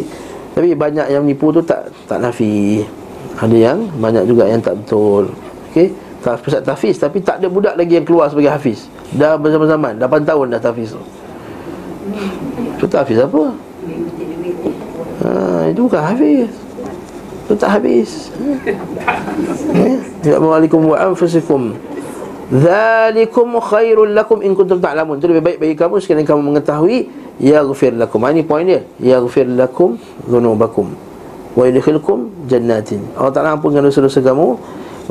Tapi 0.52 0.68
banyak 0.76 1.06
yang 1.08 1.24
nipu 1.24 1.48
tu 1.52 1.64
tak 1.64 1.88
tak 2.04 2.20
nafi. 2.20 2.84
Ada 3.40 3.56
yang 3.56 3.78
banyak 3.96 4.24
juga 4.28 4.44
yang 4.48 4.60
tak 4.60 4.76
betul. 4.84 5.32
Okey? 5.72 5.92
Pusat 6.22 6.62
tahfiz 6.62 6.96
Tapi 7.00 7.18
tak 7.18 7.42
ada 7.42 7.50
budak 7.50 7.74
lagi 7.74 7.98
yang 7.98 8.06
keluar 8.06 8.28
sebagai 8.28 8.52
hafiz. 8.52 8.86
Dah 9.16 9.36
bersama-zaman 9.36 9.96
8 9.96 10.28
tahun 10.28 10.46
dah 10.56 10.60
tahfiz 10.60 10.92
tu. 10.92 11.02
Itu 12.76 12.86
tahfiz 12.88 13.20
apa? 13.20 13.42
Ha, 15.22 15.28
itu 15.72 15.80
bukan 15.88 16.02
hafiz 16.04 16.61
Itu 17.52 17.60
tak 17.60 17.76
habis. 17.76 18.32
Ya. 18.64 18.80
Assalamualaikum 20.24 20.88
wa 20.88 20.96
anfusikum 20.96 21.76
Zalikum 22.48 23.60
khairul 23.60 24.16
lakum 24.16 24.40
in 24.40 24.56
kuntum 24.56 24.80
ta'lamun. 24.80 25.20
Itu 25.20 25.28
lebih 25.28 25.44
baik 25.44 25.56
bagi 25.60 25.76
kamu 25.76 26.00
sekali 26.00 26.24
kamu 26.24 26.48
mengetahui 26.48 27.12
Yaghfir 27.44 27.92
lakum. 27.92 28.24
Ini 28.24 28.40
poin 28.48 28.64
dia. 28.64 28.80
Yaghfir 29.04 29.52
lakum 29.52 30.00
dhunubakum. 30.24 30.96
Wa 31.52 31.68
yudkhilkum 31.68 32.48
jannatin. 32.48 33.04
Allah 33.20 33.36
Ta'ala 33.36 33.60
ampunkan 33.60 33.84
dosa-dosa 33.84 34.24
kamu 34.24 34.56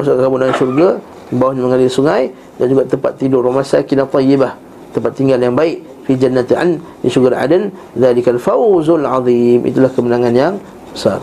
Masuk 0.02 0.18
kamu 0.18 0.36
dalam 0.42 0.56
syurga 0.58 0.89
Bawahnya 1.30 1.62
mengalir 1.62 1.94
sungai 1.94 2.34
Dan 2.58 2.74
juga 2.74 2.89
tempat 2.89 3.22
tidur. 3.22 3.46
Rumah 3.46 3.62
sakinah 3.62 4.10
tayyibah. 4.10 4.58
Tempat 4.98 5.14
tinggal 5.14 5.38
yang 5.38 5.54
baik. 5.54 6.10
Fi 6.10 6.18
jannatin 6.18 6.82
Di 7.06 7.10
syurga 7.14 7.46
adan 7.46 7.70
Zalikal 7.94 8.42
fawzul 8.42 9.06
azim. 9.06 9.62
Itulah 9.62 9.94
kemenangan 9.94 10.34
yang 10.34 10.54
besar 10.89 11.22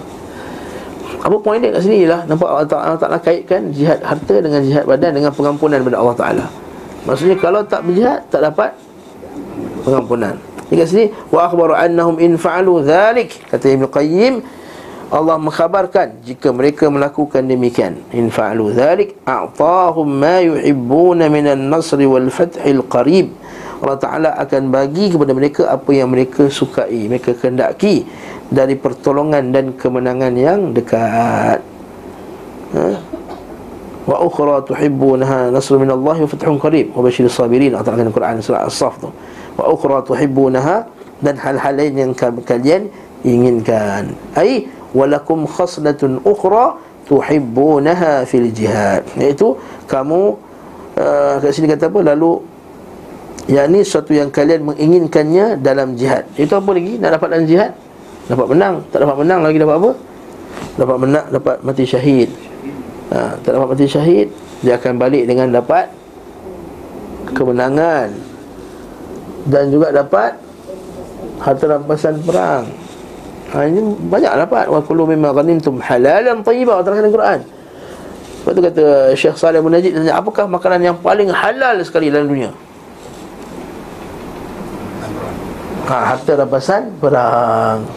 apa 1.19 1.37
poin 1.41 1.59
dia 1.59 1.73
kat 1.73 1.83
sini 1.83 2.05
ialah 2.05 2.29
Nampak 2.29 2.47
Allah 2.47 2.69
Ta'ala, 2.69 2.85
Allah 2.93 3.01
Ta'ala 3.01 3.19
kaitkan 3.19 3.73
Jihad 3.73 4.05
harta 4.05 4.35
dengan 4.39 4.61
jihad 4.61 4.85
badan 4.85 5.17
Dengan 5.17 5.33
pengampunan 5.33 5.81
daripada 5.81 5.99
Allah 5.99 6.17
Ta'ala. 6.17 6.47
Maksudnya 7.09 7.37
kalau 7.41 7.65
tak 7.65 7.83
berjihad 7.89 8.23
Tak 8.29 8.45
dapat 8.45 8.77
pengampunan. 9.89 10.35
Dekat 10.69 10.87
sini 10.93 11.05
wa 11.33 11.49
akhbaru 11.49 11.73
annahum 11.73 12.21
in 12.21 12.37
fa'alu 12.37 12.85
dhalik 12.85 13.33
kata 13.49 13.73
Ibn 13.73 13.89
Qayyim. 13.89 14.35
Allah 15.09 15.41
mengkhabarkan 15.41 16.21
jika 16.21 16.53
mereka 16.53 16.93
melakukan 16.93 17.41
demikian. 17.41 18.05
In 18.13 18.29
fa'alu 18.29 18.77
dhalik 18.77 19.17
a'tahum 19.25 20.05
ma 20.05 20.45
yuhibbuna 20.45 21.33
minan 21.33 21.73
nasri 21.73 22.05
wal 22.05 22.29
fathil 22.29 22.85
qarib. 22.85 23.33
Allah 23.81 23.97
Ta'ala 23.97 24.31
akan 24.37 24.69
bagi 24.69 25.09
kepada 25.09 25.33
mereka 25.33 25.73
apa 25.73 25.89
yang 25.95 26.13
mereka 26.13 26.51
sukai 26.53 27.07
mereka 27.09 27.33
kendaki 27.33 28.05
dari 28.49 28.75
pertolongan 28.77 29.53
dan 29.53 29.77
kemenangan 29.77 30.35
yang 30.37 30.61
dekat. 30.73 31.61
Ha? 32.69 32.87
wa 34.09 34.25
ukhra 34.25 34.65
tuhibbunaha 34.65 35.53
nasr 35.53 35.77
min 35.77 35.93
Allah 35.93 36.17
wa 36.17 36.25
fathun 36.25 36.57
qarib. 36.57 36.97
Wa 36.97 37.05
bashir 37.05 37.29
sabirin. 37.29 37.77
Allah 37.77 37.93
Ta'ala 37.93 38.09
Quran 38.09 38.41
surah 38.41 38.65
As-Saff 38.65 38.97
tu. 39.05 39.13
Wa 39.61 39.69
ukhra 39.69 40.01
tuhibbunaha 40.01 40.89
dan 41.21 41.37
hal-hal 41.37 41.77
lain 41.77 41.93
yang 41.93 42.13
kalian 42.17 42.89
inginkan. 43.21 44.17
Ai 44.33 44.65
walakum 44.97 45.45
khaslatun 45.45 46.25
ukhra 46.25 46.81
tuhibbunaha 47.05 48.25
fil 48.25 48.49
jihad. 48.49 49.05
Iaitu 49.21 49.61
kamu 49.85 50.41
uh, 50.97 51.37
kat 51.45 51.53
sini 51.53 51.69
kata 51.69 51.93
apa? 51.93 52.01
Lalu 52.01 52.41
yang 53.49 53.69
ni 53.69 53.85
sesuatu 53.85 54.17
yang 54.17 54.33
kalian 54.33 54.73
menginginkannya 54.73 55.61
dalam 55.61 56.01
jihad. 56.01 56.25
Itu 56.41 56.57
apa 56.57 56.71
lagi 56.73 56.97
nak 56.97 57.21
dapat 57.21 57.29
dalam 57.29 57.45
jihad 57.45 57.77
dapat 58.29 58.47
menang 58.53 58.75
tak 58.93 59.01
dapat 59.03 59.17
menang 59.25 59.41
lagi 59.43 59.57
dapat 59.57 59.77
apa 59.81 59.91
dapat 60.79 60.97
menang 61.01 61.27
dapat 61.33 61.57
mati 61.65 61.85
syahid 61.89 62.29
ha, 63.11 63.35
tak 63.41 63.57
dapat 63.57 63.69
mati 63.73 63.87
syahid 63.89 64.29
dia 64.61 64.77
akan 64.77 65.01
balik 65.01 65.25
dengan 65.27 65.51
dapat 65.51 65.89
kemenangan 67.33 68.11
dan 69.49 69.73
juga 69.73 69.95
dapat 69.95 70.37
harta 71.41 71.65
rampasan 71.71 72.21
perang. 72.23 72.67
Ha, 73.49 73.65
ini 73.65 73.81
banyak 73.81 74.33
dapat 74.45 74.69
wa 74.69 74.81
kullu 74.85 75.09
mimma 75.09 75.33
ghanimtum 75.33 75.81
halalan 75.81 76.45
tayyiba 76.45 76.85
dalam 76.85 77.09
Quran. 77.09 77.41
Sebab 78.45 78.53
tu 78.55 78.61
kata 78.61 78.85
Syekh 79.17 79.37
Saleh 79.41 79.61
bin 79.65 79.73
Najib 79.73 79.97
tanya 79.97 80.21
apakah 80.21 80.45
makanan 80.45 80.81
yang 80.85 80.97
paling 81.01 81.33
halal 81.33 81.81
sekali 81.81 82.13
dalam 82.13 82.29
dunia? 82.29 82.53
Ha, 85.89 85.97
harta 86.13 86.37
rampasan 86.37 86.93
perang. 87.01 87.89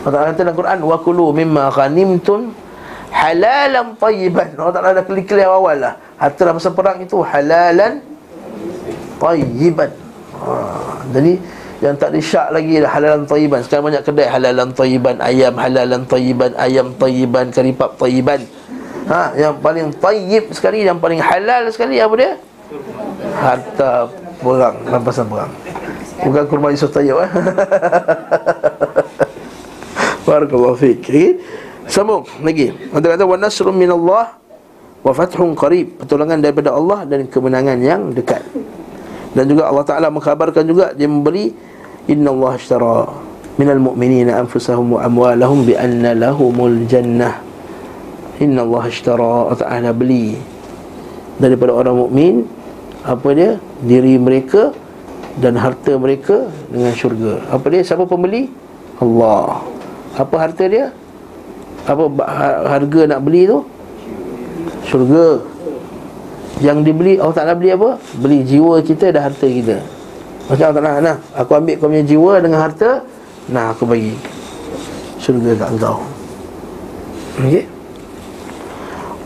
Allah 0.00 0.32
kata 0.32 0.40
dalam 0.48 0.56
Quran 0.56 0.78
wa 0.80 0.96
kullu 1.04 1.28
mimma 1.36 1.68
ghanimtum 1.68 2.56
halalan 3.12 3.92
tayyiban. 4.00 4.48
Allah 4.56 4.72
Taala 4.72 4.96
dah 4.96 5.04
clear 5.04 5.50
awal 5.50 5.76
lah. 5.76 5.94
Harta 6.16 6.40
rampasan 6.48 6.72
perang 6.72 6.98
itu 7.04 7.20
halalan 7.20 8.00
tayyiban. 9.20 9.90
Ha, 10.40 10.52
jadi 11.12 11.32
yang 11.84 11.94
tak 12.00 12.16
ada 12.16 12.20
syak 12.20 12.48
lagi 12.48 12.80
dah 12.80 12.90
halalan 12.96 13.24
tayyiban. 13.28 13.60
Sekarang 13.60 13.84
banyak 13.92 14.02
kedai 14.08 14.28
halalan 14.30 14.68
tayyiban, 14.72 15.16
ayam 15.20 15.54
halalan 15.60 16.02
tayyiban, 16.08 16.50
ayam 16.56 16.86
tayyiban, 16.96 17.46
karipap 17.52 17.90
tayyiban. 18.00 18.40
Ha, 19.10 19.36
yang 19.36 19.58
paling 19.60 19.92
tayyib 20.00 20.54
sekali, 20.54 20.86
yang 20.86 20.96
paling 20.96 21.20
halal 21.20 21.68
sekali 21.68 21.98
apa 22.00 22.14
dia? 22.16 22.32
Harta 23.36 24.06
perang, 24.38 24.76
rampasan 24.86 25.26
perang. 25.28 25.52
Bukan 26.20 26.44
kurma 26.52 26.68
Yusuf 26.68 26.92
Tayyib 26.92 27.16
eh? 27.16 27.30
Barakallahu 30.24 30.76
fiik. 30.76 31.06
Okay? 31.06 31.30
Sambung 31.90 32.26
lagi. 32.44 32.70
Ada 32.92 33.16
kata 33.16 33.24
wa 33.26 33.36
nasrun 33.40 33.74
minallah 33.74 34.36
wa 35.00 35.12
fathun 35.16 35.56
qarib. 35.56 36.00
Pertolongan 36.00 36.40
daripada 36.44 36.76
Allah 36.76 37.08
dan 37.08 37.26
kemenangan 37.26 37.78
yang 37.80 38.12
dekat. 38.12 38.44
Dan 39.34 39.46
juga 39.46 39.70
Allah 39.70 39.86
Ta'ala 39.86 40.08
mengkhabarkan 40.10 40.64
juga 40.66 40.90
Dia 40.94 41.06
memberi 41.06 41.54
Inna 42.10 42.34
Allah 42.34 42.58
ashtara 42.58 43.06
Minal 43.54 43.78
mu'minina 43.82 44.42
anfusahum 44.42 44.98
wa 44.98 45.06
amwalahum 45.06 45.62
Bi 45.62 45.78
anna 45.78 46.16
lahumul 46.18 46.86
jannah 46.90 47.38
Inna 48.42 48.66
Allah 48.66 48.90
ashtara 48.90 49.22
Allah 49.22 49.58
Ta'ala 49.58 49.90
beli 49.94 50.34
Daripada 51.38 51.70
orang 51.70 51.96
mukmin 52.08 52.34
Apa 53.06 53.30
dia? 53.30 53.62
Diri 53.86 54.18
mereka 54.18 54.74
Dan 55.38 55.54
harta 55.54 55.94
mereka 55.94 56.50
Dengan 56.66 56.90
syurga 56.98 57.46
Apa 57.54 57.70
dia? 57.70 57.86
Siapa 57.86 58.10
pembeli? 58.10 58.50
Allah 58.98 59.62
Apa 60.16 60.34
harta 60.46 60.64
dia? 60.66 60.94
Apa 61.86 62.06
harga 62.66 63.00
nak 63.10 63.20
beli 63.22 63.46
tu? 63.46 63.62
Syurga 64.86 65.42
yang 66.60 66.84
dibeli 66.84 67.16
Allah 67.16 67.36
Ta'ala 67.36 67.54
beli 67.56 67.72
apa? 67.72 67.96
Beli 68.20 68.44
jiwa 68.44 68.80
kita 68.84 69.08
dan 69.14 69.32
harta 69.32 69.48
kita 69.48 69.80
Macam 70.50 70.64
Allah 70.70 70.76
Ta'ala 70.76 71.00
Nah, 71.00 71.16
aku 71.32 71.50
ambil 71.56 71.74
kau 71.80 71.88
punya 71.88 72.04
jiwa 72.04 72.32
dengan 72.42 72.60
harta 72.68 73.00
Nah, 73.48 73.72
aku 73.72 73.88
bagi 73.88 74.12
Syurga 75.16 75.56
kat 75.56 75.68
engkau 75.72 76.04
Okey 77.40 77.64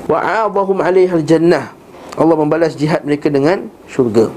Wa'adahum 0.07 0.79
alaihal 0.85 1.25
jannah 1.25 1.75
Allah 2.15 2.37
membalas 2.39 2.79
jihad 2.79 3.03
mereka 3.03 3.27
dengan 3.27 3.67
syurga 3.91 4.31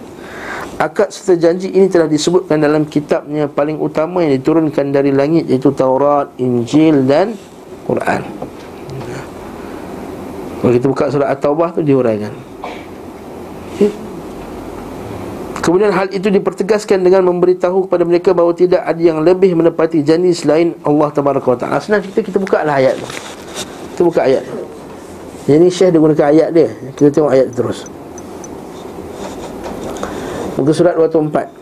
Akad 0.77 1.09
serta 1.09 1.33
janji 1.41 1.73
ini 1.73 1.89
telah 1.89 2.05
disebutkan 2.05 2.61
dalam 2.61 2.85
kitabnya 2.85 3.49
paling 3.49 3.81
utama 3.81 4.21
yang 4.21 4.37
diturunkan 4.37 4.93
dari 4.93 5.09
langit 5.09 5.49
Iaitu 5.49 5.73
Taurat, 5.73 6.29
Injil 6.37 7.01
dan 7.09 7.33
Quran 7.89 8.21
Kalau 10.61 10.71
kita 10.77 10.85
buka 10.85 11.09
surah 11.09 11.33
At-Taubah 11.33 11.73
tu 11.73 11.81
diuraikan 11.81 12.29
Kemudian 15.65 15.91
hal 15.91 16.07
itu 16.15 16.31
dipertegaskan 16.31 17.03
dengan 17.03 17.27
memberitahu 17.27 17.89
kepada 17.89 18.07
mereka 18.07 18.31
bahawa 18.31 18.55
tidak 18.55 18.87
ada 18.87 19.01
yang 19.03 19.19
lebih 19.19 19.51
menepati 19.51 19.99
janji 19.99 20.31
selain 20.31 20.71
Allah 20.79 21.11
Tabaraka 21.11 21.43
wa 21.43 21.59
Ta'ala. 21.59 21.83
Senang 21.83 21.99
kita 22.07 22.23
kita 22.23 22.39
buka 22.39 22.63
lah 22.63 22.79
ayat 22.79 22.95
tu. 22.95 23.03
Kita 23.91 24.01
buka 24.07 24.21
ayat 24.23 24.47
tu. 24.47 24.55
Yang 25.51 25.59
ni 25.59 25.67
Syekh 25.67 25.89
dia 25.91 25.99
gunakan 25.99 26.25
ayat 26.31 26.49
dia. 26.55 26.69
Kita 26.95 27.09
tengok 27.11 27.31
ayat 27.35 27.47
terus. 27.51 27.83
Muka 30.57 30.73
surat 30.73 30.97
24. 30.97 31.53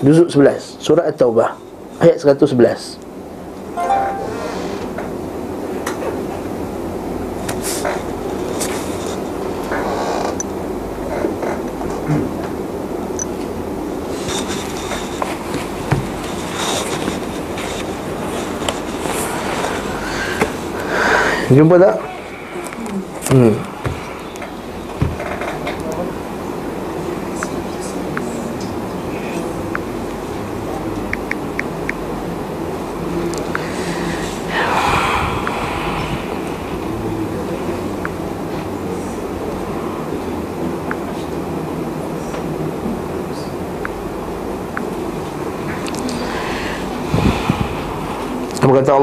Juzuk 0.00 0.32
11. 0.32 0.80
Surat 0.80 1.04
At-Taubah. 1.12 1.60
Ayat 2.00 2.24
111. 2.24 2.96
Jumpa 21.52 21.76
tak? 21.76 22.00
Hmm. 23.28 23.71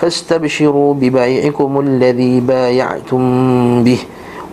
فاستبشروا 0.00 0.94
ببيعكم 0.94 1.70
الذي 1.80 2.34
بايعتم 2.40 3.22
به 3.84 4.00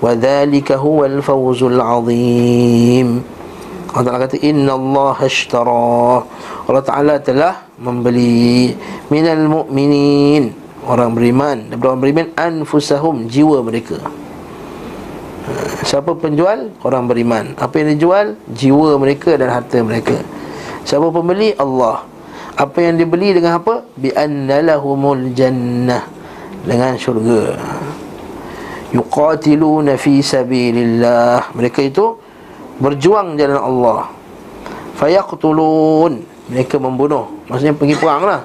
وذلك 0.01 0.69
هو 0.71 1.05
الفوز 1.05 1.61
العظيم 1.63 3.09
Allah 3.91 4.07
Ta'ala 4.07 4.23
kata 4.23 4.39
Inna 4.39 4.71
Allah 4.79 5.19
ashtara 5.19 6.23
Allah 6.63 6.83
Ta'ala 6.87 7.19
telah 7.19 7.67
membeli 7.75 8.71
Minal 9.11 9.51
mu'minin 9.51 10.55
Orang 10.87 11.11
beriman 11.11 11.67
Daripada 11.67 11.91
orang 11.91 11.99
beriman 11.99 12.27
Anfusahum 12.39 13.27
Jiwa 13.27 13.59
mereka 13.59 13.99
Siapa 15.83 16.15
penjual? 16.15 16.71
Orang 16.87 17.11
beriman 17.11 17.51
Apa 17.59 17.83
yang 17.83 17.99
dijual? 17.99 18.39
Jiwa 18.55 18.95
mereka 18.95 19.35
dan 19.35 19.51
harta 19.51 19.83
mereka 19.83 20.23
Siapa 20.87 21.11
pembeli? 21.11 21.51
Allah 21.59 22.07
Apa 22.56 22.88
yang 22.88 22.96
dibeli 22.96 23.36
dengan 23.36 23.60
apa? 23.60 23.84
Bi 24.00 24.08
anna 24.16 24.64
lahumul 24.64 25.36
jannah 25.36 26.08
dengan 26.64 26.96
syurga. 26.96 27.52
Yuqatiluna 28.96 30.00
fi 30.00 30.24
sabilillah. 30.24 31.52
Mereka 31.52 31.84
itu 31.84 32.16
berjuang 32.80 33.36
jalan 33.36 33.60
Allah. 33.60 34.08
Fayaqtulun. 34.96 36.24
Mereka 36.48 36.80
membunuh. 36.80 37.28
Maksudnya 37.52 37.76
pergi 37.76 37.94
perang 38.00 38.24
lah. 38.24 38.40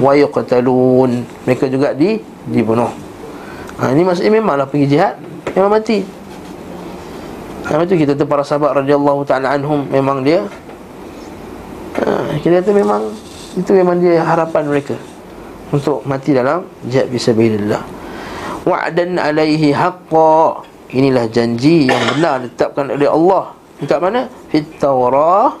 Wa 0.00 0.16
yuqtalun. 0.16 1.28
Mereka 1.44 1.68
juga 1.68 1.92
di 1.92 2.16
dibunuh. 2.48 2.88
Ha, 3.76 3.92
ini 3.92 4.00
maksudnya 4.00 4.32
memanglah 4.32 4.64
pergi 4.64 4.96
jihad. 4.96 5.20
Memang 5.52 5.76
mati. 5.76 6.00
Yang 7.66 7.82
itu 7.90 7.94
kita 8.06 8.12
tu 8.14 8.24
para 8.24 8.46
sahabat 8.46 8.80
radhiyallahu 8.80 9.26
taala 9.26 9.58
anhum 9.58 9.82
memang 9.90 10.22
dia 10.22 10.46
ha, 11.98 12.30
kita 12.38 12.62
kata 12.62 12.70
memang 12.70 13.10
itu 13.56 13.70
memang 13.72 13.96
dia 13.98 14.20
harapan 14.20 14.68
mereka 14.68 14.96
untuk 15.72 16.04
mati 16.04 16.36
dalam 16.36 16.68
jihad 16.86 17.08
fisabilillah. 17.08 17.82
Wa'dan 18.68 19.18
alaihi 19.18 19.72
haqqa. 19.72 20.62
Inilah 20.86 21.26
janji 21.26 21.90
yang 21.90 21.98
benar 22.14 22.46
ditetapkan 22.46 22.94
oleh 22.94 23.10
Allah. 23.10 23.56
Dekat 23.82 23.98
mana? 23.98 24.30
Fit 24.52 24.66
Taurah 24.78 25.58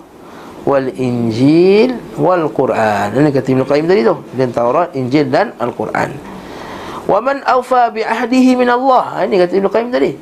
wal 0.62 0.88
Injil 0.94 1.98
wal 2.14 2.46
Quran. 2.52 3.10
Ini 3.10 3.30
kata 3.34 3.48
Ibn 3.50 3.62
Qayyim 3.66 3.86
tadi 3.90 4.00
tu. 4.06 4.14
Dan 4.38 4.54
Taurat, 4.54 4.94
Injil 4.94 5.26
dan 5.26 5.50
Al-Quran. 5.58 6.14
Wa 7.10 7.18
man 7.18 7.42
awfa 7.42 7.90
bi 7.90 8.06
ahdihi 8.06 8.54
min 8.54 8.70
Allah. 8.70 9.26
Ini 9.26 9.34
kata 9.34 9.52
Ibn 9.58 9.66
Qayyim 9.66 9.90
tadi. 9.90 10.12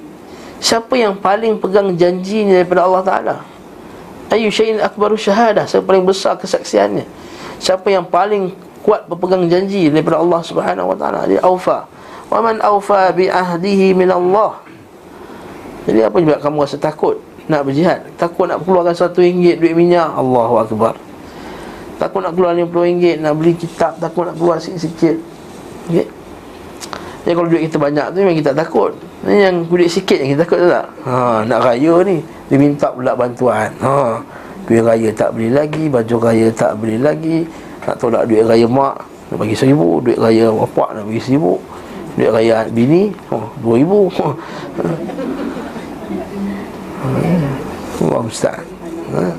Siapa 0.64 0.96
yang 0.96 1.20
paling 1.20 1.60
pegang 1.60 1.92
janjinya 1.92 2.56
daripada 2.56 2.88
Allah 2.88 3.02
Ta'ala 3.04 3.36
Ayu 4.32 4.48
syai'in 4.48 4.80
akbaru 4.80 5.12
syahadah 5.12 5.68
Siapa 5.68 5.84
paling 5.84 6.08
besar 6.08 6.40
kesaksiannya 6.40 7.04
Siapa 7.64 7.88
yang 7.88 8.04
paling 8.04 8.52
kuat 8.84 9.08
berpegang 9.08 9.48
janji 9.48 9.88
Daripada 9.88 10.20
Allah 10.20 10.44
Subhanahu 10.44 10.92
Wa 10.92 10.96
Ta'ala 11.00 11.24
Dia 11.24 11.40
awfa. 11.40 11.88
Wa 12.28 12.44
man 12.44 12.60
awfa 12.60 13.08
bi 13.16 13.32
ahdihi 13.32 13.96
min 13.96 14.12
Allah. 14.12 14.60
Jadi 15.88 16.04
apa 16.04 16.16
juga 16.20 16.36
kamu 16.44 16.68
rasa 16.68 16.76
takut 16.76 17.16
Nak 17.48 17.64
berjihad? 17.64 18.04
Takut 18.20 18.44
nak 18.52 18.60
keluarkan 18.68 18.92
satu 18.92 19.24
ringgit 19.24 19.64
duit 19.64 19.72
minyak? 19.72 20.12
Allahu 20.12 20.60
Akbar. 20.60 21.00
Takut 21.96 22.20
nak 22.20 22.36
keluar 22.36 22.52
puluh 22.68 22.84
ringgit 22.84 23.24
Nak 23.24 23.32
beli 23.32 23.56
kitab? 23.56 23.96
Takut 23.96 24.28
nak 24.28 24.36
keluar 24.36 24.60
sikit-sikit. 24.60 25.16
Okay? 25.88 26.08
Jadi 27.24 27.32
kalau 27.32 27.48
duit 27.48 27.64
kita 27.72 27.80
banyak 27.80 28.12
tu 28.12 28.16
memang 28.20 28.36
kita 28.36 28.52
takut. 28.52 28.92
Ini 29.24 29.40
yang 29.48 29.56
duit 29.64 29.88
sikit 29.88 30.20
yang 30.20 30.36
kita 30.36 30.44
takut 30.44 30.60
tak? 30.68 30.92
Ha, 31.08 31.40
Nak 31.48 31.60
raya 31.64 31.94
ni 32.04 32.20
Dia 32.52 32.60
minta 32.60 32.92
pula 32.92 33.16
bantuan. 33.16 33.72
Ha, 33.80 34.20
Duit 34.64 34.82
raya 34.84 35.10
tak 35.12 35.36
beli 35.36 35.48
lagi 35.52 35.84
Baju 35.88 36.16
raya 36.20 36.48
tak 36.52 36.80
beli 36.80 36.96
lagi 36.96 37.44
Nak 37.84 37.96
tolak 38.00 38.24
duit 38.28 38.44
raya 38.44 38.64
mak 38.64 39.04
Nak 39.28 39.36
bagi 39.40 39.56
seribu 39.56 40.00
Duit 40.00 40.16
raya 40.16 40.48
bapak 40.52 40.96
nak 40.96 41.04
bagi 41.08 41.20
seribu 41.20 41.60
Duit 42.14 42.30
raya 42.32 42.64
bini 42.70 43.10
oh, 43.34 43.50
Dua 43.60 43.74
ribu. 43.76 44.08
Allah 48.04 48.22
Ustaz 48.24 48.60
ha. 49.12 49.36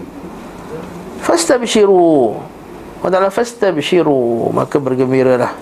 Fastabshiru. 1.26 2.38
Allah 3.02 3.12
Ta'ala 3.18 3.30
fastabshiru. 3.34 4.54
Maka 4.54 4.78
bergembiralah. 4.78 5.58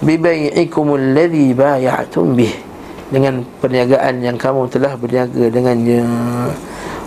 Bibai'ikum 0.00 0.96
alladhi 0.96 1.52
bay'atum 1.52 2.32
bih. 2.32 2.56
Dengan 3.12 3.44
perniagaan 3.60 4.24
yang 4.24 4.40
kamu 4.40 4.72
telah 4.72 4.96
berniaga 4.96 5.52
dengannya 5.52 6.00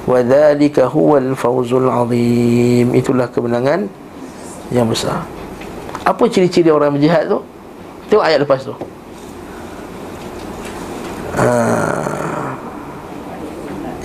wa 0.05 0.21
dzalika 0.21 0.85
huwal 0.89 1.33
fawzul 1.33 1.89
azim 1.89 2.93
itulah 2.93 3.29
kemenangan 3.29 3.89
yang 4.69 4.85
besar. 4.89 5.25
Apa 6.05 6.29
ciri-ciri 6.29 6.69
orang 6.69 6.93
berjihad 6.93 7.29
tu? 7.29 7.41
Tengok 8.09 8.25
ayat 8.25 8.39
lepas 8.45 8.61
tu. 8.61 8.73
Ha 11.35 12.05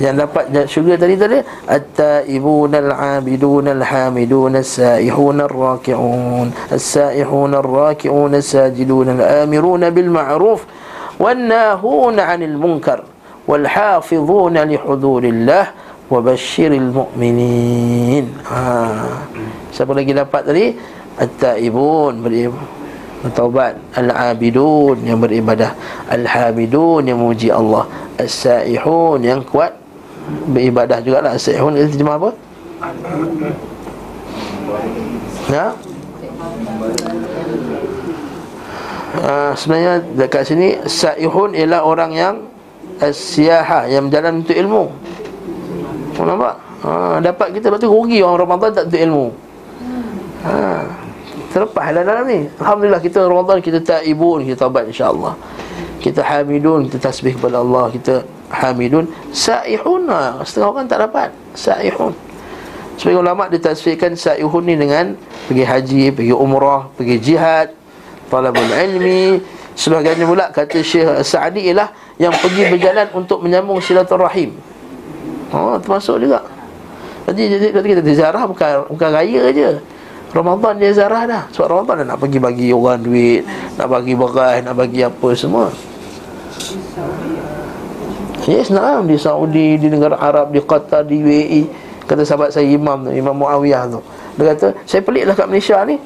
yang 0.00 0.16
dapat 0.16 0.48
syurga 0.64 0.96
tadi 0.96 1.14
tadi 1.20 1.38
at-taibun 1.68 2.72
al-abidun 2.72 3.68
al-hamidun 3.68 4.56
as-saihun 4.56 5.44
ar-raki'un 5.44 6.48
as-saihun 6.72 7.52
ar-raki'un 7.52 8.32
as-sajidun 8.32 9.20
al-amirun 9.20 9.84
bil 9.92 10.08
ma'ruf 10.08 10.64
wan-nahun 11.20 12.16
'anil 12.16 12.56
munkar 12.56 13.04
wal-hafizun 13.44 14.56
li 14.56 14.80
wa 16.10 16.18
basyiril 16.18 16.90
mu'minin 16.90 18.26
ha. 18.50 19.22
Siapa 19.70 19.94
lagi 19.94 20.10
dapat 20.10 20.42
tadi? 20.42 20.66
At-taibun 21.16 22.26
bertaubat 23.20 23.78
al-abidun 23.94 25.06
yang 25.06 25.22
beribadah. 25.22 25.76
Al-hamidun 26.10 27.06
yang 27.06 27.22
memuji 27.22 27.54
Allah. 27.54 27.86
As-saihun 28.18 29.22
yang 29.22 29.46
kuat 29.46 29.80
beribadah 30.50 30.98
juga 31.02 31.18
lah 31.24 31.34
Sa'ihun 31.34 31.74
itu 31.76 31.96
terjemah 31.96 32.16
apa? 32.18 32.30
Ya? 35.50 35.66
Uh, 39.20 39.52
sebenarnya 39.58 39.94
dekat 40.14 40.46
sini 40.46 40.78
Sa'ihun 40.86 41.52
ialah 41.58 41.82
orang 41.82 42.14
yang 42.14 42.36
As-siyaha 43.02 43.90
Yang 43.90 44.02
berjalan 44.06 44.34
untuk 44.46 44.56
ilmu 44.56 44.84
oh, 46.20 46.26
Nampak? 46.28 46.54
Ha, 46.84 46.90
dapat 47.24 47.48
kita 47.56 47.72
Lepas 47.72 47.80
tu 47.80 47.88
rugi 47.88 48.20
orang 48.20 48.44
Ramadan 48.44 48.70
tak 48.76 48.84
untuk 48.92 49.00
ilmu. 49.00 49.26
Ha, 50.44 50.54
Terlepas 51.50 51.84
dalam, 51.90 52.04
dalam 52.06 52.24
ni. 52.28 52.40
Alhamdulillah 52.62 53.00
kita 53.02 53.18
Ramadan 53.26 53.58
Kita 53.58 53.78
tak 53.82 54.06
ibu 54.06 54.38
Kita 54.44 54.68
tabat 54.68 54.86
insyaAllah. 54.88 55.34
Kita 56.00 56.20
hamidun 56.24 56.88
Kita 56.88 57.10
tasbih 57.10 57.36
kepada 57.36 57.60
Allah 57.60 57.90
Kita 57.90 58.22
hamidun. 58.50 59.06
Saihun 59.30 60.10
ha, 60.10 60.42
setengah 60.42 60.68
orang 60.74 60.86
tak 60.90 60.98
dapat. 61.06 61.28
Saihun. 61.54 62.12
Sebagai 62.98 63.24
ulama 63.24 63.48
ditasfirkan 63.48 64.12
saihun 64.12 64.66
ni 64.66 64.76
dengan 64.76 65.16
pergi 65.48 65.64
haji 65.64 66.04
pergi 66.12 66.34
umrah 66.36 66.90
pergi 66.98 67.16
jihad 67.16 67.72
talabul 68.28 68.68
ilmi. 68.68 69.40
Sebagainya 69.72 70.28
pula 70.28 70.52
kata 70.52 70.84
Syekh 70.84 71.24
Sa'di 71.24 71.72
ialah 71.72 71.88
yang 72.20 72.34
pergi 72.36 72.68
berjalan 72.68 73.08
untuk 73.16 73.40
menyambung 73.40 73.80
silaturahim 73.80 74.52
ha 75.54 75.78
termasuk 75.82 76.16
juga 76.22 76.40
jadi 77.30 77.70
jadi 77.70 77.86
kita 78.00 78.02
ziarah 78.10 78.44
bukan 78.48 78.90
bukan 78.90 79.08
raya 79.14 79.54
je 79.54 79.70
Ramadan 80.30 80.78
dia 80.78 80.94
ziarah 80.94 81.26
dah 81.26 81.44
Sebab 81.50 81.66
Ramadan 81.66 82.06
nak 82.06 82.22
pergi 82.22 82.38
bagi 82.38 82.70
orang 82.70 83.02
duit 83.02 83.42
Nak 83.74 83.86
bagi 83.90 84.14
beras, 84.14 84.62
nak 84.62 84.78
bagi 84.78 85.02
apa 85.02 85.28
semua 85.34 85.74
Yes, 88.48 88.72
naam 88.72 89.04
di 89.04 89.20
Saudi, 89.20 89.76
di 89.76 89.86
negara 89.92 90.16
Arab, 90.16 90.50
di 90.50 90.58
Qatar, 90.64 91.04
di 91.04 91.20
UAE. 91.20 91.62
Kata 92.08 92.24
sahabat 92.24 92.50
saya 92.50 92.66
Imam 92.66 93.04
tu, 93.04 93.12
Imam 93.12 93.36
Muawiyah 93.36 93.86
tu. 93.92 94.00
Dia 94.40 94.56
kata, 94.56 94.66
saya 94.88 95.04
peliklah 95.04 95.36
kat 95.36 95.46
Malaysia 95.46 95.76
ni. 95.84 96.00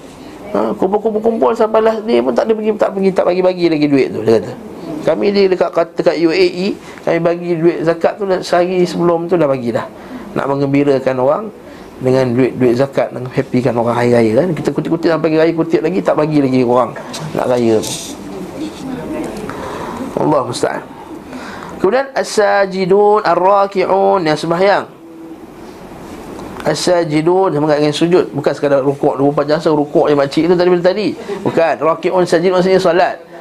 Ha, 0.52 0.74
kumpul-kumpul 0.76 1.54
sampai 1.54 1.82
lah 1.82 1.98
dia 2.02 2.22
pun 2.22 2.30
tak 2.30 2.46
ada 2.46 2.54
pergi 2.54 2.70
tak 2.78 2.94
pergi 2.94 3.10
tak 3.10 3.26
bagi-bagi 3.26 3.66
lagi 3.74 3.86
duit 3.90 4.06
tu 4.14 4.22
dia 4.22 4.38
kata. 4.38 4.52
Kami 5.04 5.26
di 5.30 5.52
dekat 5.52 5.70
dekat 6.00 6.16
UAE, 6.16 6.72
kami 7.04 7.18
bagi 7.20 7.50
duit 7.60 7.84
zakat 7.84 8.16
tu 8.16 8.24
sehari 8.40 8.88
sebelum 8.88 9.28
tu 9.28 9.36
dah 9.36 9.44
bagi 9.44 9.68
dah. 9.68 9.84
Nak 10.32 10.48
mengembirakan 10.48 11.20
orang 11.20 11.44
dengan 12.00 12.32
duit-duit 12.32 12.74
zakat 12.74 13.12
dan 13.12 13.28
happykan 13.28 13.76
orang 13.76 13.94
hari 13.94 14.10
raya 14.16 14.32
kan. 14.42 14.48
Kita 14.56 14.68
kutip-kutip 14.72 15.12
sampai 15.12 15.36
raya 15.36 15.52
kutip 15.52 15.84
lagi 15.84 16.00
tak 16.00 16.16
bagi 16.16 16.40
lagi 16.40 16.64
orang 16.64 16.96
nak 17.36 17.46
raya. 17.52 17.78
Allah 20.14 20.40
musta'an. 20.48 20.82
Kemudian 21.78 22.08
as-sajidun 22.16 23.20
ar-raki'un 23.28 24.24
yang 24.24 24.38
sembahyang. 24.40 24.88
As-sajidun 26.64 27.52
yang 27.52 27.60
mengaitkan 27.60 27.92
sujud 27.92 28.32
bukan 28.32 28.52
sekadar 28.56 28.80
rukuk 28.80 29.20
24 29.20 29.52
jam 29.52 29.76
rukuk 29.76 30.08
yang 30.08 30.16
makcik 30.16 30.48
itu 30.48 30.56
tadi 30.56 30.68
bila 30.72 30.80
tadi. 30.80 31.12
Bukan 31.44 31.74
raki'un 31.84 32.24
sajidun 32.24 32.56
maksudnya 32.56 32.80
solat. 32.80 33.33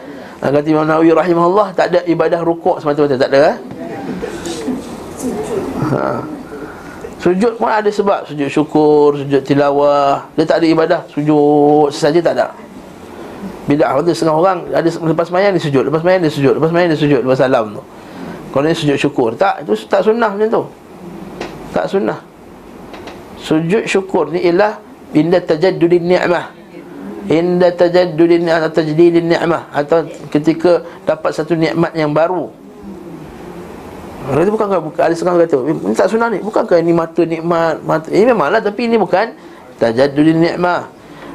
Ha, 0.44 0.52
kata 0.52 0.68
Imam 0.68 0.84
Nawawi 0.84 1.16
rahimahullah 1.16 1.72
tak 1.72 1.96
ada 1.96 2.04
ibadah 2.04 2.44
rukuk 2.44 2.84
semata-mata 2.84 3.16
tak 3.16 3.32
ada 3.32 3.56
eh? 3.56 3.58
ha. 5.88 6.20
Sujud 7.24 7.56
pun 7.56 7.72
ada 7.72 7.88
sebab. 7.88 8.28
Sujud 8.28 8.52
syukur, 8.52 9.16
sujud 9.16 9.40
tilawah. 9.48 10.28
Dia 10.36 10.44
tak 10.44 10.60
ada 10.60 10.68
ibadah, 10.68 11.00
sujud 11.08 11.88
sesaja 11.96 12.20
tak 12.20 12.36
ada. 12.36 12.52
Bila 13.64 13.96
ada 13.96 14.12
setengah 14.12 14.36
orang 14.36 14.60
ada 14.76 14.84
Lepas 14.92 15.32
mayan 15.32 15.56
dia 15.56 15.64
sujud, 15.64 15.88
lepas 15.88 16.04
mayan 16.04 16.20
dia 16.20 16.28
sujud 16.36 16.60
Lepas 16.60 16.72
mayan 16.76 16.92
dia 16.92 17.00
sujud, 17.00 17.24
lepas 17.24 17.40
salam 17.40 17.80
tu. 17.80 17.84
Kalau 18.52 18.68
ni 18.68 18.76
sujud 18.76 19.00
syukur. 19.00 19.32
Tak, 19.40 19.64
itu 19.64 19.80
tak 19.88 20.04
sunnah 20.04 20.36
macam 20.36 20.52
tu. 20.52 20.64
Tak 21.72 21.88
sunnah. 21.88 22.20
Sujud 23.40 23.88
syukur 23.88 24.28
ni 24.28 24.44
ialah 24.44 24.84
Inda 25.16 25.40
tajaddudin 25.40 26.04
ni'mah 26.04 26.63
Inda 27.32 27.72
tajaddudin 27.72 28.44
ni'mah 28.44 28.68
Tajdidin 28.68 29.32
ni'mah 29.32 29.72
Atau 29.72 30.04
ketika 30.28 30.84
dapat 31.08 31.32
satu 31.32 31.56
nikmat 31.56 31.96
yang 31.96 32.12
baru. 32.12 32.52
Itu 34.24 34.52
bukan 34.56 34.68
ada 34.96 35.16
sekarang 35.16 35.40
kata 35.44 35.56
Ini 35.68 35.96
tak 35.96 36.08
sunnah 36.12 36.32
ni. 36.32 36.40
Bukankah 36.40 36.80
ini 36.80 36.92
mata 36.96 37.24
nikmat? 37.24 37.84
Mata. 37.84 38.08
Ini 38.12 38.32
memanglah 38.32 38.64
tapi 38.64 38.88
ini 38.88 38.96
bukan 39.00 39.36
tajaddudin 39.80 40.40
ni'mah. 40.40 40.88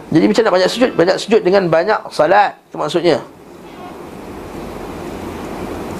Jadi 0.08 0.24
macam 0.24 0.42
nak 0.48 0.54
banyak 0.56 0.70
sujud? 0.72 0.90
Banyak 0.96 1.16
sujud 1.20 1.40
dengan 1.44 1.68
banyak 1.68 2.00
salat 2.08 2.56
itu 2.68 2.76
maksudnya. 2.80 3.20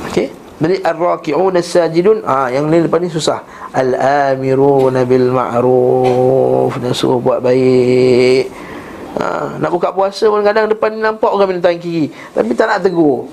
Okey? 0.09 0.33
Jadi 0.65 0.77
ar-raki'un 0.81 1.53
as-sajidun. 1.61 2.25
Ah 2.25 2.49
yang 2.49 2.73
ni 2.73 2.81
lepas 2.81 3.05
ni 3.05 3.13
susah. 3.13 3.45
Al-amirun 3.77 4.97
bil 5.05 5.29
ma'ruf. 5.29 6.73
Dan 6.81 6.93
suruh 6.97 7.21
buat 7.21 7.45
baik 7.45 8.68
ha, 9.17 9.57
nak 9.57 9.71
buka 9.73 9.95
puasa 9.95 10.29
pun 10.29 10.45
kadang 10.45 10.69
depan 10.69 10.93
ni 10.93 11.01
nampak 11.01 11.33
orang 11.33 11.57
minta 11.57 11.73
kiri. 11.73 12.13
Tapi 12.37 12.53
tak 12.53 12.69
nak 12.69 12.85
tegur 12.85 13.25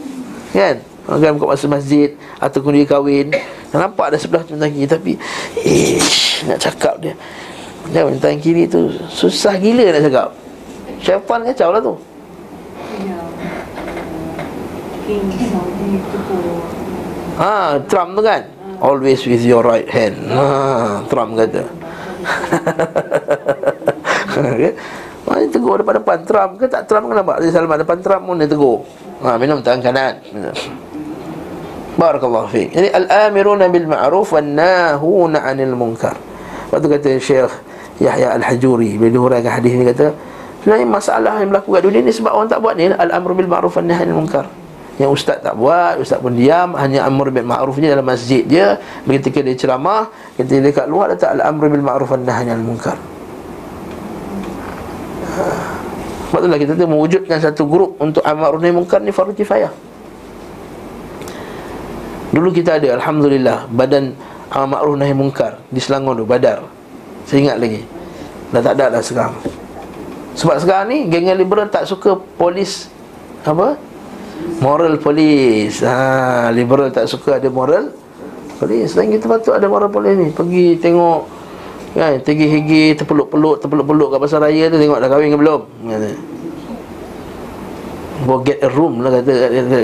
kan? 0.56 0.80
Orang 1.06 1.38
buka 1.38 1.54
masa 1.54 1.70
masjid 1.70 2.18
Ataupun 2.42 2.74
dia 2.74 2.88
kahwin. 2.90 3.30
Dah 3.70 3.86
nampak 3.86 4.10
ada 4.10 4.18
sebelah 4.18 4.42
tangan 4.42 4.74
kiri 4.74 4.90
Tapi 4.90 5.14
Ish 5.62 6.50
Nak 6.50 6.58
cakap 6.58 6.98
dia. 6.98 7.14
Dia 7.94 8.10
tangan 8.18 8.42
kiri 8.42 8.66
tu 8.66 8.90
Susah 9.12 9.54
gila 9.62 9.94
nak 9.94 10.02
cakap. 10.02 10.30
Syaitan 11.06 11.46
kacau 11.46 11.70
lah 11.70 11.82
tu. 11.84 11.94
Ha, 17.38 17.78
Trump 17.86 18.18
tu 18.18 18.22
kan? 18.26 18.42
Always 18.82 19.22
with 19.30 19.46
your 19.46 19.62
right 19.62 19.86
hand. 19.86 20.18
Ha, 20.34 21.06
Trump 21.06 21.38
kata 21.38 21.62
okay. 25.26 25.42
Mana 25.42 25.50
tegur 25.50 25.76
depan-depan 25.82 26.20
Trump 26.24 26.52
ke 26.62 26.66
tak 26.70 26.86
Trump 26.86 27.10
kan 27.10 27.16
nampak 27.18 27.42
Dia 27.42 27.50
Salman 27.50 27.82
depan 27.82 27.98
Trump 28.06 28.24
pun 28.30 28.38
dia 28.38 28.46
tegur. 28.46 28.86
Ha, 29.26 29.42
Minum 29.42 29.60
tangan 29.66 29.82
kanan. 29.82 30.14
Barakallahu 31.96 32.52
fiqh 32.52 32.76
Jadi 32.76 32.92
al-amiruna 32.92 33.72
bil 33.72 33.88
ma'ruf 33.88 34.36
Wan 34.36 34.54
nahuna 34.54 35.48
anil 35.48 35.74
munkar. 35.74 36.20
Waktu 36.70 36.88
kata 36.92 37.10
Syekh 37.18 37.52
Yahya 38.04 38.36
Al-Hajuri 38.36 39.00
Bila 39.00 39.10
dia 39.10 39.22
huraikan 39.24 39.52
hadis 39.56 39.72
ni 39.74 39.88
kata 39.88 40.12
Sebenarnya 40.62 40.88
masalah 40.90 41.40
yang 41.40 41.50
berlaku 41.56 41.80
kat 41.80 41.82
dunia 41.88 42.02
ni 42.04 42.12
Sebab 42.12 42.32
orang 42.36 42.50
tak 42.52 42.60
buat 42.60 42.76
ni 42.76 42.92
Al-amru 42.92 43.34
bil 43.34 43.48
ma'ruf 43.48 43.80
Wan 43.80 43.88
nahi 43.88 44.04
anil 44.04 44.20
munkar. 44.20 44.46
Yang 44.96 45.12
ustaz 45.12 45.44
tak 45.44 45.56
buat, 45.56 46.00
ustaz 46.00 46.20
pun 46.20 46.36
diam 46.36 46.76
Hanya 46.76 47.08
amr 47.08 47.32
bil 47.32 47.48
ma'ruf 47.48 47.76
je 47.80 47.88
dalam 47.88 48.04
masjid 48.04 48.44
dia 48.44 48.80
Ketika 49.08 49.44
dia 49.44 49.56
ceramah 49.56 50.12
Ketika 50.36 50.60
dia 50.60 50.72
kat 50.72 50.88
luar 50.88 51.12
letak 51.12 51.36
al-amr 51.36 51.68
bil 51.72 51.84
ma'ruf 51.84 52.12
An-nahy 52.12 52.48
anil 52.52 52.64
munkar 52.64 52.96
Sebab 56.30 56.40
itulah 56.42 56.60
kita 56.60 56.74
tu 56.76 56.86
mewujudkan 56.90 57.38
satu 57.40 57.64
grup 57.70 57.96
Untuk 58.02 58.20
amr 58.26 58.60
nahi 58.60 58.74
munkar 58.76 59.00
ni 59.00 59.14
fardu 59.14 59.32
kifayah. 59.32 59.72
Dulu 62.36 62.50
kita 62.52 62.82
ada 62.82 63.00
Alhamdulillah 63.00 63.70
Badan 63.72 64.18
amr 64.52 64.84
ma'ruf 64.84 64.96
nahi 65.00 65.14
munkar 65.16 65.62
Di 65.72 65.80
Selangor 65.80 66.20
tu, 66.20 66.26
Badar. 66.28 66.66
Saya 67.26 67.50
ingat 67.50 67.58
lagi. 67.62 67.82
Dah 68.52 68.62
tak 68.62 68.74
ada 68.78 69.00
dah 69.00 69.02
sekarang. 69.04 69.36
Sebab 70.36 70.56
sekarang 70.60 70.88
ni 70.92 70.98
Geng 71.08 71.32
liberal 71.32 71.72
tak 71.72 71.88
suka 71.88 72.20
polis 72.36 72.92
Apa? 73.48 73.80
Moral 74.60 75.00
polis. 75.00 75.80
Ha, 75.84 76.52
Liberal 76.52 76.92
tak 76.92 77.08
suka 77.08 77.40
ada 77.40 77.48
moral 77.48 77.92
polis. 78.60 78.92
Selain 78.92 79.12
kita 79.12 79.28
patut 79.28 79.56
ada 79.56 79.68
moral 79.68 79.92
polis 79.92 80.16
ni. 80.16 80.28
Pergi 80.32 80.80
tengok 80.80 81.35
kan, 81.96 82.20
Tinggi-higi 82.20 83.00
terpeluk-peluk 83.00 83.64
Terpeluk-peluk 83.64 84.08
kat 84.12 84.20
pasar 84.20 84.40
raya 84.44 84.68
tu 84.68 84.76
Tengok 84.76 85.00
dah 85.00 85.10
kahwin 85.10 85.32
ke 85.32 85.40
belum? 85.40 85.62
Kata. 85.88 86.10
Go 88.26 88.36
get 88.44 88.60
a 88.64 88.70
room 88.72 89.04
lah 89.04 89.12
kata 89.20 89.32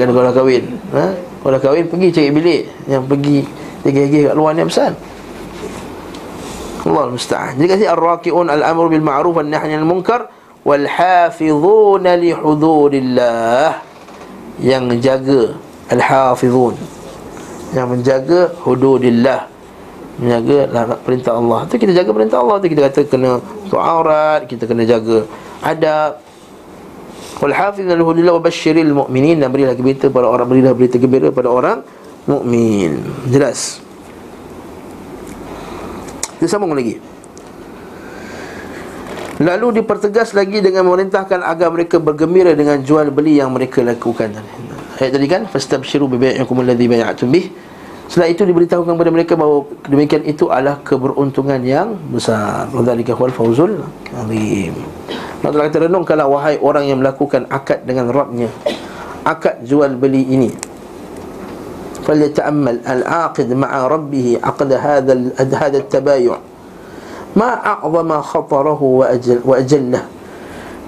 Kalau 0.07 0.23
dah 0.27 0.35
kahwin. 0.35 0.63
Ha? 0.91 1.05
Kalau 1.15 1.51
dah 1.55 1.61
kahwin 1.63 1.87
pergi 1.87 2.07
cari 2.11 2.29
bilik. 2.31 2.61
Yang 2.91 3.03
pergi 3.07 3.37
Tinggi-higi 3.81 4.19
kat 4.27 4.35
luar 4.35 4.51
ni 4.53 4.67
besar 4.67 4.91
Allah 6.81 7.13
musta'an. 7.13 7.61
Jadi 7.61 7.67
kasi 7.69 7.85
Ar-raki'un 7.85 8.49
al-amru 8.49 8.89
bil 8.89 9.05
ma'ruf 9.05 9.37
Al-nahni 9.37 9.77
al-munkar 9.77 10.33
Wal-hafidhuna 10.65 12.17
li 12.17 12.33
hududillah. 12.33 13.81
Yang 14.61 14.83
menjaga 14.89 15.41
al-hafizun. 15.93 16.77
Yang 17.73 17.87
menjaga 17.89 18.39
hududillah 18.65 19.50
menjaga 20.19 20.97
perintah 21.05 21.37
Allah. 21.37 21.69
Tu 21.69 21.79
kita 21.79 21.93
jaga 21.95 22.11
perintah 22.11 22.43
Allah 22.43 22.55
tu. 22.59 22.67
Kita 22.67 22.81
kata 22.89 22.99
kena 23.07 23.39
tutup 23.67 23.79
aurat 23.79 24.43
kita 24.49 24.67
kena 24.67 24.83
jaga 24.83 25.23
adab. 25.63 26.19
Wal 27.41 27.55
hafizun 27.55 27.95
hududillah 27.95 28.35
wa 28.35 28.43
basyiril 28.43 28.91
mu'minin. 28.91 29.39
Dan 29.39 29.53
berilah 29.53 29.77
berita 29.77 30.11
pada 30.11 30.27
orang 30.27 30.47
berilah 30.49 30.73
berita 30.75 30.99
gembira 30.99 31.31
pada 31.31 31.47
orang 31.47 31.79
mukmin. 32.29 33.01
Jelas. 33.29 33.81
Kita 36.37 36.57
sambung 36.57 36.73
lagi. 36.73 36.97
Lalu 39.41 39.81
dipertegas 39.81 40.37
lagi 40.37 40.61
dengan 40.61 40.85
memerintahkan 40.85 41.41
agar 41.41 41.73
mereka 41.73 41.97
bergembira 41.97 42.53
dengan 42.53 42.77
jual 42.85 43.09
beli 43.09 43.41
yang 43.41 43.49
mereka 43.49 43.81
lakukan. 43.81 44.37
Ayat 45.01 45.17
tadi 45.17 45.25
kan 45.25 45.49
Fastabshiru 45.49 46.05
biba'ikum 46.05 46.61
alladhi 46.61 46.85
bay'atum 46.85 47.33
bih 47.33 47.49
Setelah 48.10 48.30
itu 48.30 48.46
diberitahukan 48.46 48.94
kepada 48.94 49.10
mereka 49.10 49.32
bahawa 49.34 49.66
demikian 49.90 50.22
itu 50.22 50.46
adalah 50.46 50.78
keberuntungan 50.86 51.58
yang 51.66 51.98
besar 52.14 52.70
Wadhalika 52.70 53.18
huwal 53.18 53.34
fawzul 53.34 53.82
azim 54.14 54.78
Allah 55.42 55.66
kata 55.66 55.90
renungkanlah 55.90 56.30
wahai 56.30 56.56
orang 56.62 56.86
yang 56.86 57.02
melakukan 57.02 57.50
akad 57.50 57.82
dengan 57.82 58.14
Rabbnya 58.14 58.46
Akad 59.26 59.66
jual 59.66 59.98
beli 59.98 60.22
ini 60.22 60.50
فليتأمل 62.06 62.86
العاقد 62.86 63.50
مع 63.50 63.70
ربه 63.90 64.38
عقد 64.38 64.70
هذا 64.78 65.12
هذا 65.42 65.78
التبايع 65.90 66.38
ma 67.36 67.60
a'zama 67.60 68.24
khatarahu 68.24 69.04
wa 69.04 69.12
ajal 69.12 69.38
wa 69.44 69.60
ajallah 69.60 70.04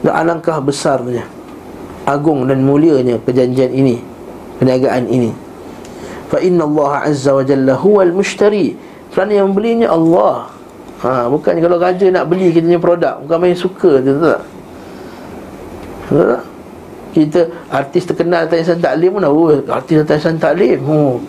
dan 0.01 0.13
alangkah 0.17 0.57
besarnya 0.65 1.29
agung 2.09 2.49
dan 2.49 2.65
mulianya 2.65 3.21
perjanjian 3.21 3.69
ini 3.69 4.01
perniagaan 4.57 5.05
ini 5.13 5.31
fa 6.34 6.42
inna 6.42 6.66
Allah 6.66 7.14
azza 7.14 7.38
wa 7.38 7.46
jalla 7.46 7.78
huwal 7.78 8.10
mushtari. 8.10 8.74
Kerana 9.14 9.38
yang 9.38 9.54
membelinya 9.54 9.94
Allah. 9.94 10.50
Ha 11.06 11.30
bukan 11.30 11.62
kalau 11.62 11.78
raja 11.78 12.10
nak 12.10 12.26
beli 12.32 12.50
kita 12.50 12.66
punya 12.66 12.80
produk 12.80 13.16
bukan 13.28 13.38
main 13.44 13.58
suka 13.60 14.00
tu 14.00 14.18
tak 14.24 14.42
tak? 16.10 16.42
Kita 17.14 17.42
artis 17.70 18.08
terkenal 18.10 18.50
tak 18.50 18.66
taklim 18.82 19.20
pun 19.20 19.28
oh, 19.30 19.54
artis 19.70 20.02
tak 20.10 20.24
taklim. 20.42 20.82
Oh 20.90 21.22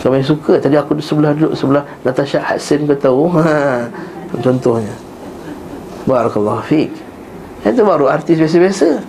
Kami 0.00 0.20
suka. 0.20 0.60
Tadi 0.60 0.76
aku 0.76 1.00
sebelah 1.00 1.32
duduk 1.32 1.56
sebelah 1.56 1.84
Natasha 2.04 2.36
Hudson 2.44 2.84
kau 2.84 2.96
tahu. 2.96 3.22
Ha. 3.40 3.88
Contohnya. 4.44 4.92
Barakallah 6.04 6.60
fiqh 6.68 6.92
Itu 7.64 7.80
baru 7.80 8.12
artis 8.12 8.36
biasa-biasa 8.36 9.00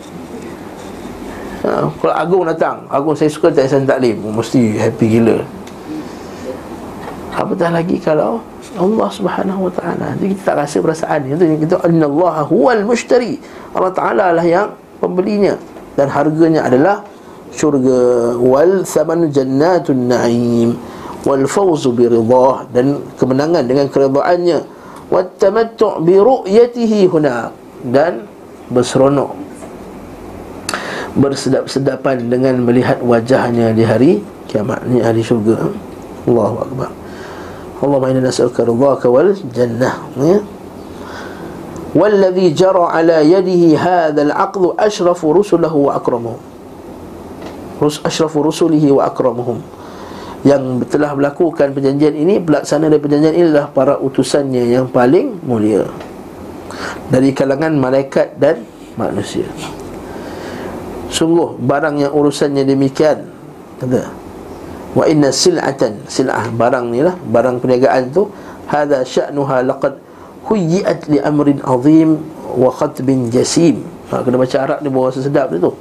ha. 1.65 1.89
Kalau 1.89 2.13
Agung 2.13 2.43
datang 2.45 2.85
Agung 2.87 3.17
saya 3.17 3.33
suka 3.33 3.49
tak 3.49 3.65
Ihsan 3.67 3.89
Taklim 3.89 4.21
Mesti 4.21 4.77
happy 4.77 5.05
gila. 5.17 5.41
Apatah 7.35 7.67
lagi 7.67 7.99
kalau 7.99 8.39
Allah 8.79 9.09
subhanahu 9.11 9.67
wa 9.67 9.71
ta'ala. 9.71 10.15
Jadi 10.15 10.35
kita 10.35 10.41
tak 10.51 10.55
rasa 10.63 10.77
perasaan 10.79 11.19
ni. 11.27 11.35
Kita 11.35 11.83
Inna 11.87 12.07
Allah 12.07 12.47
huwal 12.47 12.83
mushtari. 12.87 13.39
Allah 13.75 13.91
ta'ala 13.91 14.25
lah 14.35 14.45
yang 14.47 14.71
pembelinya. 15.03 15.59
Dan 15.99 16.07
harganya 16.11 16.63
adalah 16.63 17.03
syurga. 17.51 18.35
Wal 18.39 18.87
thaman 18.87 19.31
jannatun 19.31 20.11
na'im. 20.11 20.79
Wal 21.27 21.43
fawzu 21.43 21.91
bi 21.91 22.07
ridah 22.07 22.71
dan 22.71 23.03
kemenangan 23.19 23.63
dengan 23.67 23.91
keredaannya 23.91 24.59
wat 25.11 25.35
tamattu' 25.35 25.99
bi 26.03 26.15
ru'yatihi 26.15 27.11
huna. 27.11 27.51
Dan 27.83 28.27
berseronok 28.71 29.44
bersedap-sedapan 31.16 32.30
dengan 32.30 32.60
melihat 32.62 33.02
wajahnya 33.02 33.74
di 33.74 33.84
hari 33.84 34.12
kiamat 34.46 34.84
ni 34.86 35.02
hari 35.02 35.24
syurga 35.24 35.70
Allahu 36.26 36.56
akbar 36.66 36.90
Allahumma 37.80 38.12
inna 38.12 38.28
nas'aluka 38.28 38.66
ridhaka 38.66 39.06
wal 39.08 39.32
jannah 39.52 39.96
ya 40.18 40.40
والذي 41.90 42.54
جرى 42.54 42.86
على 42.86 43.18
يده 43.34 43.74
هذا 43.74 44.22
العقد 44.22 44.78
أشرف 44.78 45.26
رسله 45.26 45.74
وأكرمه 45.74 46.34
rus 47.80 47.96
asyrafu 48.04 48.44
rusulihi 48.44 48.92
wa 48.92 49.08
akramuhum 49.08 49.64
yang 50.44 50.80
telah 50.88 51.16
melakukan 51.16 51.72
perjanjian 51.72 52.16
ini 52.16 52.40
pelaksana 52.40 52.92
dari 52.92 53.00
perjanjian 53.00 53.34
ini 53.36 53.44
adalah 53.52 53.68
para 53.72 53.96
utusannya 53.96 54.68
yang 54.68 54.86
paling 54.88 55.40
mulia 55.44 55.88
dari 57.08 57.32
kalangan 57.32 57.72
malaikat 57.76 58.36
dan 58.36 58.64
manusia 59.00 59.48
sungguh 61.09 61.59
barang 61.61 61.95
yang 62.01 62.13
urusannya 62.13 62.63
demikian. 62.65 63.27
Kata 63.81 64.07
wa 64.95 65.03
inna 65.05 65.29
sil'atan. 65.29 66.07
Sil'ah 66.07 66.49
barang 66.53 66.85
ni 66.93 67.03
lah 67.03 67.15
barang 67.17 67.59
perniagaan 67.59 68.13
tu. 68.15 68.29
Hadha 68.65 69.05
sya'nuha 69.05 69.61
laqad 69.61 69.99
huyiat 70.49 71.09
li 71.11 71.21
amrin 71.21 71.61
azim 71.61 72.17
wa 72.55 72.69
khatbin 72.73 73.29
jasim. 73.29 73.83
Ha, 74.09 74.21
kena 74.21 74.37
baca 74.37 74.57
Arab 74.61 74.79
ni 74.85 74.89
bawa 74.89 75.09
sesedap 75.09 75.49
dia 75.53 75.61
tu. 75.61 75.73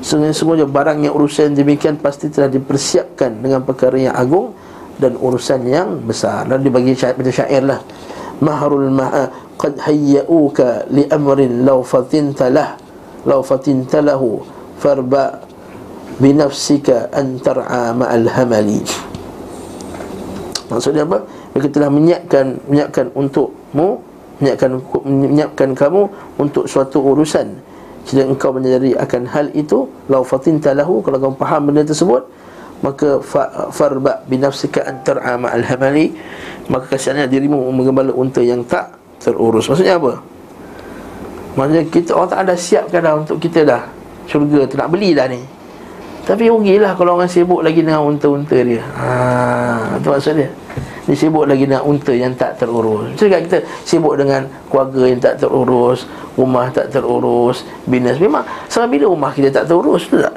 Semuanya 0.00 0.64
barang 0.68 1.04
yang 1.08 1.12
urusan 1.16 1.56
demikian 1.56 1.98
pasti 2.00 2.28
telah 2.30 2.48
dipersiapkan 2.52 3.42
dengan 3.42 3.64
perkara 3.64 3.96
yang 3.96 4.14
agung 4.14 4.52
dan 4.96 5.16
urusan 5.16 5.64
yang 5.68 6.00
besar. 6.04 6.48
Lalu 6.48 6.68
dibagi 6.68 6.92
syair, 6.96 7.16
baca 7.16 7.32
syair 7.32 7.64
lah. 7.64 7.80
mahrul 8.40 8.92
ma 8.92 9.28
qad 9.56 9.80
hayyauka 9.80 10.88
li 10.92 11.08
amrin 11.08 11.64
law 11.64 11.80
fatinta 11.80 12.52
lah 12.52 12.76
law 13.26 13.42
fatinta 13.42 13.98
lahu 14.00 14.40
farba 14.78 15.42
binafsika 16.22 17.12
an 17.12 17.36
tar'a 17.42 17.92
ma'al 17.92 18.30
hamali. 18.30 18.80
Maksudnya 20.70 21.04
apa? 21.04 21.22
Mereka 21.52 21.68
telah 21.74 21.90
menyiapkan 21.92 22.46
menyiapkan 22.70 23.06
untukmu 23.12 24.00
menyiapkan 24.40 24.70
menyiapkan 25.04 25.70
kamu 25.74 26.08
untuk 26.38 26.64
suatu 26.70 27.02
urusan. 27.02 27.58
Jika 28.06 28.22
engkau 28.22 28.54
menyadari 28.54 28.94
akan 28.94 29.26
hal 29.26 29.50
itu 29.50 29.90
lau 30.06 30.22
fatinta 30.22 30.70
lahu 30.70 31.02
kalau 31.02 31.18
kamu 31.18 31.34
faham 31.42 31.60
benda 31.66 31.82
tersebut 31.82 32.22
maka 32.84 33.18
farba 33.74 34.22
binafsika 34.30 34.86
antar'a 34.86 35.34
ma'al 35.40 35.64
hamali 35.66 36.14
maka 36.70 36.94
kasihannya 36.94 37.26
dirimu 37.26 37.58
menggembala 37.74 38.14
unta 38.14 38.44
yang 38.44 38.62
tak 38.62 38.94
terurus. 39.18 39.66
Maksudnya 39.66 39.98
apa 39.98 40.35
maksudnya 41.56 41.82
kita 41.88 42.14
orang 42.14 42.30
tak 42.30 42.40
ada 42.46 42.54
siapkan 42.54 43.00
dah 43.02 43.14
untuk 43.16 43.40
kita 43.40 43.64
dah. 43.66 43.82
Syurga 44.28 44.68
tu 44.68 44.76
nak 44.78 44.92
beli 44.92 45.16
dah 45.16 45.26
ni. 45.26 45.40
Tapi 46.26 46.50
rugilah 46.50 46.98
kalau 46.98 47.14
orang 47.16 47.30
sibuk 47.30 47.62
lagi 47.62 47.82
dengan 47.82 48.02
unta-unta 48.02 48.58
dia. 48.58 48.82
Ha 48.82 49.96
tu 50.02 50.10
maksud 50.12 50.34
dia. 50.36 50.50
Dia 51.06 51.14
sibuk 51.14 51.46
lagi 51.46 51.70
dengan 51.70 51.86
unta 51.86 52.10
yang 52.10 52.34
tak 52.34 52.58
terurus. 52.58 53.14
Macam 53.14 53.38
kita 53.46 53.62
sibuk 53.86 54.18
dengan 54.18 54.42
keluarga 54.66 55.02
yang 55.06 55.22
tak 55.22 55.38
terurus 55.38 56.02
Rumah 56.34 56.66
tak 56.74 56.90
terurus 56.92 57.62
Binas 57.86 58.18
Memang 58.18 58.42
Sampai 58.66 58.98
bila 58.98 59.14
rumah 59.14 59.30
kita 59.30 59.62
tak 59.62 59.70
terurus 59.70 60.04
tu 60.10 60.18
tak? 60.18 60.34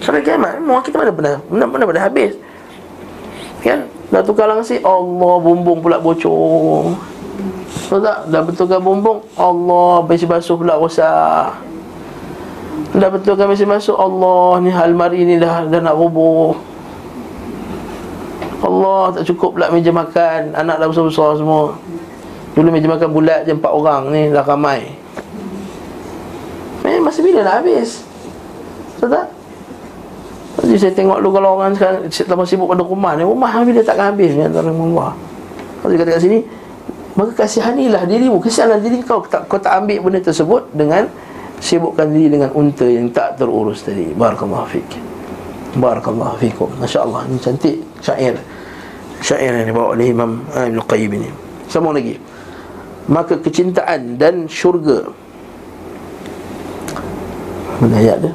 Sampai 0.00 0.22
kiamat 0.22 0.62
Rumah 0.62 0.80
kita 0.86 0.96
mana 1.02 1.12
pernah 1.12 1.36
Mana, 1.50 1.64
mana 1.66 1.82
pernah 1.90 2.04
habis? 2.06 2.32
Kan? 3.66 3.84
Dah 4.14 4.22
tukar 4.22 4.46
langsir 4.46 4.78
Allah 4.86 5.34
bumbung 5.42 5.82
pula 5.82 5.98
bocor 5.98 6.94
Tahu 7.86 8.00
tak? 8.02 8.18
Dah 8.32 8.42
betulkan 8.42 8.80
bumbung 8.82 9.22
Allah 9.38 10.02
Besi 10.08 10.26
basuh 10.26 10.58
pula 10.58 10.74
rosak 10.74 11.66
Dah 12.96 13.08
betulkan 13.12 13.50
mesin 13.50 13.68
masuk 13.68 13.96
Allah 13.96 14.60
ni 14.64 14.72
almari 14.72 15.24
ni 15.24 15.36
dah, 15.36 15.68
dah 15.68 15.80
nak 15.84 15.96
rubuh. 15.96 16.56
Allah 18.64 19.12
tak 19.12 19.28
cukup 19.32 19.56
pula 19.56 19.68
meja 19.68 19.92
makan. 19.92 20.56
Anak 20.56 20.80
dah 20.80 20.88
besar-besar 20.88 21.36
semua. 21.36 21.76
Dulu 22.56 22.68
meja 22.72 22.88
makan 22.88 23.12
bulat 23.12 23.44
je 23.44 23.52
empat 23.52 23.68
orang 23.68 24.08
ni 24.08 24.32
Dah 24.32 24.40
ramai. 24.40 24.96
Eh, 26.88 26.96
masa 27.02 27.20
bila 27.20 27.44
nak 27.44 27.60
habis? 27.60 28.00
Tahu 28.96 29.12
tak? 29.12 29.26
Jadi 30.64 30.78
saya 30.80 30.92
tengok 30.96 31.20
dulu 31.20 31.36
kalau 31.36 31.60
orang 31.60 31.76
sekarang 31.76 32.08
Tambah 32.08 32.46
sibuk 32.48 32.72
pada 32.72 32.80
rumah 32.80 33.12
ni 33.12 33.28
Rumah 33.28 33.60
bila 33.60 33.84
takkan 33.84 34.14
habis 34.14 34.32
ni 34.32 34.40
Antara 34.40 34.72
Allah 34.72 35.12
Kalau 35.82 35.90
dia 35.92 36.00
kata 36.00 36.16
kat 36.16 36.22
sini 36.24 36.38
Maka 37.16 37.32
kasihanilah 37.44 38.04
dirimu 38.04 38.36
Kasihanlah 38.44 38.80
diri 38.80 39.00
kau. 39.00 39.24
Tak, 39.24 39.48
Kau 39.48 39.56
tak 39.56 39.72
ambil 39.82 40.04
benda 40.04 40.20
tersebut 40.20 40.68
Dengan 40.76 41.08
Sibukkan 41.56 42.12
diri 42.12 42.36
dengan 42.36 42.52
unta 42.52 42.84
yang 42.84 43.08
tak 43.16 43.40
terurus 43.40 43.80
tadi. 43.80 44.12
Barakallahu 44.12 44.68
fiqh 44.68 45.00
Barakallahu 45.76 46.36
fikum. 46.40 46.68
Masya 46.80 47.04
Allah 47.04 47.24
Ini 47.28 47.38
cantik 47.40 47.76
syair. 48.00 48.36
Syair 49.20 49.52
yang 49.60 49.66
dibawa 49.72 49.96
oleh 49.96 50.12
Imam 50.12 50.44
eh, 50.52 50.68
Ibn 50.72 50.80
Qayyim 50.84 51.12
ini. 51.20 51.30
Sambung 51.68 51.96
lagi. 51.96 52.16
Maka 53.08 53.40
kecintaan 53.40 54.20
dan 54.20 54.48
syurga. 54.48 55.08
Mana 57.80 57.96
ayat 58.00 58.18
dia? 58.24 58.32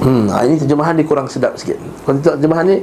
Hmm, 0.00 0.32
ini 0.32 0.56
terjemahan 0.56 0.96
dia 0.96 1.04
kurang 1.04 1.28
sedap 1.28 1.52
sikit. 1.60 1.76
Kalau 2.08 2.18
terjemahan 2.22 2.64
ni 2.64 2.76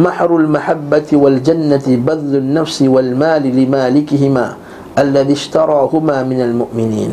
Mahrul 0.00 0.48
mahabbati 0.48 1.12
wal 1.12 1.44
jannati 1.44 2.00
Badlun 2.00 2.56
nafsi 2.56 2.88
wal 2.88 3.12
mali 3.12 3.52
li 3.52 3.68
malikihima 3.68 4.56
Alladhi 4.96 5.36
ishtarahuma 5.36 6.24
minal 6.24 6.56
mu'minin. 6.56 7.12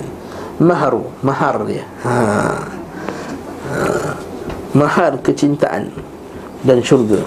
Mahru, 0.64 1.12
mahar 1.22 1.62
dia. 1.68 1.86
Haa 2.02 2.78
mahar 4.78 5.18
kecintaan 5.26 5.90
dan 6.62 6.80
syurga. 6.86 7.26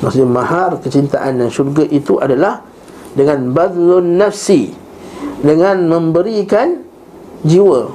Maksudnya 0.00 0.28
mahar 0.30 0.80
kecintaan 0.80 1.42
dan 1.44 1.50
syurga 1.52 1.84
itu 1.84 2.16
adalah 2.16 2.64
Dengan 3.10 3.52
badlun 3.52 4.16
nafsi 4.16 4.72
Dengan 5.44 5.84
memberikan 5.84 6.80
jiwa 7.44 7.92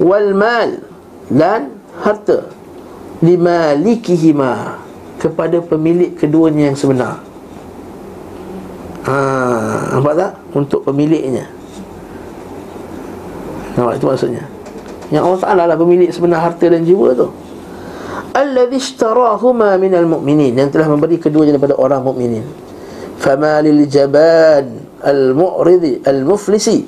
Wal 0.00 0.32
mal 0.32 0.80
Dan 1.28 1.76
harta 2.00 2.48
Limalikihima 3.22 4.82
Kepada 5.22 5.62
pemilik 5.62 6.10
keduanya 6.18 6.74
yang 6.74 6.78
sebenar. 6.78 7.22
Haa, 9.06 9.98
nampak 9.98 10.14
tak? 10.18 10.32
Untuk 10.50 10.82
pemiliknya. 10.82 11.46
Nampak 13.78 14.02
itu 14.02 14.04
maksudnya? 14.10 14.44
Yang 15.14 15.22
Allah 15.22 15.40
Ta'ala 15.42 15.62
lah 15.70 15.76
pemilik 15.78 16.10
sebenar 16.10 16.42
harta 16.42 16.66
dan 16.66 16.82
jiwa 16.82 17.14
tu. 17.14 17.30
Alladhi 18.32 18.80
ishtarahuma 18.80 19.76
minal 19.76 20.08
mu'minin 20.08 20.56
Yang 20.56 20.80
telah 20.80 20.88
memberi 20.88 21.20
keduanya 21.20 21.52
daripada 21.56 21.76
orang 21.76 22.00
mu'minin 22.00 22.44
Fama 23.20 23.60
lil 23.60 23.84
jaban 23.84 24.88
Al-mu'ridi 25.04 26.00
Al-muflisi 26.00 26.80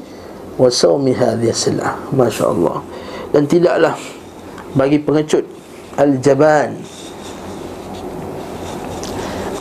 Wa 0.56 0.72
sawmi 0.72 1.12
hadhiya 1.12 1.52
silah 1.52 2.00
Masya 2.16 2.44
Allah. 2.48 2.80
Dan 3.28 3.44
tidaklah 3.44 3.92
Bagi 4.72 5.04
pengecut 5.04 5.44
Al-jaban 5.94 6.78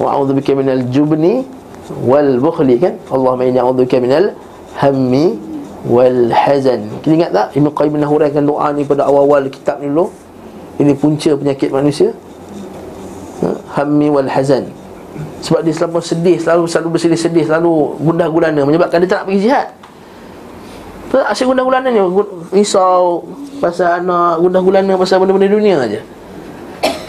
Wa'udhu 0.01 0.33
bika 0.37 0.57
minal 0.57 0.83
jubni 0.89 1.45
Wal-bukhli 2.03 2.79
kan 2.79 2.97
Allahumma 3.11 3.45
inni 3.45 3.59
a'udhu 3.59 3.85
bika 3.85 4.01
minal 4.01 4.33
Hammi 4.73 5.53
wal 5.83 6.31
hazan. 6.31 6.87
Kita 7.03 7.13
ingat 7.13 7.31
tak 7.35 7.47
Ibn 7.59 7.67
Qayyim 7.75 8.01
huraikan 8.07 8.43
doa 8.47 8.71
ni 8.71 8.87
pada 8.87 9.07
awal-awal 9.07 9.51
kitab 9.51 9.83
ni 9.83 9.91
dulu. 9.91 10.09
Ini 10.79 10.95
punca 10.97 11.31
penyakit 11.37 11.69
manusia. 11.69 12.15
Ha? 13.43 13.47
Hammi 13.79 14.07
wal 14.09 14.27
hazan. 14.31 14.71
Sebab 15.43 15.61
dia 15.61 15.75
selalu 15.75 16.01
sedih, 16.01 16.37
selalu 16.39 16.63
selalu 16.65 16.87
bersedih-sedih, 16.97 17.45
selalu 17.45 17.99
gundah 18.01 18.27
gulana 18.31 18.63
menyebabkan 18.65 19.03
dia 19.03 19.11
tak 19.11 19.19
nak 19.21 19.25
pergi 19.29 19.41
jihad. 19.43 19.67
Tu 21.13 21.15
asyik 21.19 21.45
gundah 21.51 21.63
gulana 21.67 21.87
ni, 21.93 21.99
risau 22.55 23.27
pasal 23.61 24.01
anak, 24.01 24.41
gundah 24.41 24.61
gulana 24.63 24.93
pasal 24.97 25.21
benda-benda 25.21 25.51
dunia 25.51 25.75
aja. 25.83 26.01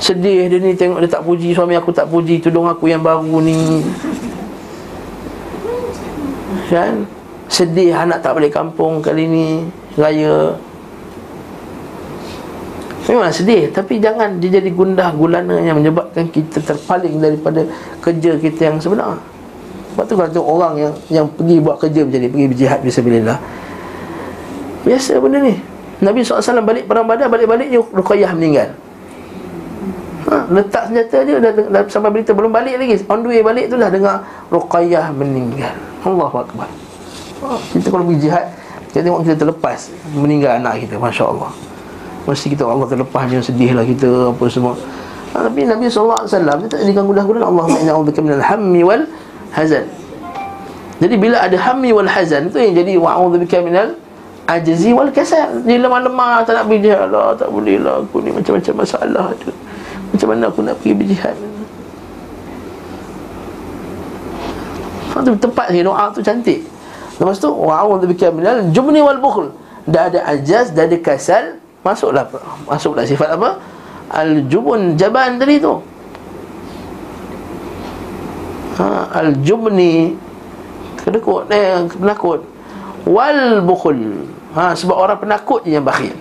Sedih 0.04 0.52
dia 0.52 0.60
ni 0.60 0.76
tengok 0.76 1.00
dia 1.00 1.08
tak 1.08 1.24
puji 1.24 1.56
suami 1.56 1.72
aku 1.80 1.88
tak 1.88 2.12
puji 2.12 2.36
tudung 2.36 2.68
aku 2.68 2.92
yang 2.92 3.00
baru 3.00 3.40
ni. 3.40 3.80
Kan? 6.68 7.08
Sedih 7.48 7.96
anak 7.96 8.20
tak 8.20 8.36
balik 8.36 8.52
kampung 8.52 9.00
kali 9.00 9.24
ni 9.24 9.46
Raya. 9.96 10.60
Memang 13.04 13.32
sedih 13.32 13.68
Tapi 13.68 14.00
jangan 14.00 14.40
dia 14.40 14.56
jadi 14.60 14.72
gundah 14.72 15.12
gulana 15.12 15.60
Yang 15.60 15.76
menyebabkan 15.84 16.24
kita 16.32 16.56
terpaling 16.64 17.20
daripada 17.20 17.60
Kerja 18.00 18.40
kita 18.40 18.72
yang 18.72 18.80
sebenar. 18.80 19.20
Sebab 19.92 20.04
tu 20.08 20.16
tengok 20.16 20.40
orang 20.40 20.74
yang 20.80 20.94
Yang 21.12 21.26
pergi 21.36 21.56
buat 21.60 21.76
kerja 21.84 22.00
macam 22.00 22.20
ni 22.24 22.28
Pergi 22.32 22.46
berjihad 22.48 22.80
Bismillah. 22.80 23.38
Biasa 24.88 25.20
benda 25.20 25.38
ni. 25.44 25.54
Nabi 26.00 26.24
SAW 26.24 26.64
balik 26.64 26.88
perang 26.88 27.04
badar 27.04 27.28
Balik-balik 27.28 27.68
je 27.68 27.80
Ruqayyah 27.92 28.32
meninggal 28.32 28.72
ha, 30.28 30.46
Letak 30.48 30.92
senjata 30.92 31.16
dia 31.24 31.36
dah, 31.40 31.52
dah, 31.52 31.66
dah, 31.68 31.82
Sampai 31.88 32.10
berita 32.12 32.32
belum 32.32 32.50
balik 32.50 32.80
lagi. 32.80 33.00
On 33.08 33.20
the 33.20 33.28
way 33.28 33.40
balik 33.44 33.68
tu 33.68 33.76
dah 33.76 33.88
dengar 33.88 34.24
Ruqayyah 34.48 35.12
meninggal. 35.12 35.74
Allahu 36.04 36.44
Akbar. 36.44 36.68
Kita 37.72 37.86
kalau 37.92 38.04
pergi 38.08 38.28
jihad 38.28 38.46
Kita 38.88 39.04
tengok 39.04 39.20
kita 39.26 39.36
terlepas 39.44 39.78
Meninggal 40.16 40.62
anak 40.62 40.86
kita 40.86 40.96
Masya 40.96 41.24
Allah 41.28 41.50
Mesti 42.24 42.46
kita 42.56 42.64
Allah 42.64 42.88
terlepas 42.88 43.28
Jangan 43.28 43.44
sedih 43.44 43.70
lah 43.76 43.84
kita 43.84 44.32
Apa 44.32 44.44
semua. 44.48 44.72
Ha, 45.34 45.44
Tapi 45.50 45.68
Nabi 45.68 45.90
SAW 45.90 46.24
Dia 46.30 46.68
tak 46.70 46.80
jadikan 46.86 47.04
gudah-gudah 47.04 47.44
Allah 47.44 47.64
ma'ina 47.68 47.92
Allah 47.92 48.12
minal 48.22 48.44
hammi 48.44 48.80
wal 48.86 49.04
hazan. 49.52 49.84
Jadi 51.02 51.14
bila 51.18 51.42
ada 51.42 51.56
hammi 51.58 51.90
wal 51.92 52.08
hazan 52.08 52.48
Itu 52.48 52.56
yang 52.62 52.74
jadi 52.80 52.92
Wa'udhu 52.96 53.42
bika 53.44 53.60
minal 53.60 53.98
Ajzi 54.44 54.92
wal 54.92 55.08
kasal. 55.08 55.64
Dia 55.64 55.80
lemah-lemah 55.80 56.44
Tak 56.44 56.52
nak 56.52 56.64
pergi 56.68 56.80
jihad 56.88 57.08
lah 57.08 57.32
Tak 57.32 57.48
boleh 57.48 57.80
lah 57.80 58.04
Aku 58.04 58.20
ni 58.20 58.28
macam-macam 58.32 58.74
masalah 58.84 59.32
ada 59.32 59.63
Macam 60.14 60.26
mana 60.30 60.46
aku 60.46 60.62
nak 60.62 60.78
pergi 60.78 60.94
berjihad 60.94 61.36
Itu 65.14 65.30
tempat 65.42 65.74
ni 65.74 65.82
doa 65.82 66.10
tu 66.14 66.22
cantik 66.22 66.74
Lepas 67.14 67.38
tu 67.38 67.46
wa'udzu 67.46 68.10
bika 68.10 68.34
minal 68.34 68.74
jubni 68.74 68.98
wal 68.98 69.22
bukhl. 69.22 69.54
Dah 69.86 70.10
ada 70.10 70.26
ajaz, 70.34 70.74
dah 70.74 70.88
ada 70.88 70.98
kasal, 70.98 71.60
masuklah 71.86 72.26
masuklah 72.66 73.04
sifat 73.06 73.38
apa? 73.38 73.60
Al-jubun 74.10 74.98
jaban 74.98 75.38
tadi 75.38 75.62
tu. 75.62 75.78
Ha, 78.74 79.14
al-jubni 79.22 80.18
kedekut 80.98 81.46
eh 81.54 81.86
penakut. 81.86 82.42
Wal 83.06 83.62
bukhl. 83.62 84.26
Ha, 84.58 84.74
sebab 84.74 84.96
orang 84.98 85.18
penakut 85.22 85.62
yang 85.62 85.86
bakhil. 85.86 86.16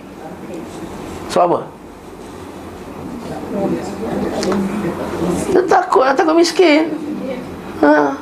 Sebab 1.34 1.44
apa? 1.50 1.60
Dia 5.54 5.62
takut 5.70 6.02
lah, 6.02 6.14
takut 6.14 6.34
miskin. 6.34 6.90
Ha. 7.82 8.18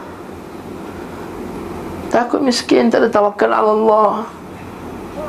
Takut 2.13 2.41
miskin, 2.45 2.93
tak 2.93 3.05
ada 3.05 3.09
tawakal 3.09 3.53
Allah. 3.53 4.29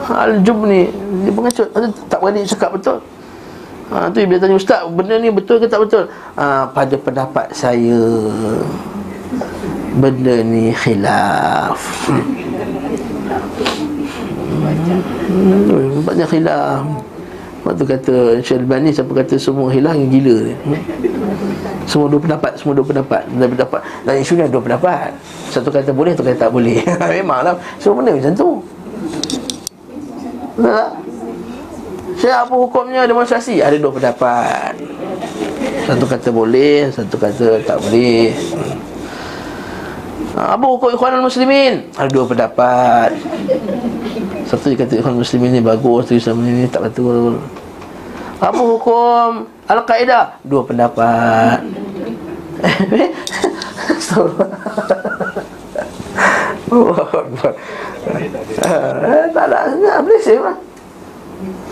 Al-Jub 0.03 0.63
ni 0.63 0.87
Dia 1.23 1.31
pengacut, 1.31 1.67
tak 2.07 2.19
berani 2.19 2.47
cakap 2.47 2.75
betul? 2.75 2.99
Ha, 3.91 4.09
tu 4.09 4.23
bila 4.25 4.39
tanya 4.39 4.55
ustaz 4.55 4.87
benda 4.89 5.19
ni 5.19 5.29
betul 5.29 5.59
ke 5.59 5.67
tak 5.67 5.83
betul? 5.83 6.07
Ha, 6.39 6.65
pada 6.71 6.95
pendapat 6.97 7.51
saya 7.51 7.99
benda 9.99 10.39
ni 10.41 10.73
khilaf. 10.73 11.77
Hmm, 15.29 16.01
banyak 16.03 16.27
khilaf 16.31 17.12
Waktu 17.63 17.83
kata 17.87 18.15
Syalbani 18.43 18.91
siapa 18.91 19.11
kata 19.15 19.39
semua 19.39 19.71
hilang 19.71 19.95
yang 19.95 20.11
gila 20.11 20.35
ni. 20.51 20.55
Semua 21.87 22.07
dua 22.11 22.19
pendapat, 22.19 22.59
semua 22.59 22.75
dua 22.75 22.85
pendapat. 22.87 23.23
Dua 23.31 23.47
pendapat. 23.47 23.81
Dan 24.03 24.13
isu 24.19 24.35
ni 24.35 24.43
dua 24.51 24.63
pendapat. 24.63 25.15
Satu 25.47 25.71
kata 25.71 25.95
boleh, 25.95 26.11
satu 26.11 26.27
kata 26.27 26.37
tak 26.47 26.51
boleh. 26.51 26.83
Memanglah 27.11 27.55
semua 27.79 28.03
benda 28.03 28.11
macam 28.19 28.33
tu. 28.35 28.49
Betul 30.53 30.69
tak? 30.69 30.89
Saya 32.21 32.45
apa 32.45 32.53
hukumnya 32.53 33.09
demonstrasi? 33.09 33.59
Ada 33.59 33.81
dua 33.81 33.89
pendapat 33.89 34.77
Satu 35.89 36.05
kata 36.05 36.29
boleh 36.29 36.87
Satu 36.93 37.17
kata 37.17 37.57
tak 37.65 37.77
boleh 37.81 38.31
Apa 40.33 40.65
hukum 40.65 40.89
ikhwan 40.89 41.21
muslimin? 41.21 41.93
Ada 41.93 42.09
dua 42.09 42.25
pendapat 42.25 43.13
Satu 44.49 44.73
dia 44.73 44.81
kata 44.81 44.97
ikhwan 44.97 45.21
muslimin 45.21 45.53
ni 45.53 45.61
bagus 45.61 46.09
Tu 46.09 46.17
Islam 46.17 46.41
ni 46.41 46.65
tak 46.65 46.89
betul 46.89 47.37
Apa 48.41 48.57
hukum 48.57 49.45
Al-Qaeda? 49.69 50.41
Dua 50.41 50.65
pendapat 50.65 51.61
Tak 59.37 59.45
ada 59.45 60.15
sih 60.17 60.41
lah 60.41 60.57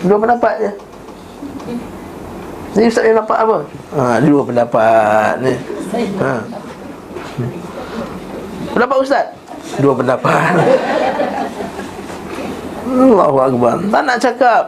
Dua 0.06 0.18
pendapat 0.22 0.54
je 0.62 0.70
Jadi 2.72 2.86
Ustaz 2.88 3.10
nampak 3.10 3.36
apa? 3.36 3.56
Ha, 3.92 4.16
dua 4.24 4.40
pendapat 4.48 5.44
ni. 5.44 5.52
Ha. 6.24 6.40
Pendapat 8.72 8.96
Ustaz? 9.04 9.26
Dua 9.78 9.92
pendapat. 9.92 10.52
Allahu 12.88 13.38
Akbar. 13.40 13.76
Tak 13.88 14.02
nak 14.04 14.18
cakap. 14.20 14.62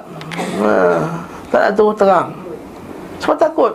Ha. 0.61 0.73
Tak 1.49 1.59
nak 1.61 1.71
terus 1.77 1.95
terang. 1.97 2.29
Sebab 3.21 3.37
takut. 3.41 3.73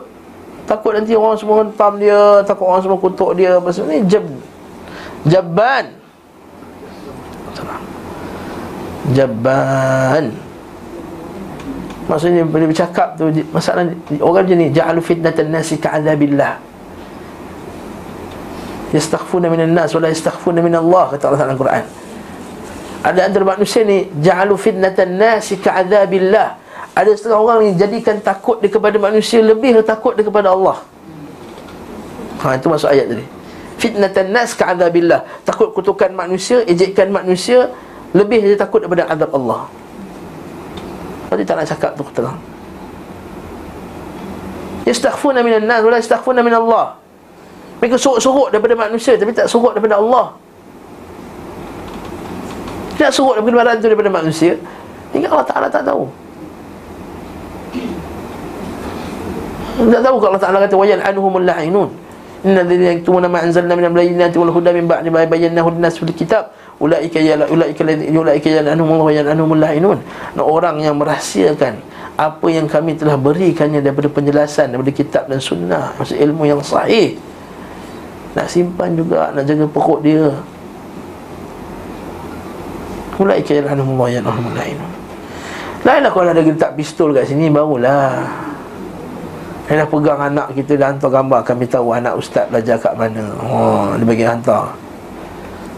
Takut 0.69 0.93
nanti 0.93 1.17
orang 1.17 1.33
semua 1.33 1.65
hentam 1.65 1.97
dia 1.97 2.45
Takut 2.45 2.69
orang 2.69 2.81
semua 2.85 2.99
kutuk 3.01 3.33
dia. 3.33 3.57
Pasal 3.57 3.89
ni 3.89 4.05
jab 4.05 4.25
Jabban. 5.25 5.85
Jabban. 9.11 10.23
Maksudnya 12.05 12.45
bila 12.45 12.65
bercakap 12.69 13.17
tu 13.17 13.29
Masalah 13.49 13.85
orang 14.21 14.45
macam 14.45 14.57
ni 14.57 14.67
Ja'alu 14.73 15.01
fitnatan 15.01 15.49
nasi 15.53 15.77
ka'adhabillah 15.77 16.68
Yastaghfuna 18.89 19.47
minan 19.53 19.73
nas 19.73 19.93
Wala 19.93 20.09
yastaghfuna 20.09 20.65
min 20.65 20.73
Allah 20.73 21.13
Kata 21.13 21.29
Allah 21.29 21.41
dalam 21.45 21.57
Quran. 21.57 21.83
Ada 23.05 23.29
antara 23.29 23.45
manusia 23.45 23.85
ni 23.85 24.09
Ja'alu 24.19 24.57
fitnatan 24.59 25.15
nasi 25.15 25.55
ka'adhabillah 25.61 26.47
Ada 26.97 27.09
setengah 27.15 27.39
orang 27.39 27.57
ni 27.69 27.71
Jadikan 27.77 28.17
takut 28.19 28.59
dia 28.59 28.67
kepada 28.67 28.97
manusia 28.97 29.39
Lebih 29.39 29.79
takut 29.85 30.17
dia 30.17 30.25
kepada 30.25 30.51
Allah. 30.51 30.81
Ha 32.39 32.55
itu 32.55 32.67
masuk 32.71 32.89
ayat 32.91 33.07
tadi. 33.07 33.25
Fitnatan 33.79 34.35
nas 34.35 34.51
ka'adhabillah 34.57 35.47
Takut 35.47 35.71
kutukan 35.71 36.11
manusia 36.11 36.65
Ejekkan 36.67 37.13
manusia 37.13 37.71
Lebih 38.11 38.43
dia 38.43 38.57
takut 38.59 38.83
daripada 38.83 39.07
azab 39.07 39.31
Allah. 39.31 39.69
Lepas 41.29 41.45
tak 41.45 41.55
nak 41.61 41.67
cakap 41.69 41.91
tu 41.93 42.03
terang 42.11 42.41
Yastaghfuna 44.83 45.39
minan 45.45 45.69
nas 45.69 45.85
Wala 45.85 46.01
yastaghfuna 46.01 46.43
min 46.43 46.51
Allah 46.57 46.98
Mereka 47.79 47.95
suruk-suruk 47.95 48.51
daripada 48.51 48.75
manusia 48.75 49.15
Tapi 49.15 49.31
tak 49.31 49.47
suruk 49.47 49.75
daripada 49.75 49.99
Allah. 49.99 50.35
Tidak 52.99 53.11
suruk 53.15 53.39
daripada 53.39 53.55
badan 53.63 53.75
tu 53.79 53.87
daripada 53.87 54.11
manusia. 54.11 54.59
Hingga 55.15 55.27
Allah 55.31 55.47
Ta'ala 55.47 55.67
tak 55.71 55.87
tahu. 55.87 56.03
Tak 59.79 60.01
tahu 60.03 60.15
kalau 60.19 60.35
Allah 60.35 60.43
Ta'ala 60.43 60.57
kata 60.67 60.75
Wayan 60.75 60.99
anuhumul 60.99 61.47
la'inun. 61.47 61.87
Inna 62.43 62.67
dhina 62.67 62.99
yaktumuna 62.99 63.31
ma'anzalna 63.31 63.71
minam 63.75 63.95
layinati 63.95 64.35
Wal 64.35 64.51
huda 64.51 64.75
min 64.75 64.87
ba'ni 64.87 65.07
bayyanahu 65.07 65.79
dinas 65.79 65.95
fil 65.95 66.11
kitab. 66.11 66.51
Ulaika 66.83 67.19
ya 67.23 67.39
ulaika 67.47 67.87
ulaika 67.87 68.47
lainun. 68.59 69.99
Orang 70.35 70.83
yang 70.83 70.99
merahsiakan 70.99 71.79
apa 72.19 72.47
yang 72.51 72.67
kami 72.67 72.99
telah 72.99 73.15
berikannya 73.15 73.79
daripada 73.79 74.11
penjelasan 74.11 74.75
daripada 74.75 74.91
kitab 74.91 75.31
dan 75.31 75.39
sunnah 75.39 75.95
maksud 75.95 76.19
ilmu 76.19 76.51
yang 76.51 76.59
sahih 76.59 77.15
nak 78.37 78.47
simpan 78.49 78.93
juga 78.93 79.33
nak 79.33 79.43
jaga 79.45 79.65
pokok 79.65 79.99
dia. 80.05 80.29
Allah 83.19 83.35
ya 83.35 83.67
anhum 83.67 83.99
lainun 83.99 84.91
Lainlah 85.83 86.11
kalau 86.11 86.31
ada 86.31 86.39
letak 86.39 86.75
pistol 86.75 87.11
kat 87.11 87.27
sini 87.27 87.51
barulah. 87.51 88.27
Dia 89.67 89.85
dah 89.85 89.87
pegang 89.87 90.17
anak 90.17 90.57
kita 90.57 90.81
dan 90.81 90.97
hantar 90.97 91.13
gambar 91.13 91.45
Kami 91.45 91.69
tahu 91.69 91.93
anak 91.93 92.17
ustaz 92.17 92.49
belajar 92.49 92.81
kat 92.81 92.97
mana. 92.97 93.21
Oh, 93.37 93.93
dia 93.95 94.07
bagi 94.07 94.25
hantar. 94.25 94.73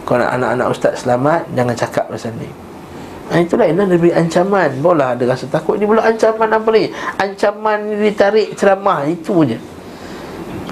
Kalau 0.08 0.26
anak-anak 0.26 0.68
ustaz 0.72 1.04
selamat 1.04 1.43
Jangan 1.54 1.76
cakap 1.76 2.06
pasal 2.08 2.34
ni. 2.39 2.49
Ha, 3.30 3.43
Itulah 3.43 3.68
yang 3.68 3.84
lebih 3.91 4.16
ancaman. 4.16 4.80
Bola 4.80 5.14
ada 5.14 5.24
rasa 5.28 5.45
takut. 5.52 5.76
Ini 5.76 5.86
pula 5.86 6.08
ancaman 6.08 6.49
apa 6.49 6.70
ni? 6.72 6.88
Ancaman 7.20 7.80
ditarik 7.99 8.56
ceramah 8.56 9.06
Itu 9.06 9.43
je 9.43 9.70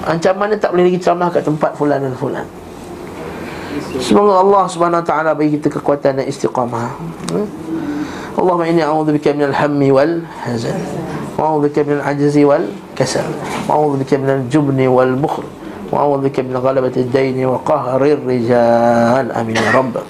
ancaman 0.10 0.50
dia 0.50 0.58
tak 0.58 0.74
boleh 0.74 0.90
lagi 0.90 1.00
ceramah 1.00 1.30
kat 1.30 1.46
tempat 1.46 1.72
fulan 1.78 2.02
dan 2.02 2.18
fulan. 2.18 2.46
Semoga 4.02 4.42
Allah 4.42 4.64
subhanahu 4.66 5.02
wa 5.02 5.08
ta'ala 5.08 5.32
bagi 5.38 5.62
kita 5.62 5.70
kekuatan 5.78 6.20
dan 6.20 6.26
istiqamah. 6.26 6.90
Hmm? 7.30 7.48
Allahumma 8.34 8.66
inni 8.66 8.82
a'udhu 8.82 9.14
bika 9.14 9.30
minal 9.38 9.54
hammi 9.54 9.94
wal 9.94 10.26
hazan. 10.42 10.74
Wa'udhu 11.38 11.70
bika 11.70 11.86
minal 11.86 12.04
ajzi 12.10 12.42
wal 12.42 12.66
kasal. 12.98 13.30
Wa'udhu 13.70 14.02
bika 14.02 14.18
minal 14.18 14.42
jubni 14.50 14.90
wal 14.90 15.14
bukhl 15.14 15.46
Wa'udhu 15.94 16.26
bika 16.26 16.42
minal 16.42 16.66
ghalabati 16.66 17.06
daini 17.14 17.46
wa 17.46 17.62
qahri 17.62 18.18
rijal. 18.18 19.30
Amin 19.38 19.54
ya 19.54 19.70
Rabbah 19.70 20.06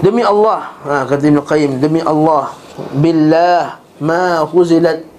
Demi 0.00 0.24
Allah 0.24 0.72
ha, 0.88 1.04
Kata 1.04 1.28
Ibn 1.28 1.44
Qayyim 1.44 1.76
Demi 1.76 2.00
Allah 2.00 2.56
Billah 2.96 3.76
Ma 4.00 4.40
huzilat 4.48 5.09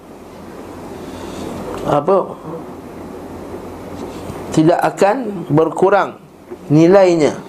apa? 1.86 2.38
Tidak 4.52 4.78
akan 4.78 5.48
berkurang 5.48 6.20
Nilainya. 6.68 7.40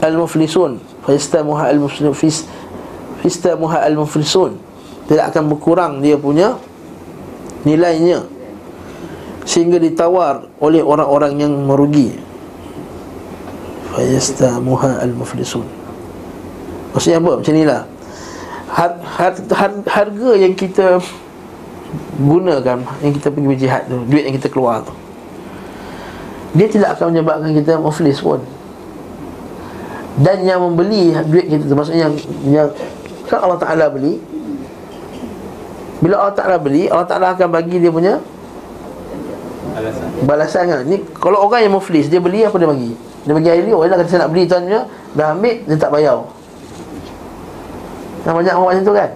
Al-Muflisun 0.00 0.80
Fistamuha 1.04 1.68
al-Muflisun 1.68 2.16
Fistamuha 3.20 3.84
al-Muflisun. 3.84 4.56
Tidak 5.06 5.24
akan 5.30 5.44
berkurang 5.50 6.00
dia 6.00 6.16
punya 6.16 6.56
Nilainya. 7.62 8.24
Sehingga 9.44 9.82
ditawar 9.82 10.46
oleh 10.62 10.78
orang-orang 10.78 11.42
yang 11.42 11.52
merugi. 11.66 12.14
Fayastamuha 13.90 15.02
al-muflisun. 15.02 15.66
Maksudnya 16.94 17.18
apa? 17.18 17.32
Macam 17.42 17.54
inilah. 17.54 17.82
Har, 18.70 18.92
har, 19.02 19.32
har, 19.50 19.72
harga 19.82 20.30
yang 20.38 20.54
kita 20.54 21.02
gunakan 22.20 22.78
yang 23.02 23.12
kita 23.14 23.28
pergi 23.32 23.48
berjihad 23.48 23.82
tu 23.88 23.98
duit 24.06 24.24
yang 24.28 24.34
kita 24.36 24.48
keluar 24.52 24.84
tu 24.84 24.94
dia 26.54 26.66
tidak 26.66 26.98
akan 26.98 27.14
menyebabkan 27.14 27.50
kita 27.54 27.78
muflis 27.78 28.18
pun 28.18 28.42
dan 30.20 30.42
yang 30.42 30.60
membeli 30.60 31.14
duit 31.30 31.46
kita 31.46 31.64
tu 31.64 31.74
maksudnya 31.78 32.10
yang, 32.10 32.14
yang 32.50 32.68
kan 33.30 33.46
Allah 33.46 33.58
Ta'ala 33.62 33.86
beli 33.88 34.18
bila 36.02 36.18
Allah 36.20 36.34
Ta'ala 36.34 36.56
beli 36.58 36.90
Allah 36.90 37.06
Ta'ala 37.06 37.32
akan 37.38 37.48
bagi 37.48 37.78
dia 37.78 37.92
punya 37.94 38.18
balasan. 39.80 40.06
Balasan 40.26 40.62
kan. 40.68 40.80
Ni 40.84 40.96
kalau 41.16 41.38
orang 41.48 41.64
yang 41.64 41.74
muflis 41.74 42.06
dia 42.10 42.20
beli 42.20 42.44
apa 42.44 42.56
dia 42.60 42.68
bagi? 42.68 42.92
Dia 43.24 43.32
bagi 43.36 43.48
air 43.48 43.64
liur. 43.64 43.80
Dia 43.84 43.96
kata 43.96 44.08
saya 44.08 44.20
nak 44.26 44.30
beli 44.32 44.44
tuan 44.44 44.62
dia, 44.68 44.80
dah 45.16 45.26
ambil 45.32 45.56
dia 45.64 45.76
tak 45.76 45.90
bayar. 45.92 46.18
Nah, 48.20 48.32
banyak 48.36 48.52
orang 48.52 48.68
macam 48.68 48.84
tu 48.84 48.94
kan? 48.94 49.10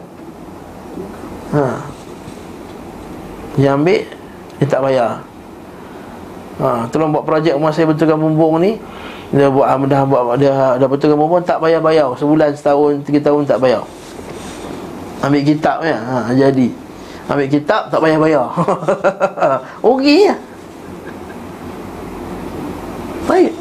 Ha. 1.54 1.62
Dia 3.58 3.74
ambil 3.74 4.02
dia 4.58 4.66
tak 4.70 4.80
bayar. 4.82 5.10
Ha, 6.62 6.86
tolong 6.90 7.10
buat 7.10 7.26
projek 7.26 7.58
rumah 7.58 7.74
saya 7.74 7.90
betulkan 7.90 8.18
bumbung 8.18 8.62
ni. 8.62 8.78
Dia 9.34 9.50
buat 9.50 9.66
ah, 9.66 9.78
dah 9.82 10.02
buat 10.06 10.38
dia 10.38 10.78
dah 10.78 10.88
betulkan 10.88 11.18
bumbung 11.18 11.42
tak 11.42 11.58
bayar-bayar. 11.58 12.14
Sebulan, 12.14 12.54
setahun, 12.54 13.02
tiga 13.02 13.30
tahun 13.30 13.42
tak 13.46 13.58
bayar. 13.58 13.82
Ambil 15.22 15.42
kitab 15.42 15.82
ya. 15.82 15.98
Ha, 15.98 16.36
jadi 16.36 16.84
Ambil 17.24 17.48
kitab 17.48 17.88
tak 17.88 18.04
payah 18.04 18.20
bayar 18.20 18.46
Rugi 19.84 20.28
ya 20.28 20.36
Baik 23.24 23.52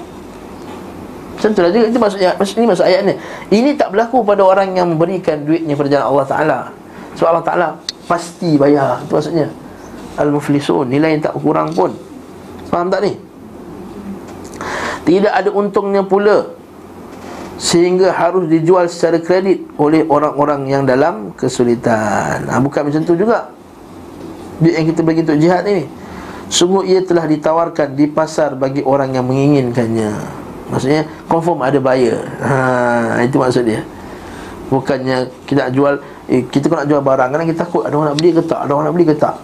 Macam 1.39 1.49
tu 1.55 1.59
lah 1.63 1.69
Itu 1.71 1.99
maksudnya 1.99 2.31
maksud, 2.35 2.55
Ini 2.59 2.67
maksud 2.67 2.83
ayat 2.83 3.01
ni 3.07 3.13
Ini 3.55 3.79
tak 3.79 3.95
berlaku 3.95 4.19
pada 4.27 4.43
orang 4.43 4.75
yang 4.75 4.91
memberikan 4.91 5.47
duitnya 5.47 5.79
pada 5.79 5.87
jalan 5.87 6.07
Allah 6.11 6.27
Ta'ala 6.27 6.59
Sebab 7.15 7.27
Allah 7.31 7.45
Ta'ala 7.47 7.67
Pasti 8.03 8.59
bayar 8.59 8.99
Itu 9.07 9.15
maksudnya 9.15 9.47
Al-Muflisun 10.17 10.89
Nilai 10.89 11.17
yang 11.17 11.23
tak 11.29 11.35
kurang 11.39 11.73
pun. 11.73 11.93
Faham 12.69 12.89
tak 12.89 13.05
ni? 13.05 13.13
Tidak 15.03 15.33
ada 15.33 15.49
untungnya 15.51 16.01
pula 16.05 16.47
Sehingga 17.59 18.15
harus 18.15 18.47
dijual 18.47 18.87
secara 18.87 19.19
kredit 19.19 19.67
Oleh 19.77 20.05
orang-orang 20.07 20.69
yang 20.69 20.83
dalam 20.83 21.33
kesulitan. 21.35 22.45
Ha, 22.49 22.59
Bukan 22.61 22.89
macam 22.89 23.01
tu 23.05 23.13
juga. 23.17 23.49
Duit 24.61 24.77
yang 24.77 24.87
kita 24.89 25.01
bagi 25.01 25.25
untuk 25.25 25.39
jihad 25.41 25.65
ni. 25.65 25.89
Sungguh 26.47 26.85
ia 26.85 27.01
telah 27.01 27.25
ditawarkan 27.25 27.97
di 27.97 28.05
pasar 28.05 28.53
bagi 28.53 28.85
orang 28.85 29.17
yang 29.17 29.25
menginginkannya. 29.25 30.13
Maksudnya 30.69 31.09
confirm 31.25 31.65
ada 31.65 31.81
buyer. 31.81 32.21
Ha, 32.45 33.25
Itu 33.25 33.41
maksud 33.41 33.65
dia. 33.65 33.81
Bukannya 34.73 35.29
kita 35.45 35.67
nak 35.67 35.71
jual 35.75 35.93
eh, 36.31 36.41
Kita 36.49 36.65
nak 36.71 36.89
jual 36.89 37.01
barang 37.03 37.29
Kadang 37.29 37.45
kita 37.45 37.59
takut 37.67 37.85
ada 37.85 37.93
orang 37.93 38.15
nak 38.15 38.17
beli 38.17 38.31
ke 38.33 38.41
tak 38.41 38.59
Ada 38.65 38.71
orang 38.73 38.85
nak 38.89 38.95
beli 38.95 39.05
ke 39.05 39.15
tak 39.17 39.35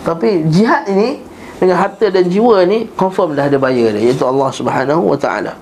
Tapi 0.00 0.48
jihad 0.48 0.88
ini 0.88 1.20
Dengan 1.60 1.76
harta 1.76 2.08
dan 2.08 2.24
jiwa 2.24 2.64
ni 2.64 2.88
Confirm 2.96 3.36
dah 3.36 3.52
ada 3.52 3.60
buyer 3.60 3.92
dia 3.92 4.10
Iaitu 4.10 4.24
Allah 4.24 4.48
subhanahu 4.48 5.12
wa 5.12 5.18
ta'ala. 5.20 5.52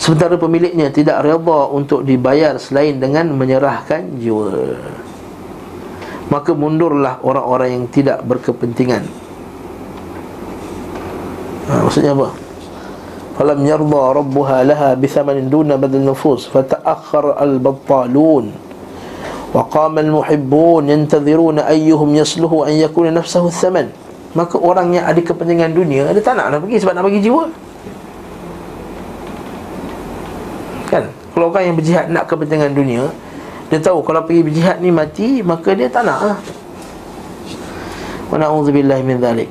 Sementara 0.00 0.38
pemiliknya 0.40 0.88
tidak 0.88 1.20
reda 1.26 1.60
untuk 1.74 2.06
dibayar 2.06 2.56
Selain 2.56 2.96
dengan 2.96 3.28
menyerahkan 3.34 4.16
jiwa. 4.16 4.78
Maka 6.30 6.54
mundurlah 6.54 7.18
orang-orang 7.26 7.68
yang 7.74 7.84
tidak 7.90 8.22
berkepentingan. 8.22 9.02
Ha, 11.66 11.82
maksudnya 11.82 12.14
apa? 12.14 12.30
Falam 13.34 13.66
yarda 13.66 14.02
rabbuha 14.14 14.62
laha 14.62 14.90
bithamanin 14.94 15.50
duna 15.50 15.74
badal 15.74 16.06
nufus 16.06 16.46
fata'akhkhar 16.46 17.34
al-battalun 17.34 18.69
qama 19.50 19.98
al-muhibbun 19.98 20.86
yantadhiruna 20.86 21.66
ayyuhum 21.66 22.14
yasluhu 22.14 22.62
an 22.62 22.72
yakuna 22.78 23.10
nafsahu 23.10 23.50
thaman. 23.50 23.90
Maka 24.30 24.54
orang 24.62 24.94
yang 24.94 25.10
ada 25.10 25.18
kepentingan 25.18 25.74
dunia 25.74 26.06
dia 26.14 26.22
tak 26.22 26.38
nak 26.38 26.54
nak 26.54 26.62
pergi 26.62 26.78
sebab 26.78 26.94
nak 26.94 27.02
bagi 27.02 27.18
jiwa. 27.18 27.44
Kan? 30.86 31.10
Kalau 31.34 31.50
orang 31.50 31.64
yang 31.66 31.76
berjihad 31.78 32.06
nak 32.14 32.30
kepentingan 32.30 32.74
dunia 32.74 33.10
dia 33.70 33.78
tahu 33.78 34.02
kalau 34.02 34.26
pergi 34.26 34.42
berjihad 34.42 34.82
ni 34.82 34.90
mati 34.90 35.46
Maka 35.46 35.78
dia 35.78 35.86
tak 35.86 36.02
nak 36.02 36.18
lah 36.18 36.38
Wa 38.30 38.36
na'udzubillahi 38.38 39.02
min 39.06 39.18
dhalik. 39.18 39.50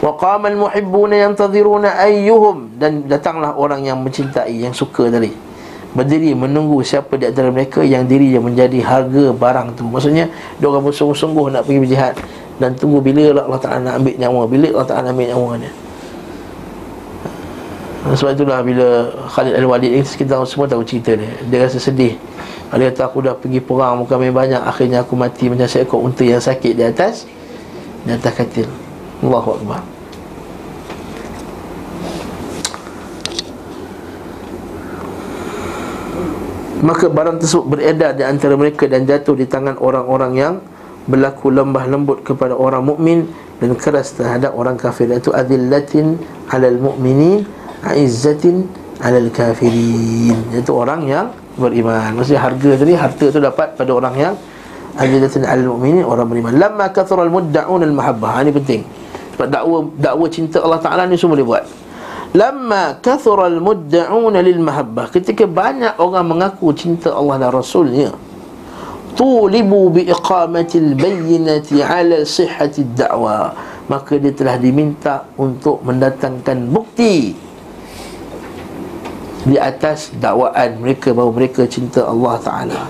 Wa 0.00 0.16
qama 0.16 0.48
al-muhibbuna 0.48 1.16
yantadhiruna 1.28 2.00
ayyuhum. 2.00 2.76
Dan 2.80 3.04
datanglah 3.04 3.52
orang 3.56 3.84
yang 3.84 4.00
mencintai 4.00 4.52
Yang 4.56 4.84
suka 4.84 5.12
tadi 5.12 5.49
Berdiri 5.90 6.30
menunggu 6.38 6.78
siapa 6.86 7.18
di 7.18 7.26
antara 7.26 7.50
mereka 7.50 7.82
Yang 7.82 8.04
diri 8.06 8.28
yang 8.38 8.46
menjadi 8.46 8.78
harga 8.78 9.34
barang 9.34 9.74
tu. 9.74 9.82
Maksudnya 9.90 10.30
Dia 10.62 10.66
orang 10.70 10.86
bersungguh-sungguh 10.86 11.50
nak 11.50 11.66
pergi 11.66 11.80
berjihad 11.82 12.14
Dan 12.62 12.78
tunggu 12.78 13.02
bila 13.02 13.42
Allah 13.42 13.60
Ta'ala 13.60 13.78
nak 13.82 13.94
ambil 13.98 14.14
nyawa 14.14 14.42
Bila 14.46 14.66
Allah 14.70 14.86
Ta'ala 14.86 15.02
nak 15.10 15.12
ambil 15.18 15.28
nyawa 15.34 15.50
dia. 15.58 15.72
Sebab 18.00 18.32
itulah 18.32 18.58
bila 18.64 18.86
Khalid 19.28 19.54
Al-Walid 19.60 19.90
ni 19.92 20.00
Kita 20.00 20.40
semua 20.48 20.66
tahu 20.70 20.82
cerita 20.86 21.12
dia. 21.18 21.30
Dia 21.50 21.66
rasa 21.66 21.78
sedih. 21.82 22.16
Dia 22.70 22.86
kata 22.94 23.10
aku 23.10 23.18
dah 23.26 23.34
pergi 23.34 23.58
perang 23.60 24.00
Muka 24.00 24.14
main 24.16 24.32
banyak. 24.32 24.62
Akhirnya 24.62 25.02
aku 25.02 25.18
mati 25.18 25.50
macam 25.50 25.66
seekor 25.66 26.00
unta 26.00 26.22
yang 26.22 26.40
sakit 26.40 26.72
di 26.78 26.84
atas 26.86 27.26
Di 28.06 28.14
atas 28.14 28.32
katil. 28.32 28.70
Allahu 29.20 29.60
Akbar 29.60 29.99
Maka 36.80 37.12
barang 37.12 37.40
tersebut 37.44 37.66
beredar 37.76 38.16
di 38.16 38.24
antara 38.24 38.56
mereka 38.56 38.88
Dan 38.88 39.04
jatuh 39.04 39.36
di 39.36 39.44
tangan 39.44 39.76
orang-orang 39.76 40.32
yang 40.36 40.54
Berlaku 41.04 41.52
lembah 41.52 41.84
lembut 41.88 42.24
kepada 42.24 42.56
orang 42.56 42.84
mukmin 42.84 43.28
Dan 43.60 43.76
keras 43.76 44.16
terhadap 44.16 44.56
orang 44.56 44.80
kafir. 44.80 45.08
Iaitu 45.08 45.32
adillatin 45.32 46.16
alal 46.48 46.80
mu'minin 46.80 47.44
Aizzatin 47.84 48.68
alal 49.00 49.28
kafirin. 49.32 50.36
Iaitu 50.56 50.72
orang 50.72 51.04
yang 51.08 51.26
beriman. 51.60 52.16
Maksudnya 52.16 52.40
harga 52.40 52.70
tadi 52.80 52.92
Harta 52.96 53.26
tu 53.28 53.40
dapat 53.40 53.76
pada 53.76 53.92
orang 53.92 54.14
yang 54.16 54.34
Ajidatun 55.00 55.46
al-mu'minin 55.46 56.02
Orang 56.02 56.28
beriman. 56.28 56.56
Lama 56.56 56.90
kathura 56.90 57.22
al-mudda'un 57.24 57.80
al-mahabbah. 57.84 58.42
Ini 58.42 58.52
penting. 58.52 58.80
Sebab 59.36 59.46
dakwa, 59.48 59.78
dakwa 59.96 60.26
cinta 60.28 60.58
Allah 60.60 60.80
Ta'ala 60.82 61.02
ni 61.06 61.16
semua 61.16 61.38
boleh 61.38 61.46
buat 61.46 61.64
Lama 62.30 62.94
kathura 63.02 63.50
al-mudda'un 63.50 64.38
lil-mahabbah. 64.38 65.10
Ketika 65.10 65.50
banyak 65.50 65.98
orang 65.98 66.30
mengaku 66.30 66.70
cinta 66.70 67.10
Allah 67.10 67.42
dan 67.42 67.50
Rasulnya 67.50 68.14
Tulibu 69.18 69.90
biiqamatil 69.90 70.94
bayyinati 70.94 71.82
ala 71.82 72.22
sihhati 72.22 72.86
da'wa 72.94 73.50
Maka 73.90 74.22
dia 74.22 74.30
telah 74.30 74.54
diminta 74.62 75.26
untuk 75.34 75.82
mendatangkan 75.82 76.70
bukti 76.70 77.34
di 79.40 79.56
atas 79.56 80.12
dakwaan 80.20 80.78
mereka 80.78 81.16
bahawa 81.16 81.32
mereka 81.32 81.64
cinta 81.64 82.04
Allah 82.04 82.36
Taala. 82.44 82.80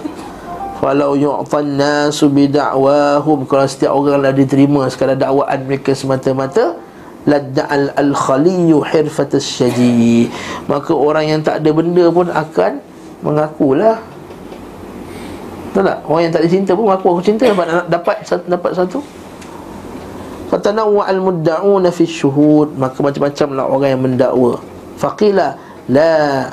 Falau 0.82 1.14
yu'tan 1.14 1.78
nasu 1.78 2.26
bi 2.26 2.50
da'wahum. 2.50 3.46
Kalau 3.46 3.64
setiap 3.70 3.94
orang 3.94 4.18
lah 4.18 4.34
diterima 4.34 4.84
sekadar 4.90 5.16
dakwaan 5.16 5.64
mereka 5.64 5.94
semata-mata 5.94 6.74
ladda'al 7.28 7.92
al-khaliyu 7.96 8.80
hirfat 8.80 9.36
asy 9.36 10.28
maka 10.70 10.92
orang 10.96 11.36
yang 11.36 11.40
tak 11.44 11.60
ada 11.60 11.70
benda 11.72 12.08
pun 12.08 12.28
akan 12.32 12.80
mengakulah 13.20 14.00
Tahu 15.70 15.86
tak? 15.86 15.98
Orang 16.02 16.22
yang 16.26 16.32
tak 16.34 16.42
dicinta 16.42 16.74
pun 16.74 16.90
mengaku 16.90 17.06
aku 17.14 17.22
cinta 17.22 17.46
dapat 17.46 17.86
dapat 17.86 18.16
dapat 18.26 18.70
satu. 18.74 18.98
Fatanawwa 20.50 21.06
al-mudda'una 21.06 21.94
fi 21.94 22.10
syuhud 22.10 22.74
maka 22.74 22.98
macam-macam 22.98 23.48
lah 23.54 23.64
orang 23.70 23.88
yang 23.94 24.02
mendakwa. 24.02 24.58
Faqila 24.98 25.54
la 25.86 26.50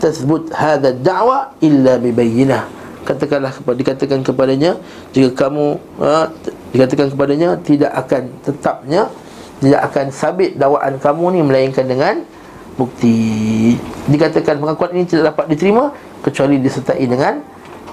tathbut 0.00 0.48
hadha 0.56 0.96
da'wa 0.96 1.52
illa 1.60 2.00
bibayyinah 2.00 2.80
katakanlah 3.04 3.52
kepada 3.52 3.76
dikatakan 3.76 4.20
kepadanya 4.20 4.76
jika 5.16 5.32
kamu 5.48 5.80
ha, 5.96 6.28
dikatakan 6.76 7.08
kepadanya 7.08 7.56
tidak 7.64 7.88
akan 7.96 8.22
tetapnya 8.44 9.08
tidak 9.58 9.80
akan 9.90 10.06
sabit 10.14 10.54
dakwaan 10.54 10.98
kamu 11.02 11.24
ni 11.34 11.40
melainkan 11.42 11.86
dengan 11.86 12.22
bukti. 12.78 13.74
Dikatakan 14.06 14.62
pengakuan 14.62 14.94
ini 14.94 15.04
tidak 15.06 15.34
dapat 15.34 15.50
diterima 15.50 15.90
kecuali 16.22 16.62
disertai 16.62 17.04
dengan 17.06 17.42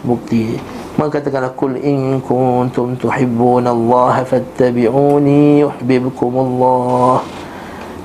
bukti. 0.06 0.58
Maka 0.96 1.20
katakanlah 1.20 1.52
kul 1.58 1.76
in 1.76 2.24
kuntum 2.24 2.96
tuhibbuna 2.96 3.76
Allah 3.76 4.24
fattabi'uni 4.24 5.68
yuhibbukum 5.68 6.32
Allah 6.40 7.20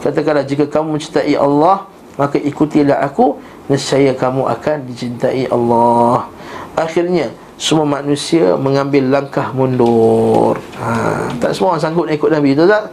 katakanlah 0.00 0.44
jika 0.48 0.64
kamu 0.66 0.96
mencintai 0.96 1.36
Allah 1.36 1.86
maka 2.16 2.36
ikutilah 2.36 3.00
aku 3.00 3.40
nescaya 3.70 4.12
kamu 4.12 4.44
akan 4.44 4.76
dicintai 4.84 5.48
Allah. 5.48 6.28
Akhirnya 6.76 7.32
semua 7.56 7.88
manusia 7.88 8.56
mengambil 8.60 9.08
langkah 9.08 9.52
mundur. 9.56 10.60
Ha, 10.76 11.28
tak 11.40 11.56
semua 11.56 11.76
orang 11.76 11.82
sanggup 11.84 12.04
nak 12.04 12.16
ikut 12.16 12.30
Nabi 12.32 12.50
tu 12.52 12.64
tak 12.68 12.92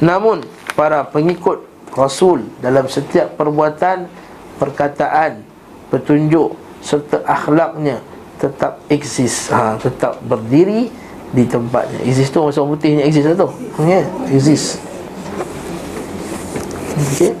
namun 0.00 0.44
para 0.76 1.04
pengikut 1.06 1.64
Rasul 1.92 2.46
dalam 2.62 2.86
setiap 2.86 3.34
perbuatan 3.36 4.06
perkataan 4.56 5.42
petunjuk 5.92 6.54
serta 6.80 7.20
akhlaknya 7.26 8.00
tetap 8.40 8.80
eksis 8.88 9.52
ha, 9.52 9.76
tetap 9.76 10.16
berdiri 10.24 10.88
di 11.30 11.44
tempatnya 11.44 12.00
eksis 12.08 12.32
tu 12.32 12.40
masa 12.40 12.64
orang 12.64 12.72
putih 12.74 12.90
ni 12.96 13.02
eksis 13.04 13.24
lah 13.28 13.36
tu 13.36 13.48
okay? 13.76 14.02
eksis 14.32 14.64
Okay. 17.00 17.32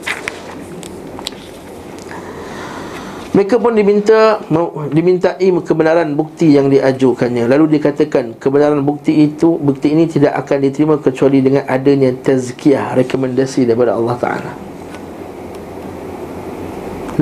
Mereka 3.30 3.62
pun 3.62 3.78
diminta 3.78 4.42
dimintai 4.90 5.54
kebenaran 5.62 6.18
bukti 6.18 6.50
yang 6.50 6.66
diajukannya. 6.66 7.46
Lalu 7.46 7.78
dikatakan 7.78 8.34
kebenaran 8.34 8.82
bukti 8.82 9.22
itu 9.22 9.54
bukti 9.54 9.94
ini 9.94 10.10
tidak 10.10 10.34
akan 10.42 10.58
diterima 10.66 10.98
kecuali 10.98 11.38
dengan 11.38 11.62
adanya 11.70 12.10
tazkiyah, 12.10 12.98
rekomendasi 12.98 13.70
daripada 13.70 13.94
Allah 13.94 14.16
Taala. 14.18 14.52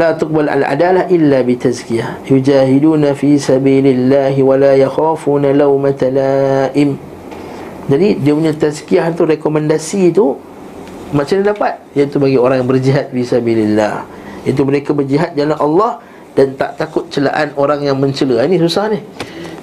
La 0.01 0.17
tuqbal 0.17 0.49
al-adalah 0.49 1.13
illa 1.13 1.45
bi 1.45 1.61
tazkiyah. 1.61 2.25
Yujahiduna 2.25 3.13
fi 3.13 3.37
sabilillah 3.37 4.33
wa 4.41 4.57
la 4.57 4.73
yakhafuna 4.81 5.53
lawmata 5.53 6.09
laim. 6.09 6.97
Jadi 7.85 8.17
dia 8.17 8.33
punya 8.33 8.57
tazkiyah 8.57 9.13
tu 9.13 9.29
rekomendasi 9.29 10.09
itu 10.09 10.41
macam 11.13 11.41
mana 11.41 11.53
dapat? 11.53 11.73
Iaitu 11.93 12.17
bagi 12.17 12.41
orang 12.41 12.65
yang 12.65 12.69
berjihad 12.69 13.13
fi 13.13 13.23
sabilillah. 13.29 14.18
Itu 14.49 14.65
mereka 14.65 14.97
berjihad 14.97 15.37
jalan 15.37 15.61
Allah 15.61 16.01
Dan 16.33 16.57
tak 16.57 16.81
takut 16.81 17.05
celaan 17.13 17.53
orang 17.61 17.85
yang 17.85 18.01
mencela 18.01 18.41
Ini 18.49 18.57
susah 18.57 18.89
ni 18.89 18.99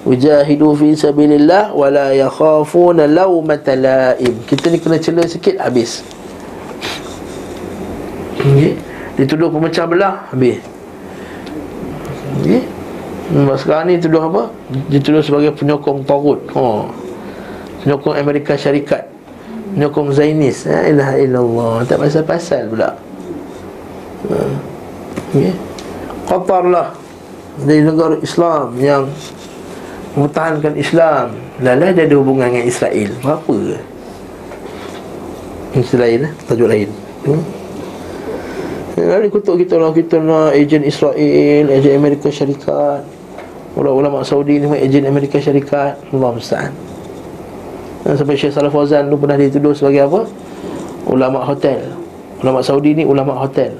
Wajahidu 0.06 0.70
fi 0.78 0.94
sabilillah 0.94 1.74
wa 1.74 1.90
la 1.90 2.14
yakhafuna 2.14 3.10
lawmata 3.10 3.74
laim. 3.74 4.38
Kita 4.46 4.70
ni 4.70 4.78
kena 4.78 5.02
cela 5.02 5.26
sikit 5.26 5.58
habis. 5.58 6.06
Okey. 8.38 8.78
Dituduh 9.18 9.50
pemecah 9.50 9.82
belah 9.90 10.30
habis. 10.30 10.62
Okey. 12.38 12.62
Hmm, 13.34 13.50
sekarang 13.58 13.90
ni 13.90 13.98
tuduh 13.98 14.22
apa? 14.30 14.54
Dituduh 14.86 15.18
sebagai 15.26 15.50
penyokong 15.58 16.06
Tagut. 16.06 16.38
Ha. 16.54 16.86
Penyokong 17.82 18.14
Amerika 18.14 18.54
Syarikat. 18.54 19.10
Penyokong 19.74 20.14
Zainis. 20.14 20.70
La 20.70 20.86
ilaha 20.86 21.14
illallah. 21.18 21.74
Tak 21.82 21.98
pasal-pasal 21.98 22.70
pula. 22.70 22.94
Ha. 24.30 24.55
Okey. 25.36 25.52
Qatar 26.24 26.64
lah 26.64 26.96
dari 27.60 27.84
negara 27.84 28.16
Islam 28.24 28.72
yang 28.80 29.04
mempertahankan 30.16 30.72
Islam. 30.80 31.36
Lala 31.60 31.92
dia 31.92 32.08
ada 32.08 32.16
hubungan 32.16 32.48
dengan 32.48 32.64
Israel. 32.64 33.12
Apa? 33.20 33.56
Ini 35.76 35.84
lain 36.00 36.18
lah, 36.24 36.32
tajuk 36.48 36.68
lain. 36.72 36.88
Hmm? 37.28 37.44
Lalu 38.96 39.28
kutuk 39.28 39.60
kita 39.60 39.76
lah 39.76 39.92
Kita 39.92 40.16
nak 40.24 40.56
ejen 40.56 40.80
Israel 40.80 41.68
Ejen 41.68 42.00
Amerika 42.00 42.32
Syarikat. 42.32 43.04
Ulama-ulama 43.76 44.24
Saudi 44.24 44.56
ni 44.56 44.64
Ejen 44.80 45.04
Amerika 45.04 45.36
Syarikat. 45.36 46.00
Allah 46.16 46.32
Musta'an. 46.32 46.72
Sampai 48.08 48.40
Syekh 48.40 48.56
Salaf 48.56 48.72
Fawzan 48.72 49.12
tu 49.12 49.20
pernah 49.20 49.36
dituduh 49.36 49.76
sebagai 49.76 50.08
apa? 50.08 50.24
Ulama 51.12 51.44
hotel. 51.44 51.92
Ulama 52.40 52.64
Saudi 52.64 52.96
ni 52.96 53.04
ulama 53.04 53.36
hotel 53.36 53.76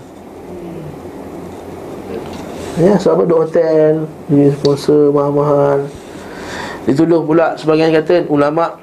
Ya, 2.76 2.92
sebab 3.00 3.24
ada 3.24 3.34
hotel 3.40 4.04
Dia 4.28 4.52
sponsor 4.52 5.08
mahal-mahal. 5.08 5.88
Dituduh 6.84 7.24
pula 7.24 7.56
sebagian 7.56 7.90
kata 7.90 8.28
ulama 8.28 8.76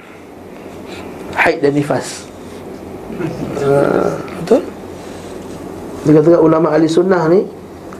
haid 1.38 1.62
dan 1.62 1.78
nifas. 1.78 2.26
Uh, 3.62 4.18
betul? 4.42 4.62
Dia 6.04 6.12
kata 6.20 6.42
ulama 6.42 6.74
ahli 6.74 6.90
sunnah 6.90 7.30
ni 7.30 7.46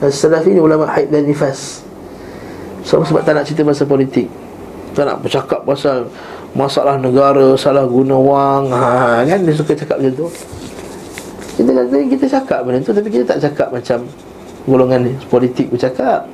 Salafi 0.04 0.52
ni 0.52 0.60
ulama 0.60 0.90
haid 0.90 1.14
dan 1.14 1.24
nifas. 1.24 1.86
Sebab, 2.84 3.06
sebab 3.06 3.22
tak 3.24 3.38
nak 3.38 3.46
cerita 3.46 3.62
pasal 3.64 3.86
politik. 3.86 4.26
Tak 4.98 5.06
nak 5.06 5.22
bercakap 5.22 5.62
pasal 5.62 6.10
Masalah 6.54 6.98
negara, 7.02 7.58
salah 7.58 7.82
guna 7.82 8.14
wang. 8.14 8.70
Ha, 8.70 9.22
Kan? 9.26 9.42
Dia 9.46 9.54
suka 9.54 9.74
cakap 9.74 9.98
macam 10.02 10.14
tu. 10.14 10.26
Kita 11.54 11.70
kata 11.70 11.94
kita 12.10 12.24
cakap 12.26 12.58
benda 12.66 12.82
tu 12.82 12.90
Tapi 12.90 13.08
kita 13.14 13.24
tak 13.30 13.38
cakap 13.46 13.70
macam 13.70 14.02
Golongan 14.64 15.20
politik 15.28 15.68
bercakap 15.68 16.24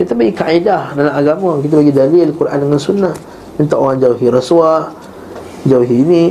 kita 0.00 0.16
bagi 0.16 0.32
kaedah 0.32 0.96
dalam 0.96 1.12
agama. 1.12 1.60
Kita 1.60 1.76
bagi 1.76 1.92
dalil 1.92 2.32
Quran 2.32 2.58
dengan 2.64 2.80
sunnah. 2.80 3.14
Minta 3.60 3.76
orang 3.76 4.00
jauhi 4.00 4.32
rasuah 4.32 4.88
Jauhi 5.68 5.96
ini. 6.00 6.24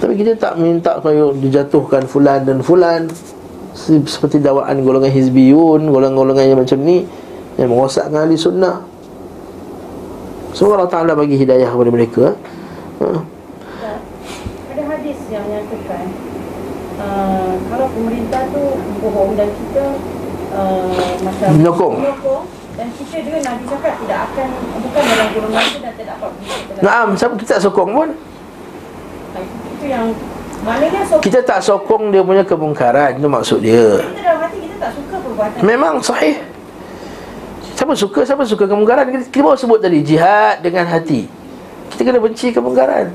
Tapi 0.00 0.16
kita 0.16 0.32
tak 0.40 0.56
minta 0.56 0.96
supaya 0.96 1.28
dijatuhkan 1.36 2.08
fulan 2.08 2.48
dan 2.48 2.64
fulan. 2.64 3.04
Seperti 3.76 4.38
dakwaan 4.38 4.86
golongan 4.86 5.10
hizbiyun 5.10 5.90
Golongan-golongan 5.90 6.46
yang 6.46 6.62
macam 6.62 6.78
ni 6.86 7.02
Yang 7.58 7.68
merosakkan 7.74 8.22
ahli 8.22 8.38
sunnah. 8.38 8.86
Semoga 10.54 10.78
Allah 10.78 10.92
Ta'ala 10.94 11.12
bagi 11.18 11.34
hidayah 11.34 11.66
kepada 11.66 11.90
mereka 11.90 12.24
ha? 13.02 13.18
Ada 14.70 14.82
hadis 14.86 15.18
yang 15.26 15.42
nyatakan 15.50 16.06
uh, 17.02 17.52
Kalau 17.66 17.83
pemerintah 17.94 18.42
tu 18.50 18.62
bohong 19.00 19.32
dan 19.38 19.48
kita 19.48 19.84
uh, 20.52 21.14
macam 21.22 21.48
menyokong. 21.54 21.94
menyokong 22.02 22.44
dan 22.74 22.88
kita 22.90 23.16
juga 23.22 23.38
Nabi 23.46 23.62
cakap 23.70 23.94
tidak 24.02 24.18
akan 24.30 24.48
bukan 24.82 25.02
dalam 25.06 25.28
golongan 25.30 25.62
itu 25.62 25.78
dan 25.78 25.92
tidak 25.94 26.08
dapat 26.18 26.30
Naam, 26.82 27.08
siapa 27.14 27.34
kita 27.38 27.50
tak 27.54 27.62
sokong 27.62 27.90
pun. 27.94 28.08
Itu 29.78 29.84
yang 29.86 30.04
maknanya 30.66 31.02
sokong. 31.06 31.22
Kita 31.22 31.38
tak 31.46 31.60
sokong 31.62 32.02
dia 32.10 32.22
punya 32.26 32.42
kemungkaran 32.42 33.14
Itu 33.18 33.30
maksud 33.30 33.58
dia. 33.62 34.02
Kita 34.02 34.20
dalam 34.26 34.40
hati 34.42 34.56
kita 34.58 34.76
tak 34.82 34.90
suka 34.98 35.14
perbuatan. 35.22 35.58
Memang 35.62 35.94
sahih. 36.02 36.36
Siapa 37.74 37.92
suka, 37.94 38.20
siapa 38.22 38.42
suka 38.46 38.64
kemungkaran? 38.70 39.06
Kita, 39.10 39.24
kita 39.30 39.42
baru 39.42 39.58
sebut 39.58 39.78
tadi, 39.82 39.98
jihad 40.02 40.62
dengan 40.62 40.86
hati. 40.86 41.26
Kita 41.94 42.06
kena 42.06 42.22
benci 42.22 42.54
kemungkaran. 42.54 43.10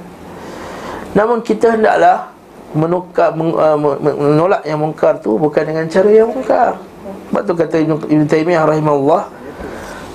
Namun 1.15 1.43
kita 1.43 1.75
hendaklah 1.75 2.31
menukar, 2.73 3.33
men, 3.33 3.49
uh, 3.53 3.77
menolak 4.01 4.61
yang 4.65 4.81
mungkar 4.81 5.17
tu 5.17 5.37
Bukan 5.41 5.65
dengan 5.65 5.85
cara 5.89 6.09
yang 6.09 6.29
mungkar. 6.29 6.77
Sebab 7.29 7.41
tu 7.45 7.53
kata 7.57 7.75
Ibn 7.81 8.25
Taymiyah 8.29 8.63
rahimahullah 8.65 9.23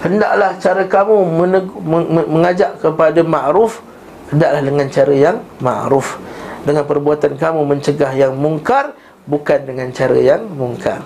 Hendaklah 0.05 0.51
cara 0.61 0.83
kamu 0.85 1.17
meneg- 1.41 1.79
meng- 1.83 2.31
mengajak 2.31 2.79
kepada 2.79 3.21
ma'ruf 3.25 3.83
Hendaklah 4.31 4.63
dengan 4.63 4.87
cara 4.91 5.15
yang 5.15 5.37
ma'ruf. 5.59 6.19
Dengan 6.65 6.85
perbuatan 6.87 7.33
kamu 7.37 7.61
mencegah 7.67 8.13
yang 8.15 8.35
mungkar 8.39 8.95
Bukan 9.25 9.65
dengan 9.65 9.89
cara 9.89 10.19
yang 10.21 10.45
mungkar. 10.53 11.01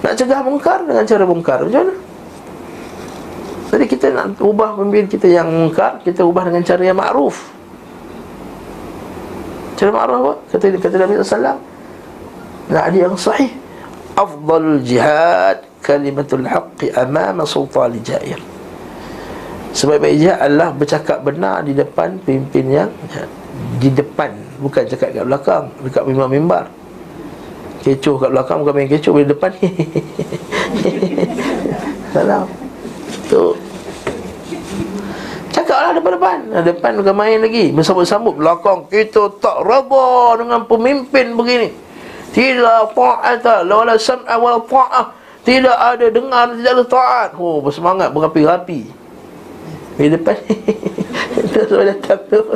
Nak 0.00 0.14
cegah 0.16 0.40
mungkar 0.40 0.78
dengan 0.86 1.04
cara 1.04 1.24
mungkar 1.28 1.58
Macam 1.66 1.80
mana? 1.84 1.94
Jadi 3.70 3.84
kita 3.86 4.06
nak 4.10 4.40
ubah 4.42 4.74
pemimpin 4.74 5.06
kita 5.06 5.28
yang 5.28 5.46
mungkar 5.46 6.00
Kita 6.00 6.24
ubah 6.24 6.48
dengan 6.48 6.64
cara 6.64 6.82
yang 6.82 6.96
ma'ruf 6.96 7.59
Cara 9.80 9.96
ma'ruf 9.96 10.20
apa? 10.20 10.32
Kata, 10.52 10.64
kata 10.76 10.96
Nabi 11.00 11.24
SAW 11.24 11.56
Nah, 12.68 12.84
yang 12.92 13.16
sahih. 13.16 13.48
Afdal 14.12 14.84
jihad 14.84 15.64
kalimatul 15.80 16.44
haqqi 16.44 16.92
amama 16.92 17.48
sultan 17.48 17.96
jair. 18.04 18.36
Sebaik-baik 19.72 20.20
jihad 20.20 20.36
adalah 20.36 20.76
bercakap 20.76 21.24
benar 21.24 21.64
di 21.64 21.72
depan 21.72 22.20
pimpin 22.28 22.68
yang 22.68 22.92
di 23.80 23.88
depan 23.88 24.36
bukan 24.60 24.84
cakap 24.84 25.16
kat 25.16 25.24
belakang 25.24 25.72
dekat 25.80 26.04
mimbar-mimbar 26.04 26.68
kecoh 27.80 28.20
kat 28.20 28.28
belakang 28.28 28.60
bukan 28.60 28.74
main 28.76 28.90
kecoh 28.92 29.16
di 29.16 29.28
depan. 29.32 29.50
Salah 32.12 32.44
tu 33.32 33.56
cakaplah 35.80 35.96
depan-depan. 35.96 36.38
Depan 36.64 36.92
bukan 37.00 37.14
main 37.16 37.38
lagi. 37.40 37.72
Bersambut-sambut 37.72 38.36
belakang. 38.36 38.84
Kita 38.92 39.32
tak 39.40 39.64
raba 39.64 40.36
dengan 40.36 40.68
pemimpin 40.68 41.32
begini. 41.32 41.72
Tidak 42.30 42.94
ta'ata 42.94 43.66
la 43.66 43.98
sam'a 43.98 44.38
wa 44.38 44.62
ta'ah 44.62 45.18
tidak 45.42 45.74
ada 45.74 46.06
dengar 46.12 46.54
tidak 46.54 46.72
ada 46.78 46.84
taat. 46.86 47.34
Oh 47.40 47.58
bersemangat 47.64 48.12
berapi-rapi. 48.12 48.86
Di 49.98 50.06
depan. 50.06 50.36
Itu 51.40 51.60
sudah 51.66 51.84
datang 51.90 52.20
tu. 52.28 52.40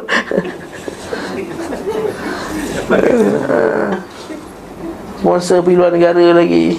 Sponsor 5.24 5.64
pergi 5.64 5.76
luar 5.80 5.90
negara 5.90 6.36
lagi. 6.36 6.76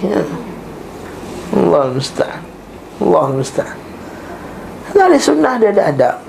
Allah 1.52 1.90
musta'an. 1.92 2.42
Allah 3.02 3.26
musta'an. 3.34 3.78
Dari 4.96 5.20
sunnah 5.20 5.60
dia 5.60 5.76
ada 5.76 5.84
adab 5.92 6.25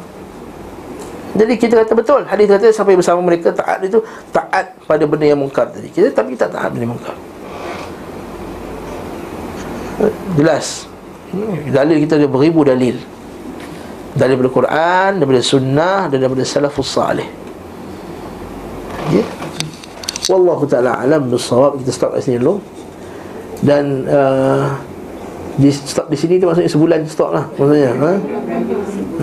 jadi 1.37 1.53
kita 1.61 1.75
kata 1.85 1.93
betul. 1.93 2.25
Hadis 2.25 2.49
kata 2.49 2.73
sampai 2.73 2.97
bersama 2.97 3.21
mereka 3.21 3.53
taat 3.53 3.85
itu 3.85 4.01
Taat 4.33 4.73
pada 4.89 5.05
benda 5.05 5.29
yang 5.29 5.41
mungkar 5.41 5.69
tadi. 5.69 5.93
Kita 5.93 6.09
tapi 6.11 6.33
kita 6.33 6.49
taat 6.49 6.73
benda 6.73 6.89
yang 6.89 6.95
mungkar. 6.97 7.17
Jelas. 10.41 10.89
Dalil 11.69 11.97
kita 12.09 12.17
ada 12.17 12.29
beribu 12.29 12.65
dalil. 12.65 12.97
Dalil 14.17 14.33
daripada 14.33 14.49
Quran 14.49 15.11
Daripada 15.21 15.43
sunnah 15.45 16.09
Dan 16.09 16.25
daripada 16.25 16.41
salafus 16.49 16.89
salih. 16.89 17.29
Ya. 19.13 19.25
Wallahu 20.27 20.67
ta'ala 20.67 20.99
alam 20.99 21.31
Bersawab 21.31 21.79
Kita 21.79 21.93
stop 21.93 22.17
kat 22.17 22.25
sini 22.25 22.41
dulu. 22.41 22.59
Dan 23.61 24.09
uh, 24.09 24.73
di 25.57 25.73
stop 25.73 26.13
di 26.13 26.17
sini 26.21 26.37
tu 26.37 26.45
maksudnya 26.45 26.69
sebulan 26.69 27.01
stop 27.09 27.33
lah 27.33 27.49
maksudnya 27.57 27.91
ha 27.97 28.13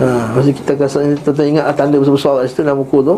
ha 0.00 0.34
maksud 0.34 0.54
kita 0.58 0.70
akan 0.74 1.14
kita 1.18 1.42
ingat 1.46 1.64
tanda 1.78 1.96
besar-besar 2.00 2.42
kat 2.42 2.44
situ 2.50 2.60
dalam 2.66 2.82
buku 2.82 2.98
tu. 3.02 3.16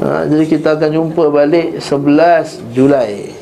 Ha 0.00 0.24
jadi 0.28 0.44
kita 0.48 0.68
akan 0.76 0.90
jumpa 0.92 1.24
balik 1.28 1.80
11 1.80 2.72
Julai. 2.72 3.32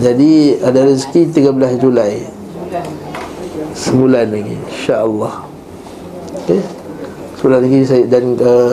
Jadi 0.00 0.60
ada 0.60 0.80
rezeki 0.84 1.32
13 1.32 1.80
Julai. 1.80 2.24
Sebulan 3.74 4.26
lagi 4.30 4.54
insya-Allah. 4.70 5.34
Sebulan 7.40 7.58
lagi 7.64 7.80
saya 7.84 8.04
dan 8.06 8.36
uh, 8.38 8.72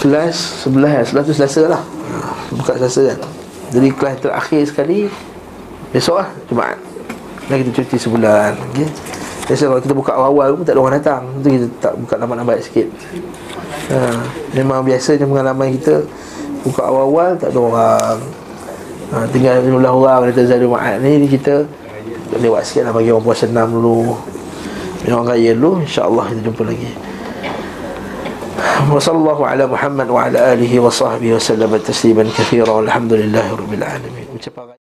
kelas 0.00 0.66
11 0.66 1.12
11 1.12 1.28
tu 1.28 1.34
selasa 1.36 1.62
lah. 1.68 1.82
Buka 2.52 2.76
selasa 2.80 3.14
kan. 3.14 3.18
Jadi 3.74 3.88
kelas 3.90 4.16
terakhir 4.22 4.62
sekali 4.70 5.10
Besok 5.94 6.18
lah 6.18 6.28
Jumaat. 6.50 6.78
Dan 7.46 7.62
kita 7.62 7.70
cuti 7.86 7.96
sebulan 8.02 8.58
okay? 8.72 8.88
Biasa 9.49 9.65
kalau 9.65 9.81
kita 9.81 9.93
buka 9.97 10.11
awal-awal 10.13 10.53
pun 10.53 10.63
tak 10.63 10.73
ada 10.77 10.81
orang 10.81 10.95
datang 11.01 11.21
Itu 11.41 11.47
kita 11.49 11.67
tak 11.81 11.93
buka 11.97 12.13
lambat-lambat 12.21 12.57
sikit 12.61 12.87
ha, 13.89 14.13
Memang 14.53 14.85
biasanya 14.85 15.25
pengalaman 15.25 15.67
kita 15.79 16.05
Buka 16.61 16.81
awal-awal 16.85 17.33
tak 17.39 17.49
ada 17.55 17.59
orang 17.59 18.17
ha, 19.09 19.25
Tinggal 19.33 19.65
jumlah 19.65 19.89
orang 19.89 20.29
Kata 20.29 20.41
Zadul 20.45 20.69
Ma'ad 20.69 21.01
ni 21.01 21.25
Kita 21.25 21.65
lewat 22.37 22.61
sikit 22.61 22.89
lah 22.89 22.93
Bagi 22.93 23.09
orang 23.09 23.25
puasa 23.25 23.49
enam 23.49 23.67
dulu 23.73 24.13
Bagi 25.01 25.11
orang 25.11 25.27
raya 25.33 25.51
dulu 25.57 25.71
InsyaAllah 25.81 26.25
kita 26.29 26.41
jumpa 26.45 26.63
lagi 26.69 26.91
وصلى 28.91 29.17
الله 29.17 29.47
على 29.47 29.63
محمد 29.67 30.09
وعلى 30.09 30.53
آله 30.53 30.79
وصحبه 30.79 31.33
وسلم 31.33 31.77
تسليما 31.77 32.23
كثيرا 32.23 32.71
والحمد 32.71 33.13
لله 33.13 33.55
رب 33.55 33.73
العالمين 33.73 34.82